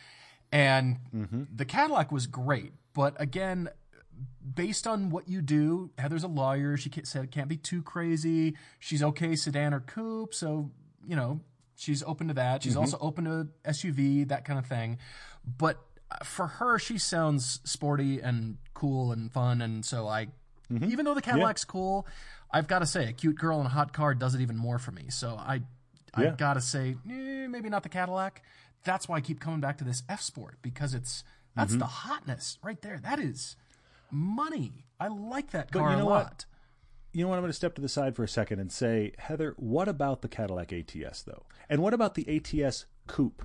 And 0.50 0.98
Mm-hmm. 1.14 1.42
the 1.54 1.64
Cadillac 1.64 2.10
was 2.10 2.26
great. 2.26 2.72
But 2.92 3.14
again, 3.20 3.68
based 4.54 4.86
on 4.88 5.10
what 5.10 5.28
you 5.28 5.42
do, 5.42 5.90
Heather's 5.96 6.24
a 6.24 6.28
lawyer. 6.28 6.76
She 6.76 6.90
said 7.04 7.22
it 7.22 7.30
can't 7.30 7.48
be 7.48 7.56
too 7.56 7.82
crazy. 7.82 8.56
She's 8.80 9.00
okay 9.02 9.36
sedan 9.36 9.72
or 9.72 9.78
coupe, 9.80 10.34
so 10.34 10.72
you 11.06 11.14
know 11.14 11.38
she's 11.76 12.02
open 12.02 12.26
to 12.28 12.34
that. 12.34 12.64
She's 12.64 12.76
also 12.76 12.98
open 13.00 13.24
to 13.26 13.46
SUV, 13.64 14.26
that 14.28 14.44
kind 14.44 14.58
of 14.58 14.66
thing. 14.66 14.98
But 15.56 15.78
for 16.24 16.46
her, 16.46 16.78
she 16.78 16.98
sounds 16.98 17.60
sporty 17.64 18.20
and 18.20 18.58
cool 18.74 19.12
and 19.12 19.32
fun, 19.32 19.60
and 19.62 19.84
so 19.84 20.06
I, 20.08 20.28
even 20.70 21.04
though 21.04 21.14
the 21.14 21.22
Cadillac's 21.22 21.64
cool, 21.64 22.06
I've 22.50 22.66
got 22.66 22.80
to 22.80 22.86
say 22.86 23.08
a 23.08 23.12
cute 23.12 23.36
girl 23.36 23.60
in 23.60 23.66
a 23.66 23.70
hot 23.70 23.92
car 23.92 24.14
does 24.14 24.34
it 24.34 24.40
even 24.40 24.56
more 24.56 24.78
for 24.78 24.90
me. 24.92 25.04
So 25.08 25.36
I, 25.38 25.62
I 26.14 26.24
Yeah. 26.24 26.34
got 26.36 26.54
to 26.54 26.60
say 26.60 26.96
eh, 27.08 27.46
maybe 27.46 27.68
not 27.68 27.82
the 27.82 27.88
Cadillac. 27.88 28.42
That's 28.84 29.08
why 29.08 29.16
I 29.16 29.20
keep 29.20 29.40
coming 29.40 29.60
back 29.60 29.78
to 29.78 29.84
this 29.84 30.02
F 30.08 30.20
Sport 30.20 30.56
because 30.62 30.94
it's 30.94 31.22
that's 31.54 31.76
the 31.76 31.84
hotness 31.86 32.58
right 32.62 32.80
there. 32.80 32.98
That 33.02 33.18
is 33.18 33.56
money. 34.10 34.84
I 34.98 35.08
like 35.08 35.50
that 35.50 35.70
car 35.70 35.90
you 35.92 35.96
know 35.98 36.02
a 36.04 36.06
what? 36.06 36.24
lot. 36.24 36.44
You 37.12 37.24
know 37.24 37.28
what? 37.28 37.36
I'm 37.36 37.42
going 37.42 37.50
to 37.50 37.56
step 37.56 37.74
to 37.74 37.82
the 37.82 37.88
side 37.88 38.14
for 38.14 38.22
a 38.22 38.28
second 38.28 38.60
and 38.60 38.70
say, 38.70 39.12
Heather, 39.18 39.54
what 39.56 39.88
about 39.88 40.22
the 40.22 40.28
Cadillac 40.28 40.72
ATS 40.72 41.22
though? 41.22 41.44
And 41.68 41.82
what 41.82 41.92
about 41.94 42.14
the 42.14 42.26
ATS 42.64 42.86
Coupe? 43.06 43.42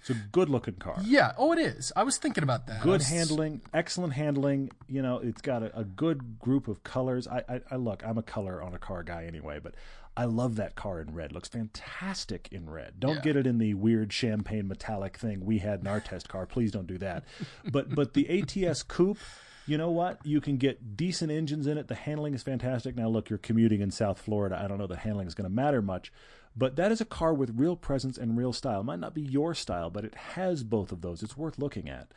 It's 0.00 0.10
a 0.10 0.14
good 0.14 0.48
looking 0.48 0.74
car. 0.74 0.96
Yeah. 1.04 1.32
Oh, 1.36 1.52
it 1.52 1.58
is. 1.58 1.92
I 1.96 2.04
was 2.04 2.16
thinking 2.16 2.44
about 2.44 2.66
that. 2.66 2.82
Good 2.82 3.00
was... 3.00 3.08
handling, 3.08 3.62
excellent 3.74 4.12
handling. 4.12 4.70
You 4.88 5.02
know, 5.02 5.18
it's 5.18 5.42
got 5.42 5.62
a, 5.62 5.76
a 5.78 5.84
good 5.84 6.38
group 6.38 6.68
of 6.68 6.84
colors. 6.84 7.26
I, 7.26 7.42
I, 7.48 7.60
I, 7.72 7.76
look, 7.76 8.04
I'm 8.06 8.18
a 8.18 8.22
color 8.22 8.62
on 8.62 8.74
a 8.74 8.78
car 8.78 9.02
guy 9.02 9.24
anyway, 9.24 9.58
but 9.60 9.74
I 10.16 10.24
love 10.24 10.56
that 10.56 10.76
car 10.76 11.00
in 11.00 11.12
red. 11.12 11.32
Looks 11.32 11.48
fantastic 11.48 12.48
in 12.52 12.70
red. 12.70 13.00
Don't 13.00 13.16
yeah. 13.16 13.22
get 13.22 13.36
it 13.36 13.46
in 13.46 13.58
the 13.58 13.74
weird 13.74 14.12
champagne 14.12 14.68
metallic 14.68 15.16
thing 15.16 15.44
we 15.44 15.58
had 15.58 15.80
in 15.80 15.86
our 15.86 16.00
test 16.00 16.28
car. 16.28 16.46
Please 16.46 16.70
don't 16.70 16.86
do 16.86 16.98
that. 16.98 17.24
but 17.72 17.94
but 17.94 18.14
the 18.14 18.40
ATS 18.40 18.82
coupe 18.82 19.18
you 19.66 19.76
know 19.76 19.90
what? 19.90 20.24
You 20.24 20.40
can 20.40 20.56
get 20.56 20.96
decent 20.96 21.32
engines 21.32 21.66
in 21.66 21.76
it. 21.76 21.88
The 21.88 21.96
handling 21.96 22.34
is 22.34 22.42
fantastic. 22.42 22.94
Now, 22.94 23.08
look, 23.08 23.28
you're 23.28 23.38
commuting 23.38 23.80
in 23.80 23.90
South 23.90 24.20
Florida. 24.20 24.58
I 24.62 24.68
don't 24.68 24.78
know 24.78 24.86
the 24.86 24.96
handling 24.96 25.26
is 25.26 25.34
going 25.34 25.48
to 25.48 25.54
matter 25.54 25.82
much, 25.82 26.12
but 26.56 26.76
that 26.76 26.92
is 26.92 27.00
a 27.00 27.06
car 27.06 27.34
with 27.34 27.58
real 27.58 27.76
presence 27.76 28.16
and 28.16 28.36
real 28.36 28.52
style. 28.52 28.80
It 28.80 28.84
might 28.84 29.00
not 29.00 29.14
be 29.14 29.22
your 29.22 29.54
style, 29.54 29.90
but 29.90 30.04
it 30.04 30.14
has 30.14 30.62
both 30.62 30.92
of 30.92 31.02
those. 31.02 31.22
It's 31.22 31.36
worth 31.36 31.58
looking 31.58 31.88
at. 31.88 32.08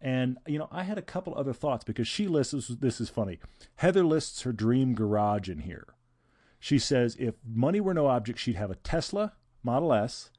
And 0.00 0.38
you 0.46 0.58
know, 0.58 0.68
I 0.70 0.84
had 0.84 0.98
a 0.98 1.02
couple 1.02 1.34
other 1.34 1.52
thoughts 1.52 1.84
because 1.84 2.08
she 2.08 2.26
lists 2.26 2.52
this, 2.52 2.68
this 2.68 3.00
is 3.00 3.08
funny. 3.08 3.38
Heather 3.76 4.04
lists 4.04 4.42
her 4.42 4.52
dream 4.52 4.94
garage 4.94 5.48
in 5.48 5.60
here. 5.60 5.94
She 6.58 6.78
says 6.78 7.16
if 7.18 7.34
money 7.46 7.80
were 7.80 7.94
no 7.94 8.06
object, 8.06 8.38
she'd 8.38 8.56
have 8.56 8.70
a 8.70 8.76
Tesla 8.76 9.32
Model 9.62 9.92
S, 9.92 10.30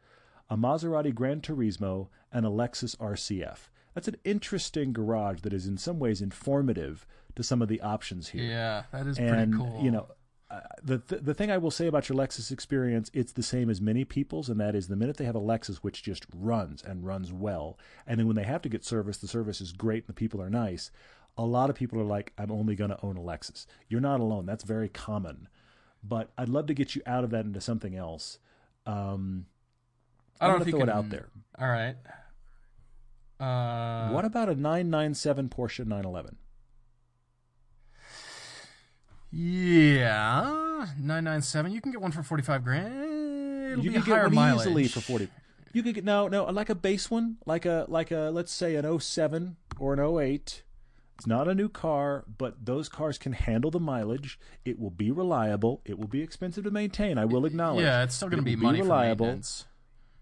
a 0.50 0.58
Maserati 0.58 1.14
Gran 1.14 1.42
Turismo, 1.42 2.10
and 2.32 2.46
a 2.46 2.50
Lexus 2.50 2.96
RCF 2.98 3.70
that's 3.96 4.10
an 4.10 4.18
interesting 4.24 4.94
garage 4.94 5.42
that 5.42 5.54
is 5.54 5.66
in 5.66 5.78
some 5.78 5.98
ways 6.00 6.22
informative 6.22 7.08
to 7.36 7.44
some 7.44 7.62
of 7.62 7.70
the 7.70 7.82
options 7.82 8.30
here. 8.30 8.44
Yeah, 8.44 8.84
that 8.92 9.08
is 9.08 9.18
and, 9.18 9.30
pretty 9.30 9.52
cool. 9.54 9.82
You 9.84 9.90
know, 9.90 10.08
uh, 10.52 10.60
the 10.84 11.00
th- 11.00 11.24
the 11.24 11.34
thing 11.34 11.50
I 11.50 11.58
will 11.58 11.72
say 11.72 11.88
about 11.88 12.08
your 12.08 12.18
Lexus 12.18 12.52
experience, 12.52 13.10
it's 13.14 13.32
the 13.32 13.44
same 13.44 13.70
as 13.70 13.82
many 13.82 14.06
people's, 14.06 14.48
and 14.48 14.60
that 14.60 14.76
is 14.76 14.88
the 14.88 14.96
minute 14.96 15.18
they 15.18 15.26
have 15.26 15.36
a 15.36 15.42
Lexus 15.42 15.78
which 15.78 16.04
just 16.04 16.26
runs 16.36 16.84
and 16.84 17.06
runs 17.06 17.34
well, 17.34 17.80
and 18.06 18.20
then 18.20 18.28
when 18.28 18.36
they 18.36 18.44
have 18.44 18.62
to 18.62 18.70
get 18.70 18.86
service, 18.86 19.18
the 19.18 19.28
service 19.28 19.60
is 19.60 19.72
great 19.72 20.04
and 20.04 20.10
the 20.10 20.14
people 20.14 20.42
are 20.42 20.50
nice. 20.50 20.92
A 21.38 21.46
lot 21.46 21.70
of 21.70 21.76
people 21.76 22.00
are 22.00 22.06
like, 22.06 22.32
"I'm 22.38 22.52
only 22.52 22.76
going 22.76 22.92
to 22.92 23.04
own 23.04 23.18
a 23.18 23.22
Lexus." 23.22 23.66
You're 23.90 24.02
not 24.02 24.20
alone. 24.20 24.46
That's 24.46 24.64
very 24.64 24.88
common, 24.88 25.48
but 26.04 26.32
I'd 26.38 26.50
love 26.50 26.68
to 26.68 26.76
get 26.76 26.96
you 26.96 27.02
out 27.08 27.24
of 27.24 27.32
that 27.32 27.46
into 27.46 27.60
something 27.60 27.96
else. 27.96 28.38
Um, 28.86 29.48
I 30.40 30.48
don't 30.48 30.60
know 30.60 30.66
if 30.66 30.70
throw 30.70 30.80
you 30.80 30.86
can, 30.86 30.90
it 30.90 30.96
out 30.96 31.10
there. 31.10 31.30
All 31.58 31.68
right. 31.68 31.96
Uh, 33.40 34.10
what 34.12 34.26
about 34.26 34.48
a 34.48 34.56
997 34.56 35.50
Porsche 35.50 35.80
911? 35.80 36.38
Yeah, 39.32 40.86
997. 40.98 41.72
You 41.72 41.82
can 41.82 41.92
get 41.92 42.02
one 42.02 42.12
for 42.12 42.24
45 42.24 42.64
grand. 42.64 43.72
It'll 43.72 43.84
you 43.84 43.92
be 43.92 43.94
can 43.96 44.04
higher 44.04 44.24
get 44.24 44.36
one 44.36 44.36
mileage. 44.36 44.68
easily 44.68 44.88
for 44.88 45.02
40. 45.02 45.28
You 45.74 45.84
could 45.84 45.96
get 45.96 46.06
no, 46.06 46.28
no, 46.28 46.46
like 46.46 46.70
a 46.70 46.76
base 46.76 47.12
one, 47.12 47.38
like 47.46 47.66
a 47.66 47.86
like 47.90 48.12
a 48.12 48.30
let's 48.34 48.52
say 48.52 48.76
an 48.76 49.00
07 49.00 49.58
or 49.78 49.94
an 49.94 50.00
08. 50.00 50.64
It's 51.18 51.28
not 51.28 51.48
a 51.48 51.56
new 51.56 51.70
car, 51.70 52.26
but 52.38 52.66
those 52.66 52.90
cars 52.90 53.18
can 53.18 53.34
handle 53.34 53.72
the 53.72 53.80
mileage. 53.80 54.38
It 54.66 54.80
will 54.80 54.90
be 54.90 55.12
reliable. 55.12 55.82
It 55.86 55.98
will 55.98 56.08
be 56.08 56.22
expensive 56.22 56.66
to 56.66 56.72
maintain. 56.72 57.18
I 57.18 57.26
will 57.26 57.46
acknowledge. 57.46 57.84
Yeah, 57.84 58.04
it's 58.04 58.16
still 58.16 58.30
going 58.30 58.44
to 58.44 58.46
be 58.46 58.56
money 58.56 58.82
reliable 58.82 59.40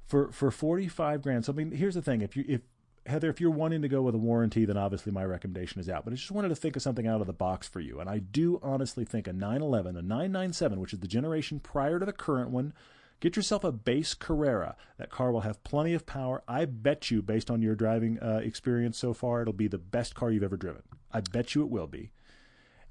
for 0.05 0.31
for 0.31 0.31
for 0.31 0.51
45 0.51 1.21
grand. 1.21 1.45
So 1.45 1.53
I 1.53 1.55
mean, 1.55 1.71
here's 1.71 1.95
the 1.95 2.01
thing: 2.01 2.21
if 2.21 2.35
you 2.35 2.45
if 2.47 2.61
Heather, 3.05 3.29
if 3.29 3.41
you're 3.41 3.51
wanting 3.51 3.81
to 3.81 3.89
go 3.89 4.01
with 4.01 4.15
a 4.15 4.19
warranty, 4.19 4.63
then 4.63 4.77
obviously 4.77 5.11
my 5.11 5.25
recommendation 5.25 5.81
is 5.81 5.89
out. 5.89 6.05
But 6.05 6.13
I 6.13 6.15
just 6.15 6.31
wanted 6.31 6.49
to 6.49 6.55
think 6.55 6.75
of 6.75 6.81
something 6.81 7.05
out 7.05 7.21
of 7.21 7.27
the 7.27 7.33
box 7.33 7.67
for 7.67 7.81
you. 7.81 7.99
And 7.99 8.09
I 8.09 8.19
do 8.19 8.59
honestly 8.63 9.03
think 9.03 9.27
a 9.27 9.33
911, 9.33 9.97
a 9.97 10.01
997, 10.01 10.79
which 10.79 10.93
is 10.93 10.99
the 10.99 11.07
generation 11.07 11.59
prior 11.59 11.99
to 11.99 12.05
the 12.05 12.13
current 12.13 12.49
one, 12.49 12.73
get 13.19 13.35
yourself 13.35 13.65
a 13.65 13.71
base 13.73 14.13
Carrera. 14.13 14.77
That 14.97 15.09
car 15.09 15.31
will 15.31 15.41
have 15.41 15.63
plenty 15.63 15.93
of 15.93 16.05
power. 16.05 16.43
I 16.47 16.63
bet 16.65 17.11
you, 17.11 17.21
based 17.21 17.51
on 17.51 17.61
your 17.61 17.75
driving 17.75 18.19
uh, 18.19 18.41
experience 18.43 18.97
so 18.97 19.13
far, 19.13 19.41
it'll 19.41 19.53
be 19.53 19.67
the 19.67 19.77
best 19.77 20.15
car 20.15 20.31
you've 20.31 20.43
ever 20.43 20.57
driven. 20.57 20.83
I 21.11 21.19
bet 21.19 21.55
you 21.55 21.61
it 21.61 21.69
will 21.69 21.87
be. 21.87 22.11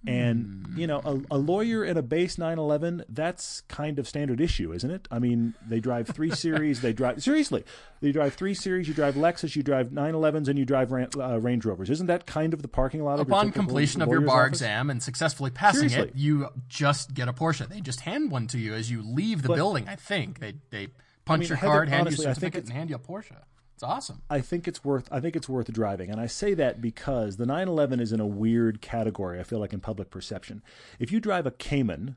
And 0.06 0.66
you 0.76 0.86
know, 0.86 1.00
a, 1.04 1.36
a, 1.36 1.38
lawyer 1.38 1.84
in 1.84 1.96
a 1.96 2.02
base 2.02 2.36
911, 2.36 3.04
that's 3.08 3.60
kind 3.62 3.98
of 3.98 4.08
standard 4.08 4.40
issue, 4.40 4.72
isn't 4.72 4.90
it? 4.90 5.06
I 5.10 5.20
mean, 5.20 5.54
they 5.66 5.78
drive 5.78 6.08
three 6.08 6.30
series. 6.30 6.80
They 6.80 6.92
drive 6.92 7.22
seriously. 7.22 7.64
They 8.00 8.10
drive 8.10 8.34
three 8.34 8.54
series. 8.54 8.88
You 8.88 8.94
drive 8.94 9.14
Lexus. 9.14 9.54
You 9.54 9.62
drive 9.62 9.90
911s, 9.90 10.48
and 10.48 10.58
you 10.58 10.64
drive 10.64 10.92
uh, 10.92 11.38
Range 11.40 11.64
Rovers. 11.64 11.88
Isn't 11.88 12.06
that 12.06 12.26
kind 12.26 12.52
of 12.52 12.62
the 12.62 12.68
parking 12.68 13.04
lot? 13.04 13.20
Of? 13.20 13.28
Upon 13.28 13.52
completion 13.52 14.02
of 14.02 14.08
your 14.08 14.22
bar 14.22 14.46
office? 14.46 14.60
exam 14.60 14.90
and 14.90 15.00
successfully 15.00 15.50
passing 15.50 15.88
seriously. 15.88 16.10
it, 16.10 16.16
you 16.16 16.48
just 16.68 17.14
get 17.14 17.28
a 17.28 17.32
Porsche. 17.32 17.68
They 17.68 17.80
just 17.80 18.00
hand 18.00 18.30
one 18.30 18.48
to 18.48 18.58
you 18.58 18.74
as 18.74 18.90
you 18.90 19.02
leave 19.02 19.42
the 19.42 19.48
but, 19.48 19.56
building. 19.56 19.88
I 19.88 19.96
think 19.96 20.40
they 20.40 20.54
they 20.70 20.88
punch 21.24 21.28
I 21.28 21.36
mean, 21.36 21.48
your 21.48 21.56
Heather, 21.58 21.72
card, 21.72 21.88
hand 21.90 22.00
honestly, 22.08 22.24
you 22.24 22.30
a 22.30 22.34
certificate, 22.34 22.64
and 22.64 22.72
hand 22.72 22.90
you 22.90 22.96
a 22.96 22.98
Porsche. 22.98 23.36
It's 23.82 23.90
awesome. 23.90 24.22
I 24.30 24.40
think 24.40 24.68
it's 24.68 24.84
worth. 24.84 25.08
I 25.10 25.18
think 25.18 25.34
it's 25.34 25.48
worth 25.48 25.72
driving, 25.72 26.08
and 26.08 26.20
I 26.20 26.26
say 26.28 26.54
that 26.54 26.80
because 26.80 27.36
the 27.36 27.46
911 27.46 27.98
is 27.98 28.12
in 28.12 28.20
a 28.20 28.26
weird 28.26 28.80
category. 28.80 29.40
I 29.40 29.42
feel 29.42 29.58
like 29.58 29.72
in 29.72 29.80
public 29.80 30.08
perception, 30.08 30.62
if 31.00 31.10
you 31.10 31.18
drive 31.18 31.46
a 31.46 31.50
Cayman 31.50 32.14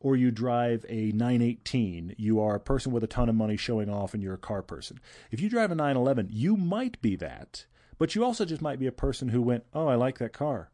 or 0.00 0.16
you 0.16 0.30
drive 0.30 0.84
a 0.86 1.10
918, 1.12 2.14
you 2.18 2.38
are 2.40 2.56
a 2.56 2.60
person 2.60 2.92
with 2.92 3.02
a 3.02 3.06
ton 3.06 3.30
of 3.30 3.34
money 3.34 3.56
showing 3.56 3.88
off, 3.88 4.12
and 4.12 4.22
you're 4.22 4.34
a 4.34 4.36
car 4.38 4.60
person. 4.60 5.00
If 5.30 5.40
you 5.40 5.48
drive 5.48 5.70
a 5.70 5.74
911, 5.74 6.28
you 6.30 6.58
might 6.58 7.00
be 7.00 7.16
that, 7.16 7.64
but 7.96 8.14
you 8.14 8.22
also 8.22 8.44
just 8.44 8.60
might 8.60 8.78
be 8.78 8.86
a 8.86 8.92
person 8.92 9.30
who 9.30 9.40
went, 9.40 9.64
"Oh, 9.72 9.86
I 9.86 9.94
like 9.94 10.18
that 10.18 10.34
car." 10.34 10.70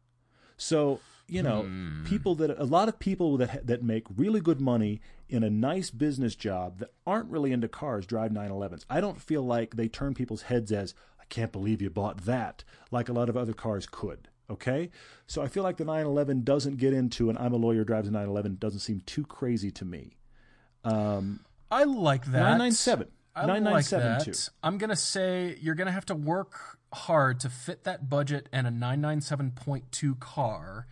So 0.57 0.99
you 1.27 1.41
know, 1.43 1.63
Hmm. 1.63 2.03
people 2.05 2.35
that 2.35 2.57
a 2.59 2.65
lot 2.65 2.87
of 2.89 2.99
people 2.99 3.37
that 3.37 3.65
that 3.67 3.83
make 3.83 4.03
really 4.15 4.39
good 4.41 4.61
money 4.61 5.01
in 5.27 5.43
a 5.43 5.49
nice 5.49 5.89
business 5.89 6.35
job 6.35 6.77
that 6.79 6.91
aren't 7.07 7.29
really 7.31 7.51
into 7.51 7.67
cars 7.67 8.05
drive 8.05 8.31
911s. 8.31 8.85
I 8.89 9.01
don't 9.01 9.19
feel 9.19 9.41
like 9.43 9.75
they 9.75 9.87
turn 9.87 10.13
people's 10.13 10.43
heads 10.43 10.71
as 10.71 10.93
I 11.19 11.23
can't 11.29 11.51
believe 11.51 11.81
you 11.81 11.89
bought 11.89 12.25
that 12.25 12.63
like 12.91 13.09
a 13.09 13.13
lot 13.13 13.27
of 13.29 13.35
other 13.35 13.53
cars 13.53 13.87
could. 13.89 14.27
Okay? 14.49 14.91
So 15.25 15.41
I 15.41 15.47
feel 15.47 15.63
like 15.63 15.77
the 15.77 15.85
911 15.85 16.43
doesn't 16.43 16.77
get 16.77 16.93
into 16.93 17.29
and 17.29 17.39
I'm 17.39 17.53
a 17.53 17.57
lawyer 17.57 17.83
drives 17.83 18.07
a 18.07 18.11
911 18.11 18.57
doesn't 18.59 18.81
seem 18.81 18.99
too 19.07 19.25
crazy 19.25 19.71
to 19.71 19.85
me. 19.85 20.17
Um, 20.83 21.39
I 21.71 21.83
like 21.85 22.25
that. 22.25 22.39
997. 22.41 23.07
I 23.35 23.39
like 23.41 23.63
997 23.63 24.07
that. 24.07 24.23
too. 24.25 24.51
I'm 24.63 24.77
gonna 24.77 24.95
say 24.95 25.57
you're 25.59 25.73
gonna 25.75 25.91
have 25.91 26.05
to 26.05 26.15
work 26.15 26.77
hard 26.93 27.39
to 27.41 27.49
fit 27.49 27.83
that 27.85 28.07
budget 28.09 28.47
and 28.53 28.67
a 28.67 28.69
997.2 28.71 30.19
car 30.19 30.85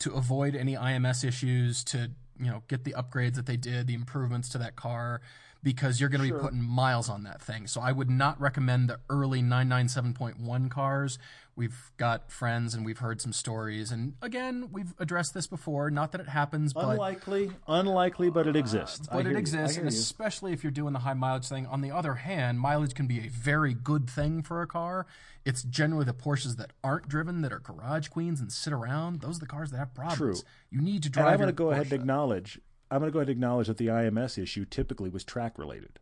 to 0.00 0.12
avoid 0.12 0.54
any 0.54 0.74
IMS 0.74 1.24
issues, 1.24 1.84
to 1.84 2.10
you 2.38 2.50
know 2.50 2.62
get 2.68 2.84
the 2.84 2.92
upgrades 2.92 3.34
that 3.34 3.46
they 3.46 3.56
did, 3.56 3.86
the 3.86 3.94
improvements 3.94 4.48
to 4.50 4.58
that 4.58 4.76
car, 4.76 5.20
because 5.66 5.98
you're 5.98 6.08
going 6.08 6.20
to 6.20 6.28
Sure. 6.28 6.38
be 6.38 6.42
putting 6.44 6.62
miles 6.62 7.08
on 7.08 7.24
that 7.24 7.42
thing. 7.42 7.66
So 7.66 7.80
I 7.80 7.90
would 7.90 8.08
not 8.08 8.40
recommend 8.40 8.88
the 8.88 9.00
early 9.10 9.42
997.1 9.42 10.68
cars. 10.70 11.18
We've 11.56 11.90
got 11.96 12.30
friends 12.30 12.72
and 12.72 12.86
we've 12.86 12.98
heard 12.98 13.20
some 13.20 13.32
stories, 13.32 13.90
and 13.90 14.12
again, 14.22 14.68
we've 14.70 14.94
addressed 15.00 15.34
this 15.34 15.48
before. 15.48 15.90
Not 15.90 16.12
that 16.12 16.20
it 16.20 16.28
happens, 16.28 16.72
but 16.72 16.90
Unlikely, 16.90 17.50
unlikely, 17.66 18.30
but 18.30 18.46
it 18.46 18.54
exists. 18.54 19.08
I 19.10 19.16
but 19.16 19.26
it 19.26 19.34
exists, 19.36 19.76
and 19.76 19.88
especially 19.88 20.52
if 20.52 20.62
you're 20.62 20.70
doing 20.70 20.92
the 20.92 21.00
high 21.00 21.14
mileage 21.14 21.48
thing. 21.48 21.66
On 21.66 21.80
the 21.80 21.90
other 21.90 22.14
hand, 22.14 22.60
mileage 22.60 22.94
can 22.94 23.08
be 23.08 23.26
a 23.26 23.28
very 23.28 23.74
good 23.74 24.08
thing 24.08 24.42
for 24.42 24.62
a 24.62 24.68
car. 24.68 25.04
It's 25.44 25.62
generally 25.64 26.04
the 26.04 26.14
Porsches 26.14 26.58
that 26.58 26.72
aren't 26.84 27.08
driven 27.08 27.40
that 27.40 27.52
are 27.52 27.58
garage 27.58 28.06
queens 28.08 28.40
and 28.40 28.52
sit 28.52 28.72
around. 28.72 29.20
Those 29.20 29.38
are 29.38 29.40
the 29.40 29.46
cars 29.46 29.70
that 29.72 29.78
have 29.78 29.94
problems. 29.94 30.42
True. 30.42 30.48
You 30.70 30.80
need 30.80 31.02
to 31.04 31.08
And 31.08 31.14
drive. 31.14 31.26
I'm 31.26 31.38
going 31.38 31.46
your 31.46 31.52
to 31.52 31.52
go 31.54 31.70
ahead 31.70 31.84
and 31.86 31.92
acknowledge. 31.94 32.60
I'm 32.90 33.00
going 33.00 33.10
to 33.10 33.12
go 33.12 33.18
ahead 33.20 33.28
and 33.28 33.36
acknowledge 33.36 33.66
that 33.66 33.78
the 33.78 33.88
IMS 33.88 34.40
issue 34.40 34.64
typically 34.64 35.10
was 35.10 35.24
track 35.24 35.58
related. 35.58 35.98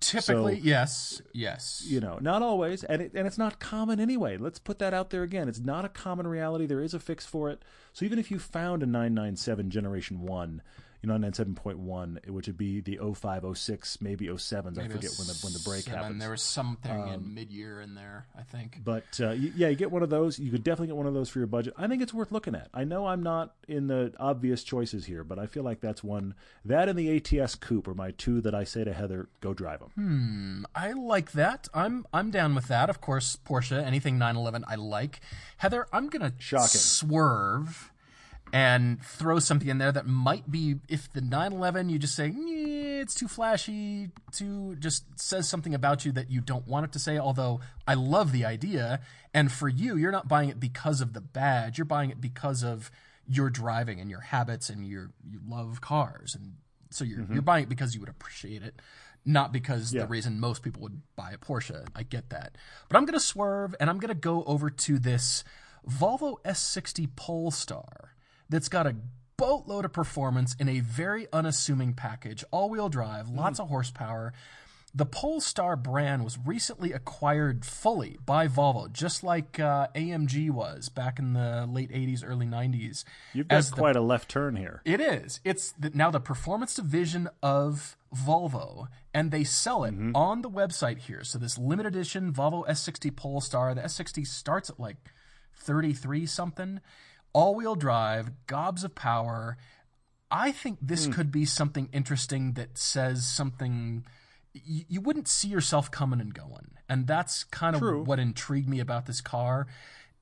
Typically, 0.00 0.60
so- 0.60 0.64
yes, 0.64 1.22
yes. 1.32 1.82
You 1.86 1.98
know, 2.00 2.18
not 2.20 2.40
always, 2.40 2.84
and 2.84 3.02
it, 3.02 3.12
and 3.14 3.26
it's 3.26 3.38
not 3.38 3.58
common 3.58 3.98
anyway. 3.98 4.36
Let's 4.36 4.60
put 4.60 4.78
that 4.78 4.94
out 4.94 5.10
there 5.10 5.24
again. 5.24 5.48
It's 5.48 5.58
not 5.58 5.84
a 5.84 5.88
common 5.88 6.28
reality. 6.28 6.66
There 6.66 6.80
is 6.80 6.94
a 6.94 7.00
fix 7.00 7.26
for 7.26 7.50
it. 7.50 7.62
So 7.92 8.04
even 8.04 8.18
if 8.18 8.30
you 8.30 8.38
found 8.38 8.82
a 8.84 8.86
997 8.86 9.70
Generation 9.70 10.22
One, 10.22 10.62
you 11.02 11.08
know, 11.08 11.14
997.1, 11.16 12.28
which 12.30 12.46
would 12.48 12.56
be 12.58 12.80
the 12.80 12.98
05, 13.14 13.44
06, 13.56 14.00
maybe 14.00 14.26
07s. 14.26 14.78
I 14.78 14.88
forget 14.88 15.10
when 15.18 15.26
the 15.28 15.38
when 15.42 15.52
the 15.52 15.60
break 15.64 15.84
seven. 15.84 15.98
happens. 15.98 16.12
Um, 16.14 16.18
There 16.18 16.30
was 16.30 16.42
something 16.42 17.08
in 17.08 17.34
mid-year 17.34 17.80
in 17.80 17.94
there, 17.94 18.26
I 18.36 18.42
think. 18.42 18.80
But 18.84 19.04
uh, 19.20 19.30
yeah, 19.30 19.68
you 19.68 19.76
get 19.76 19.90
one 19.92 20.02
of 20.02 20.10
those. 20.10 20.38
You 20.38 20.50
could 20.50 20.64
definitely 20.64 20.88
get 20.88 20.96
one 20.96 21.06
of 21.06 21.14
those 21.14 21.28
for 21.28 21.38
your 21.38 21.46
budget. 21.46 21.74
I 21.76 21.86
think 21.86 22.02
it's 22.02 22.12
worth 22.14 22.32
looking 22.32 22.54
at. 22.54 22.68
I 22.74 22.84
know 22.84 23.06
I'm 23.06 23.22
not 23.22 23.54
in 23.68 23.86
the 23.86 24.12
obvious 24.18 24.62
choices 24.64 25.04
here, 25.06 25.22
but 25.24 25.38
I 25.38 25.46
feel 25.46 25.62
like 25.62 25.80
that's 25.80 26.02
one. 26.02 26.34
That 26.64 26.88
and 26.88 26.98
the 26.98 27.16
ATS 27.40 27.54
Coupe 27.54 27.86
are 27.88 27.94
my 27.94 28.10
two 28.12 28.40
that 28.40 28.54
I 28.54 28.64
say 28.64 28.84
to 28.84 28.92
Heather, 28.92 29.28
go 29.40 29.54
drive 29.54 29.80
them. 29.80 29.90
Hmm. 29.94 30.64
I 30.74 30.92
like 30.92 31.32
that. 31.32 31.68
I'm 31.72 32.06
I'm 32.12 32.30
down 32.30 32.54
with 32.54 32.68
that. 32.68 32.90
Of 32.90 33.00
course, 33.00 33.36
Porsche, 33.36 33.82
anything 33.84 34.18
911 34.18 34.64
I 34.68 34.74
like. 34.74 35.20
Heather, 35.58 35.86
I'm 35.92 36.08
going 36.08 36.22
to 36.28 36.32
Shocking. 36.38 36.66
swerve 36.68 37.92
and 38.52 39.02
throw 39.04 39.38
something 39.38 39.68
in 39.68 39.78
there 39.78 39.92
that 39.92 40.06
might 40.06 40.50
be 40.50 40.76
if 40.88 41.12
the 41.12 41.20
911 41.20 41.88
you 41.88 41.98
just 41.98 42.14
say 42.14 42.28
it's 42.34 43.14
too 43.14 43.28
flashy, 43.28 44.10
too 44.32 44.76
just 44.76 45.04
says 45.18 45.48
something 45.48 45.74
about 45.74 46.04
you 46.04 46.12
that 46.12 46.30
you 46.30 46.40
don't 46.40 46.66
want 46.66 46.84
it 46.84 46.92
to 46.92 46.98
say, 46.98 47.18
although 47.18 47.60
I 47.86 47.94
love 47.94 48.32
the 48.32 48.44
idea. 48.44 49.00
And 49.34 49.52
for 49.52 49.68
you 49.68 49.96
you're 49.96 50.12
not 50.12 50.28
buying 50.28 50.48
it 50.48 50.58
because 50.60 51.00
of 51.00 51.12
the 51.12 51.20
badge, 51.20 51.78
you're 51.78 51.84
buying 51.84 52.10
it 52.10 52.20
because 52.20 52.62
of 52.64 52.90
your 53.26 53.50
driving 53.50 54.00
and 54.00 54.10
your 54.10 54.20
habits 54.20 54.70
and 54.70 54.86
your 54.86 55.10
you 55.28 55.40
love 55.46 55.80
cars. 55.80 56.34
And 56.34 56.54
So 56.90 57.04
you're 57.04 57.18
mm-hmm. 57.20 57.34
you're 57.34 57.42
buying 57.42 57.64
it 57.64 57.68
because 57.68 57.94
you 57.94 58.00
would 58.00 58.08
appreciate 58.08 58.62
it, 58.62 58.80
not 59.24 59.52
because 59.52 59.92
Yeah. 59.92 60.02
the 60.02 60.08
reason 60.08 60.40
most 60.40 60.62
people 60.62 60.80
would 60.82 61.02
buy 61.16 61.32
a 61.32 61.38
Porsche. 61.38 61.86
I 61.94 62.02
get 62.04 62.30
that, 62.30 62.56
but 62.88 62.96
I'm 62.96 63.04
gonna 63.04 63.20
swerve 63.20 63.74
and 63.78 63.90
I'm 63.90 63.98
gonna 63.98 64.14
go 64.14 64.44
over 64.44 64.70
to 64.70 64.98
this 64.98 65.44
Volvo 65.86 66.36
S60 66.44 67.08
Polestar 67.16 68.14
that's 68.48 68.68
got 68.68 68.86
a 68.86 68.96
boatload 69.36 69.84
of 69.84 69.92
performance 69.92 70.54
in 70.58 70.68
a 70.68 70.80
very 70.80 71.26
unassuming 71.32 71.94
package, 71.94 72.44
all-wheel 72.50 72.88
drive, 72.88 73.28
lots 73.28 73.60
of 73.60 73.68
horsepower. 73.68 74.32
The 74.94 75.06
Polestar 75.06 75.76
brand 75.76 76.24
was 76.24 76.38
recently 76.44 76.92
acquired 76.92 77.64
fully 77.64 78.18
by 78.24 78.48
Volvo, 78.48 78.90
just 78.90 79.22
like 79.22 79.60
uh, 79.60 79.88
AMG 79.94 80.50
was 80.50 80.88
back 80.88 81.18
in 81.18 81.34
the 81.34 81.68
late 81.70 81.90
80s, 81.92 82.22
early 82.26 82.46
90s. 82.46 83.04
You've 83.34 83.48
got 83.48 83.62
the 83.62 83.70
quite 83.72 83.96
a 83.96 84.00
left 84.00 84.30
turn 84.30 84.56
here. 84.56 84.80
it 84.84 85.00
is. 85.00 85.40
It's 85.44 85.72
the, 85.78 85.90
now 85.90 86.10
the 86.10 86.20
performance 86.20 86.74
division 86.74 87.28
of 87.42 87.96
Volvo, 88.16 88.88
and 89.12 89.30
they 89.30 89.44
sell 89.44 89.84
it 89.84 89.94
on 90.14 90.40
the 90.40 90.50
website 90.50 90.98
here. 91.00 91.22
So 91.22 91.38
this 91.38 91.58
limited 91.58 91.94
edition 91.94 92.32
Volvo 92.32 92.66
S60 92.66 93.14
Polestar, 93.14 93.74
the 93.74 93.82
S60 93.82 94.26
starts 94.26 94.70
at 94.70 94.80
like 94.80 94.96
33 95.54 96.24
something, 96.24 96.80
all-wheel 97.32 97.74
drive, 97.74 98.30
gobs 98.46 98.84
of 98.84 98.94
power. 98.94 99.56
I 100.30 100.52
think 100.52 100.78
this 100.80 101.06
hmm. 101.06 101.12
could 101.12 101.32
be 101.32 101.44
something 101.44 101.88
interesting 101.92 102.52
that 102.54 102.78
says 102.78 103.26
something 103.26 104.04
y- 104.54 104.86
you 104.88 105.00
wouldn't 105.00 105.28
see 105.28 105.48
yourself 105.48 105.90
coming 105.90 106.20
and 106.20 106.34
going. 106.34 106.72
And 106.88 107.06
that's 107.06 107.44
kind 107.44 107.74
of 107.74 107.80
True. 107.80 108.02
what 108.02 108.18
intrigued 108.18 108.68
me 108.68 108.80
about 108.80 109.06
this 109.06 109.20
car. 109.20 109.66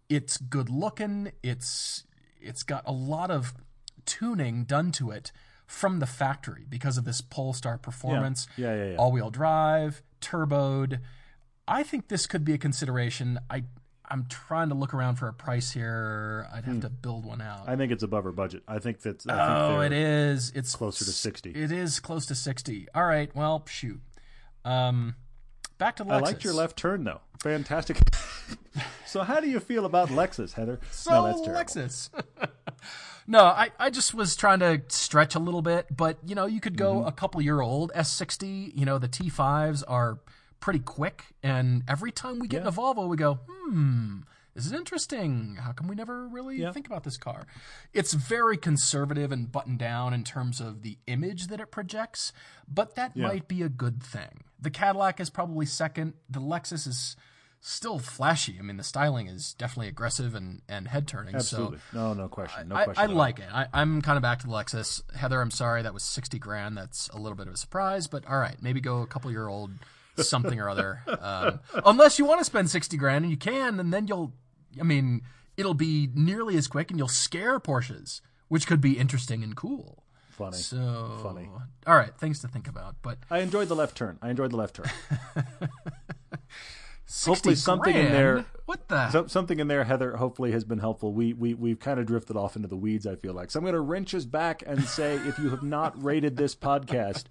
It's 0.08 0.36
good 0.36 0.68
looking. 0.68 1.32
It's 1.42 2.04
it's 2.40 2.62
got 2.62 2.82
a 2.86 2.92
lot 2.92 3.30
of 3.30 3.54
tuning 4.04 4.64
done 4.64 4.92
to 4.92 5.10
it 5.10 5.32
from 5.66 5.98
the 5.98 6.06
factory 6.06 6.64
because 6.68 6.96
of 6.96 7.04
this 7.04 7.20
Polestar 7.20 7.76
performance. 7.76 8.46
Yeah, 8.56 8.74
yeah, 8.74 8.90
yeah. 8.90 8.96
All-wheel 8.96 9.30
drive, 9.30 10.02
turboed. 10.20 11.00
I 11.66 11.82
think 11.82 12.08
this 12.08 12.26
could 12.26 12.44
be 12.44 12.52
a 12.54 12.58
consideration. 12.58 13.40
I 13.50 13.64
I'm 14.08 14.26
trying 14.28 14.68
to 14.70 14.74
look 14.74 14.94
around 14.94 15.16
for 15.16 15.28
a 15.28 15.32
price 15.32 15.70
here. 15.72 16.46
I'd 16.54 16.64
have 16.64 16.80
to 16.82 16.88
build 16.90 17.24
one 17.24 17.40
out. 17.40 17.60
Hmm. 17.64 17.70
I 17.70 17.76
think 17.76 17.92
it's 17.92 18.02
above 18.02 18.24
our 18.26 18.32
budget. 18.32 18.62
I 18.68 18.78
think 18.78 19.00
that's. 19.00 19.26
I 19.26 19.32
think 19.32 19.42
Oh, 19.48 19.78
they're- 19.78 19.86
it 19.86 19.92
is. 19.92 20.52
It's 20.54 20.74
closer 20.74 21.04
to 21.04 21.12
60. 21.12 21.50
It 21.50 21.72
is 21.72 22.00
close 22.00 22.26
to 22.26 22.34
sixty. 22.34 22.86
All 22.94 23.04
right. 23.04 23.34
Well, 23.34 23.64
shoot. 23.68 24.00
Um, 24.64 25.14
back 25.78 25.96
to 25.96 26.04
Lexus. 26.04 26.12
I 26.12 26.18
liked 26.20 26.44
your 26.44 26.54
left 26.54 26.76
turn 26.76 27.04
though. 27.04 27.20
Fantastic. 27.42 27.98
so 29.06 29.22
how 29.22 29.40
do 29.40 29.48
you 29.48 29.60
feel 29.60 29.84
about 29.84 30.08
Lexus, 30.08 30.52
Heather? 30.54 30.80
So 30.90 31.10
no, 31.12 31.26
that's 31.26 31.40
terrible. 31.42 31.60
Lexus. 31.62 32.10
no, 33.26 33.40
I, 33.44 33.70
I 33.78 33.90
just 33.90 34.14
was 34.14 34.36
trying 34.36 34.60
to 34.60 34.82
stretch 34.88 35.34
a 35.34 35.38
little 35.38 35.62
bit, 35.62 35.86
but 35.94 36.18
you 36.26 36.34
know, 36.34 36.46
you 36.46 36.60
could 36.60 36.76
go 36.76 36.96
Mm-hmm. 36.96 37.08
a 37.08 37.12
couple 37.12 37.40
year 37.42 37.60
old 37.60 37.92
S60. 37.94 38.72
You 38.74 38.84
know, 38.84 38.98
the 38.98 39.08
T5s 39.08 39.82
are 39.86 40.18
pretty 40.66 40.80
quick, 40.80 41.22
and 41.44 41.84
every 41.86 42.10
time 42.10 42.40
we 42.40 42.48
get 42.48 42.62
in 42.62 42.66
a 42.66 42.72
Volvo, 42.72 43.06
we 43.08 43.16
go, 43.16 43.38
hmm. 43.48 44.22
This 44.52 44.66
is 44.66 44.72
interesting. 44.72 45.58
How 45.60 45.70
come 45.70 45.86
we 45.86 45.94
never 45.94 46.26
really 46.26 46.56
Yeah. 46.56 46.72
think 46.72 46.86
about 46.88 47.04
this 47.04 47.16
car? 47.16 47.46
It's 47.92 48.14
very 48.14 48.56
conservative 48.56 49.30
and 49.30 49.52
buttoned 49.52 49.78
down 49.78 50.12
in 50.12 50.24
terms 50.24 50.60
of 50.60 50.82
the 50.82 50.98
image 51.06 51.46
that 51.48 51.60
it 51.60 51.70
projects, 51.70 52.32
but 52.66 52.96
that 52.96 53.14
might 53.16 53.46
be 53.46 53.62
a 53.62 53.68
good 53.68 54.02
thing. 54.02 54.42
The 54.58 54.70
Cadillac 54.70 55.20
is 55.20 55.30
probably 55.30 55.66
second. 55.66 56.14
The 56.28 56.40
Lexus 56.40 56.88
is 56.88 57.14
still 57.60 58.00
flashy. 58.00 58.56
I 58.58 58.62
mean, 58.62 58.76
the 58.76 58.82
styling 58.82 59.28
is 59.28 59.54
definitely 59.54 59.86
aggressive 59.86 60.34
and, 60.34 60.62
and 60.68 60.88
head 60.88 61.06
turning. 61.06 61.36
Absolutely. 61.36 61.78
So 61.92 61.98
no, 61.98 62.12
no 62.14 62.28
question. 62.28 62.66
No 62.68 62.74
I, 62.74 62.84
question. 62.86 63.04
I 63.04 63.06
all. 63.06 63.14
like 63.16 63.38
it. 63.38 63.48
I, 63.52 63.68
I'm 63.72 64.02
kind 64.02 64.16
of 64.16 64.22
back 64.22 64.40
to 64.40 64.48
the 64.48 64.52
Lexus. 64.52 65.00
Heather, 65.14 65.40
I'm 65.40 65.52
sorry 65.52 65.82
that 65.82 65.94
was 65.94 66.02
60 66.02 66.40
grand. 66.40 66.76
That's 66.76 67.08
a 67.10 67.18
little 67.18 67.36
bit 67.36 67.46
of 67.46 67.54
a 67.54 67.56
surprise, 67.56 68.08
but 68.08 68.26
all 68.26 68.38
right, 68.40 68.56
maybe 68.60 68.80
go 68.80 69.02
a 69.02 69.06
couple 69.06 69.30
year 69.30 69.46
old 69.46 69.70
something 70.24 70.58
or 70.60 70.68
other. 70.68 71.00
Um, 71.20 71.60
unless 71.84 72.18
you 72.18 72.24
want 72.24 72.40
to 72.40 72.44
spend 72.44 72.70
60 72.70 72.96
grand 72.96 73.24
and 73.24 73.30
you 73.30 73.36
can, 73.36 73.78
and 73.80 73.92
then 73.92 74.06
you'll, 74.06 74.32
I 74.80 74.82
mean, 74.84 75.22
it'll 75.56 75.74
be 75.74 76.08
nearly 76.14 76.56
as 76.56 76.66
quick 76.68 76.90
and 76.90 76.98
you'll 76.98 77.08
scare 77.08 77.58
Porsches, 77.60 78.20
which 78.48 78.66
could 78.66 78.80
be 78.80 78.98
interesting 78.98 79.42
and 79.42 79.56
cool. 79.56 80.02
Funny. 80.30 80.56
So 80.58 81.18
Funny. 81.22 81.48
All 81.86 81.96
right, 81.96 82.14
things 82.18 82.40
to 82.40 82.48
think 82.48 82.68
about. 82.68 82.96
But 83.02 83.18
I 83.30 83.38
enjoyed 83.38 83.68
the 83.68 83.76
left 83.76 83.96
turn. 83.96 84.18
I 84.20 84.28
enjoyed 84.30 84.50
the 84.50 84.56
left 84.58 84.76
turn. 84.76 84.90
60 87.08 87.30
Hopefully 87.30 87.54
something 87.54 87.94
in 87.94 88.10
there- 88.12 88.44
What 88.64 88.88
the? 88.88 89.08
So, 89.10 89.26
something 89.28 89.60
in 89.60 89.68
there, 89.68 89.84
Heather, 89.84 90.16
hopefully 90.16 90.50
has 90.52 90.64
been 90.64 90.78
helpful. 90.80 91.12
We 91.12 91.32
we 91.32 91.54
we've 91.54 91.78
kind 91.78 92.00
of 92.00 92.06
drifted 92.06 92.36
off 92.36 92.56
into 92.56 92.66
the 92.66 92.76
weeds. 92.76 93.06
I 93.06 93.14
feel 93.14 93.32
like 93.32 93.50
so. 93.52 93.60
I'm 93.60 93.64
going 93.64 93.74
to 93.74 93.80
wrench 93.80 94.12
us 94.12 94.24
back 94.24 94.64
and 94.66 94.82
say, 94.84 95.14
if 95.14 95.38
you 95.38 95.50
have 95.50 95.62
not 95.62 96.02
rated 96.02 96.36
this 96.36 96.56
podcast, 96.56 97.24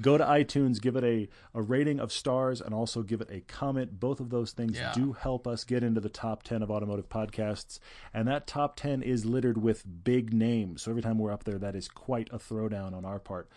go 0.00 0.18
to 0.18 0.24
iTunes, 0.24 0.80
give 0.80 0.96
it 0.96 1.04
a 1.04 1.28
a 1.54 1.62
rating 1.62 2.00
of 2.00 2.10
stars, 2.12 2.60
and 2.60 2.74
also 2.74 3.02
give 3.02 3.20
it 3.20 3.28
a 3.30 3.40
comment. 3.42 4.00
Both 4.00 4.20
of 4.20 4.30
those 4.30 4.52
things 4.52 4.76
Yeah. 4.76 4.92
do 4.92 5.12
help 5.12 5.46
us 5.46 5.64
get 5.64 5.82
into 5.84 6.00
the 6.00 6.08
top 6.08 6.42
ten 6.42 6.62
of 6.62 6.70
automotive 6.70 7.08
podcasts, 7.08 7.78
and 8.12 8.26
that 8.28 8.46
top 8.46 8.76
ten 8.76 9.02
is 9.02 9.24
littered 9.24 9.58
with 9.58 9.84
big 10.04 10.32
names. 10.32 10.82
So 10.82 10.90
every 10.90 11.02
time 11.02 11.18
we're 11.18 11.32
up 11.32 11.44
there, 11.44 11.58
that 11.58 11.76
is 11.76 11.88
quite 11.88 12.28
a 12.32 12.38
throwdown 12.38 12.92
on 12.94 13.04
our 13.04 13.18
part. 13.18 13.48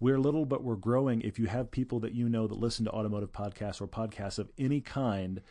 We're 0.00 0.18
little, 0.18 0.46
but 0.46 0.64
we're 0.64 0.74
growing. 0.76 1.20
If 1.20 1.38
you 1.38 1.46
have 1.46 1.70
people 1.70 2.00
that 2.00 2.12
you 2.12 2.28
know 2.28 2.48
that 2.48 2.58
listen 2.58 2.84
to 2.86 2.90
automotive 2.90 3.30
podcasts 3.30 3.80
or 3.80 3.86
podcasts 3.86 4.38
of 4.40 4.50
any 4.58 4.80
kind, 4.80 5.42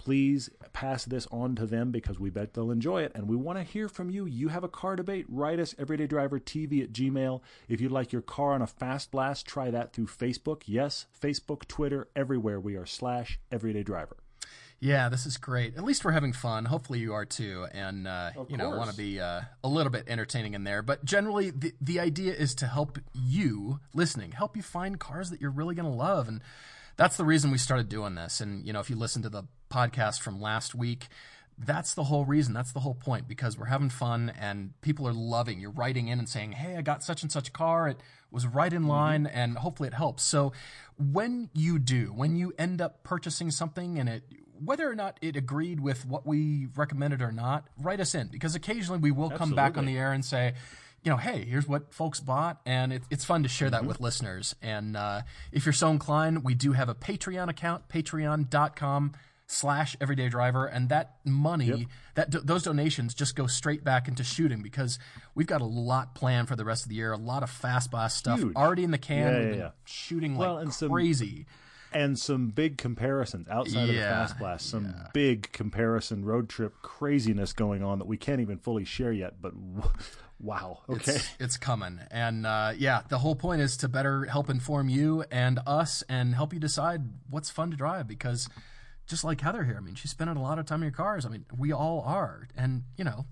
please 0.00 0.48
pass 0.72 1.04
this 1.04 1.26
on 1.30 1.54
to 1.54 1.66
them 1.66 1.90
because 1.90 2.18
we 2.18 2.30
bet 2.30 2.54
they'll 2.54 2.70
enjoy 2.70 3.02
it. 3.02 3.12
And 3.14 3.28
we 3.28 3.36
want 3.36 3.58
to 3.58 3.62
hear 3.62 3.86
from 3.86 4.08
you. 4.08 4.24
You 4.24 4.48
have 4.48 4.64
a 4.64 4.68
car 4.68 4.96
debate, 4.96 5.26
write 5.28 5.60
us 5.60 5.74
everydaydrivertv 5.74 6.82
at 6.82 6.90
gmail. 6.90 7.42
If 7.68 7.82
you'd 7.82 7.92
like 7.92 8.10
your 8.10 8.22
car 8.22 8.54
on 8.54 8.62
a 8.62 8.66
fast 8.66 9.10
blast, 9.10 9.46
try 9.46 9.70
that 9.70 9.92
through 9.92 10.06
Facebook. 10.06 10.62
Yes, 10.64 11.04
Facebook, 11.20 11.68
Twitter, 11.68 12.08
everywhere 12.16 12.58
we 12.58 12.76
are 12.76 12.86
slash 12.86 13.38
everydaydriver. 13.52 14.14
Yeah, 14.78 15.10
this 15.10 15.26
is 15.26 15.36
great. 15.36 15.76
At 15.76 15.84
least 15.84 16.02
we're 16.02 16.12
having 16.12 16.32
fun. 16.32 16.64
Hopefully 16.64 17.00
you 17.00 17.12
are 17.12 17.26
too, 17.26 17.66
and 17.70 18.08
uh, 18.08 18.30
you 18.48 18.56
know 18.56 18.70
want 18.70 18.90
to 18.90 18.96
be 18.96 19.20
uh, 19.20 19.42
a 19.62 19.68
little 19.68 19.92
bit 19.92 20.04
entertaining 20.08 20.54
in 20.54 20.64
there. 20.64 20.80
But 20.80 21.04
generally, 21.04 21.50
the 21.50 21.74
the 21.82 22.00
idea 22.00 22.32
is 22.32 22.54
to 22.54 22.66
help 22.66 22.98
you 23.12 23.80
listening, 23.92 24.32
help 24.32 24.56
you 24.56 24.62
find 24.62 24.98
cars 24.98 25.28
that 25.28 25.42
you're 25.42 25.50
really 25.50 25.74
going 25.74 25.90
to 25.90 25.94
love, 25.94 26.28
and 26.28 26.40
that's 27.00 27.16
the 27.16 27.24
reason 27.24 27.50
we 27.50 27.56
started 27.56 27.88
doing 27.88 28.14
this. 28.14 28.42
And 28.42 28.66
you 28.66 28.74
know, 28.74 28.80
if 28.80 28.90
you 28.90 28.96
listen 28.96 29.22
to 29.22 29.30
the 29.30 29.44
podcast 29.70 30.20
from 30.20 30.40
last 30.40 30.74
week. 30.74 31.08
That's 31.62 31.92
the 31.94 32.04
whole 32.04 32.24
reason. 32.24 32.54
That's 32.54 32.72
the 32.72 32.80
whole 32.80 32.94
point 32.94 33.28
because 33.28 33.58
we're 33.58 33.66
having 33.66 33.90
fun 33.90 34.32
and 34.38 34.72
people 34.80 35.06
are 35.06 35.12
loving. 35.12 35.60
You're 35.60 35.70
writing 35.70 36.08
in 36.08 36.18
and 36.18 36.28
saying, 36.28 36.52
"Hey, 36.52 36.76
I 36.76 36.82
got 36.82 37.02
such 37.02 37.22
and 37.22 37.30
such 37.30 37.52
car. 37.52 37.88
It 37.88 37.98
was 38.30 38.46
right 38.46 38.72
in 38.72 38.82
mm-hmm. 38.82 38.90
line, 38.90 39.26
and 39.26 39.58
hopefully 39.58 39.86
it 39.88 39.94
helps." 39.94 40.22
So, 40.22 40.52
when 40.98 41.50
you 41.52 41.78
do, 41.78 42.14
when 42.14 42.34
you 42.34 42.54
end 42.58 42.80
up 42.80 43.02
purchasing 43.02 43.50
something 43.50 43.98
and 43.98 44.08
it 44.08 44.24
whether 44.62 44.90
or 44.90 44.94
not 44.94 45.18
it 45.20 45.36
agreed 45.36 45.80
with 45.80 46.06
what 46.06 46.26
we 46.26 46.68
recommended 46.76 47.20
or 47.22 47.32
not, 47.32 47.66
write 47.78 48.00
us 48.00 48.14
in 48.14 48.28
because 48.28 48.54
occasionally 48.54 49.00
we 49.00 49.10
will 49.10 49.30
come 49.30 49.54
back 49.54 49.76
on 49.76 49.86
the 49.86 49.96
air 49.98 50.12
and 50.12 50.24
say, 50.24 50.54
you 51.02 51.10
know, 51.10 51.16
hey, 51.16 51.44
here's 51.44 51.66
what 51.66 51.92
folks 51.94 52.20
bought, 52.20 52.60
and 52.66 52.92
it, 52.92 53.02
it's 53.10 53.24
fun 53.24 53.42
to 53.44 53.48
share 53.48 53.70
that 53.70 53.84
with 53.84 54.00
listeners. 54.00 54.54
And 54.60 54.96
uh, 54.96 55.22
if 55.52 55.64
you're 55.64 55.72
so 55.72 55.88
inclined, 55.90 56.44
we 56.44 56.54
do 56.54 56.72
have 56.72 56.88
a 56.88 56.94
Patreon 56.94 57.48
account, 57.48 57.88
patreon.com 57.88 59.12
slash 59.46 59.96
everyday 60.00 60.28
driver 60.28 60.64
and 60.66 60.90
that 60.90 61.16
money 61.24 61.88
that 62.14 62.30
do- 62.30 62.38
those 62.40 62.62
donations 62.62 63.14
just 63.14 63.34
go 63.34 63.48
straight 63.48 63.82
back 63.82 64.06
into 64.06 64.22
shooting 64.22 64.62
because 64.62 64.96
we've 65.34 65.48
got 65.48 65.60
a 65.60 65.64
lot 65.64 66.14
planned 66.14 66.46
for 66.46 66.54
the 66.54 66.64
rest 66.64 66.84
of 66.84 66.88
the 66.88 66.94
year 66.94 67.10
a 67.10 67.16
lot 67.16 67.42
of 67.42 67.50
fast 67.50 67.90
blast 67.90 68.16
stuff 68.16 68.38
Huge. 68.38 68.54
already 68.54 68.84
in 68.84 68.92
the 68.92 68.98
can 68.98 69.18
Yeah, 69.26 69.40
yeah, 69.40 69.48
been 69.50 69.58
yeah. 69.58 69.70
shooting 69.84 70.36
Well, 70.36 70.54
like 70.54 70.62
and 70.66 70.72
some- 70.72 70.90
crazy 70.92 71.46
and 71.92 72.16
some 72.16 72.50
big 72.50 72.78
comparisons 72.78 73.48
outside 73.48 73.88
of 73.88 73.94
the 73.96 74.00
fast 74.00 74.38
blast 74.38 74.70
some 74.70 74.94
big 75.12 75.50
comparison 75.50 76.24
road 76.24 76.48
trip 76.48 76.74
craziness 76.80 77.52
going 77.52 77.82
on 77.82 77.98
that 77.98 78.06
we 78.06 78.16
can't 78.16 78.40
even 78.40 78.56
fully 78.56 78.84
share 78.84 79.10
yet 79.10 79.42
but 79.42 79.52
wow 80.42 80.80
okay 80.88 81.16
It's, 81.16 81.28
it's 81.40 81.56
coming. 81.56 82.00
And 82.10 82.46
uh, 82.46 82.72
yeah, 82.76 83.02
the 83.08 83.18
whole 83.18 83.34
point 83.34 83.60
is 83.60 83.76
to 83.78 83.88
better 83.88 84.24
help 84.24 84.48
inform 84.48 84.88
you 84.88 85.24
and 85.30 85.58
us 85.66 86.02
and 86.08 86.34
help 86.34 86.52
you 86.52 86.60
decide 86.60 87.02
what's 87.28 87.50
fun 87.50 87.70
to 87.70 87.76
drive 87.76 88.08
because 88.08 88.48
just 89.06 89.24
like 89.24 89.40
Heather 89.40 89.64
here, 89.64 89.76
I 89.76 89.80
mean, 89.80 89.96
she's 89.96 90.12
spending 90.12 90.36
a 90.36 90.42
lot 90.42 90.58
of 90.58 90.66
time 90.66 90.80
in 90.80 90.84
your 90.84 90.92
cars. 90.92 91.26
I 91.26 91.28
mean, 91.28 91.44
we 91.56 91.72
all 91.72 92.02
are. 92.06 92.46
And, 92.56 92.84
you 92.96 93.04
know, 93.04 93.26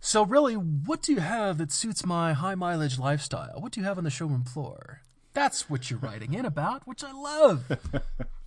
so 0.00 0.24
really, 0.24 0.54
what 0.54 1.02
do 1.02 1.12
you 1.12 1.20
have 1.20 1.58
that 1.58 1.70
suits 1.72 2.04
my 2.04 2.32
high 2.32 2.56
mileage 2.56 2.98
lifestyle? 2.98 3.60
What 3.60 3.72
do 3.72 3.80
you 3.80 3.86
have 3.86 3.98
on 3.98 4.04
the 4.04 4.10
showroom 4.10 4.44
floor? 4.44 5.02
That's 5.32 5.70
what 5.70 5.90
you're 5.90 6.00
writing 6.00 6.34
in 6.34 6.44
about, 6.44 6.86
which 6.86 7.04
I 7.04 7.12
love. 7.12 7.64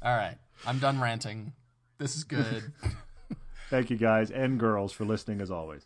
all 0.02 0.16
right, 0.16 0.38
I'm 0.66 0.80
done 0.80 1.00
ranting. 1.00 1.54
This 1.98 2.16
is 2.16 2.24
good. 2.24 2.74
thank 3.70 3.90
you 3.90 3.98
guys 3.98 4.32
and 4.32 4.60
girls 4.60 4.92
for 4.92 5.06
listening 5.06 5.42
as 5.42 5.52
always 5.52 5.86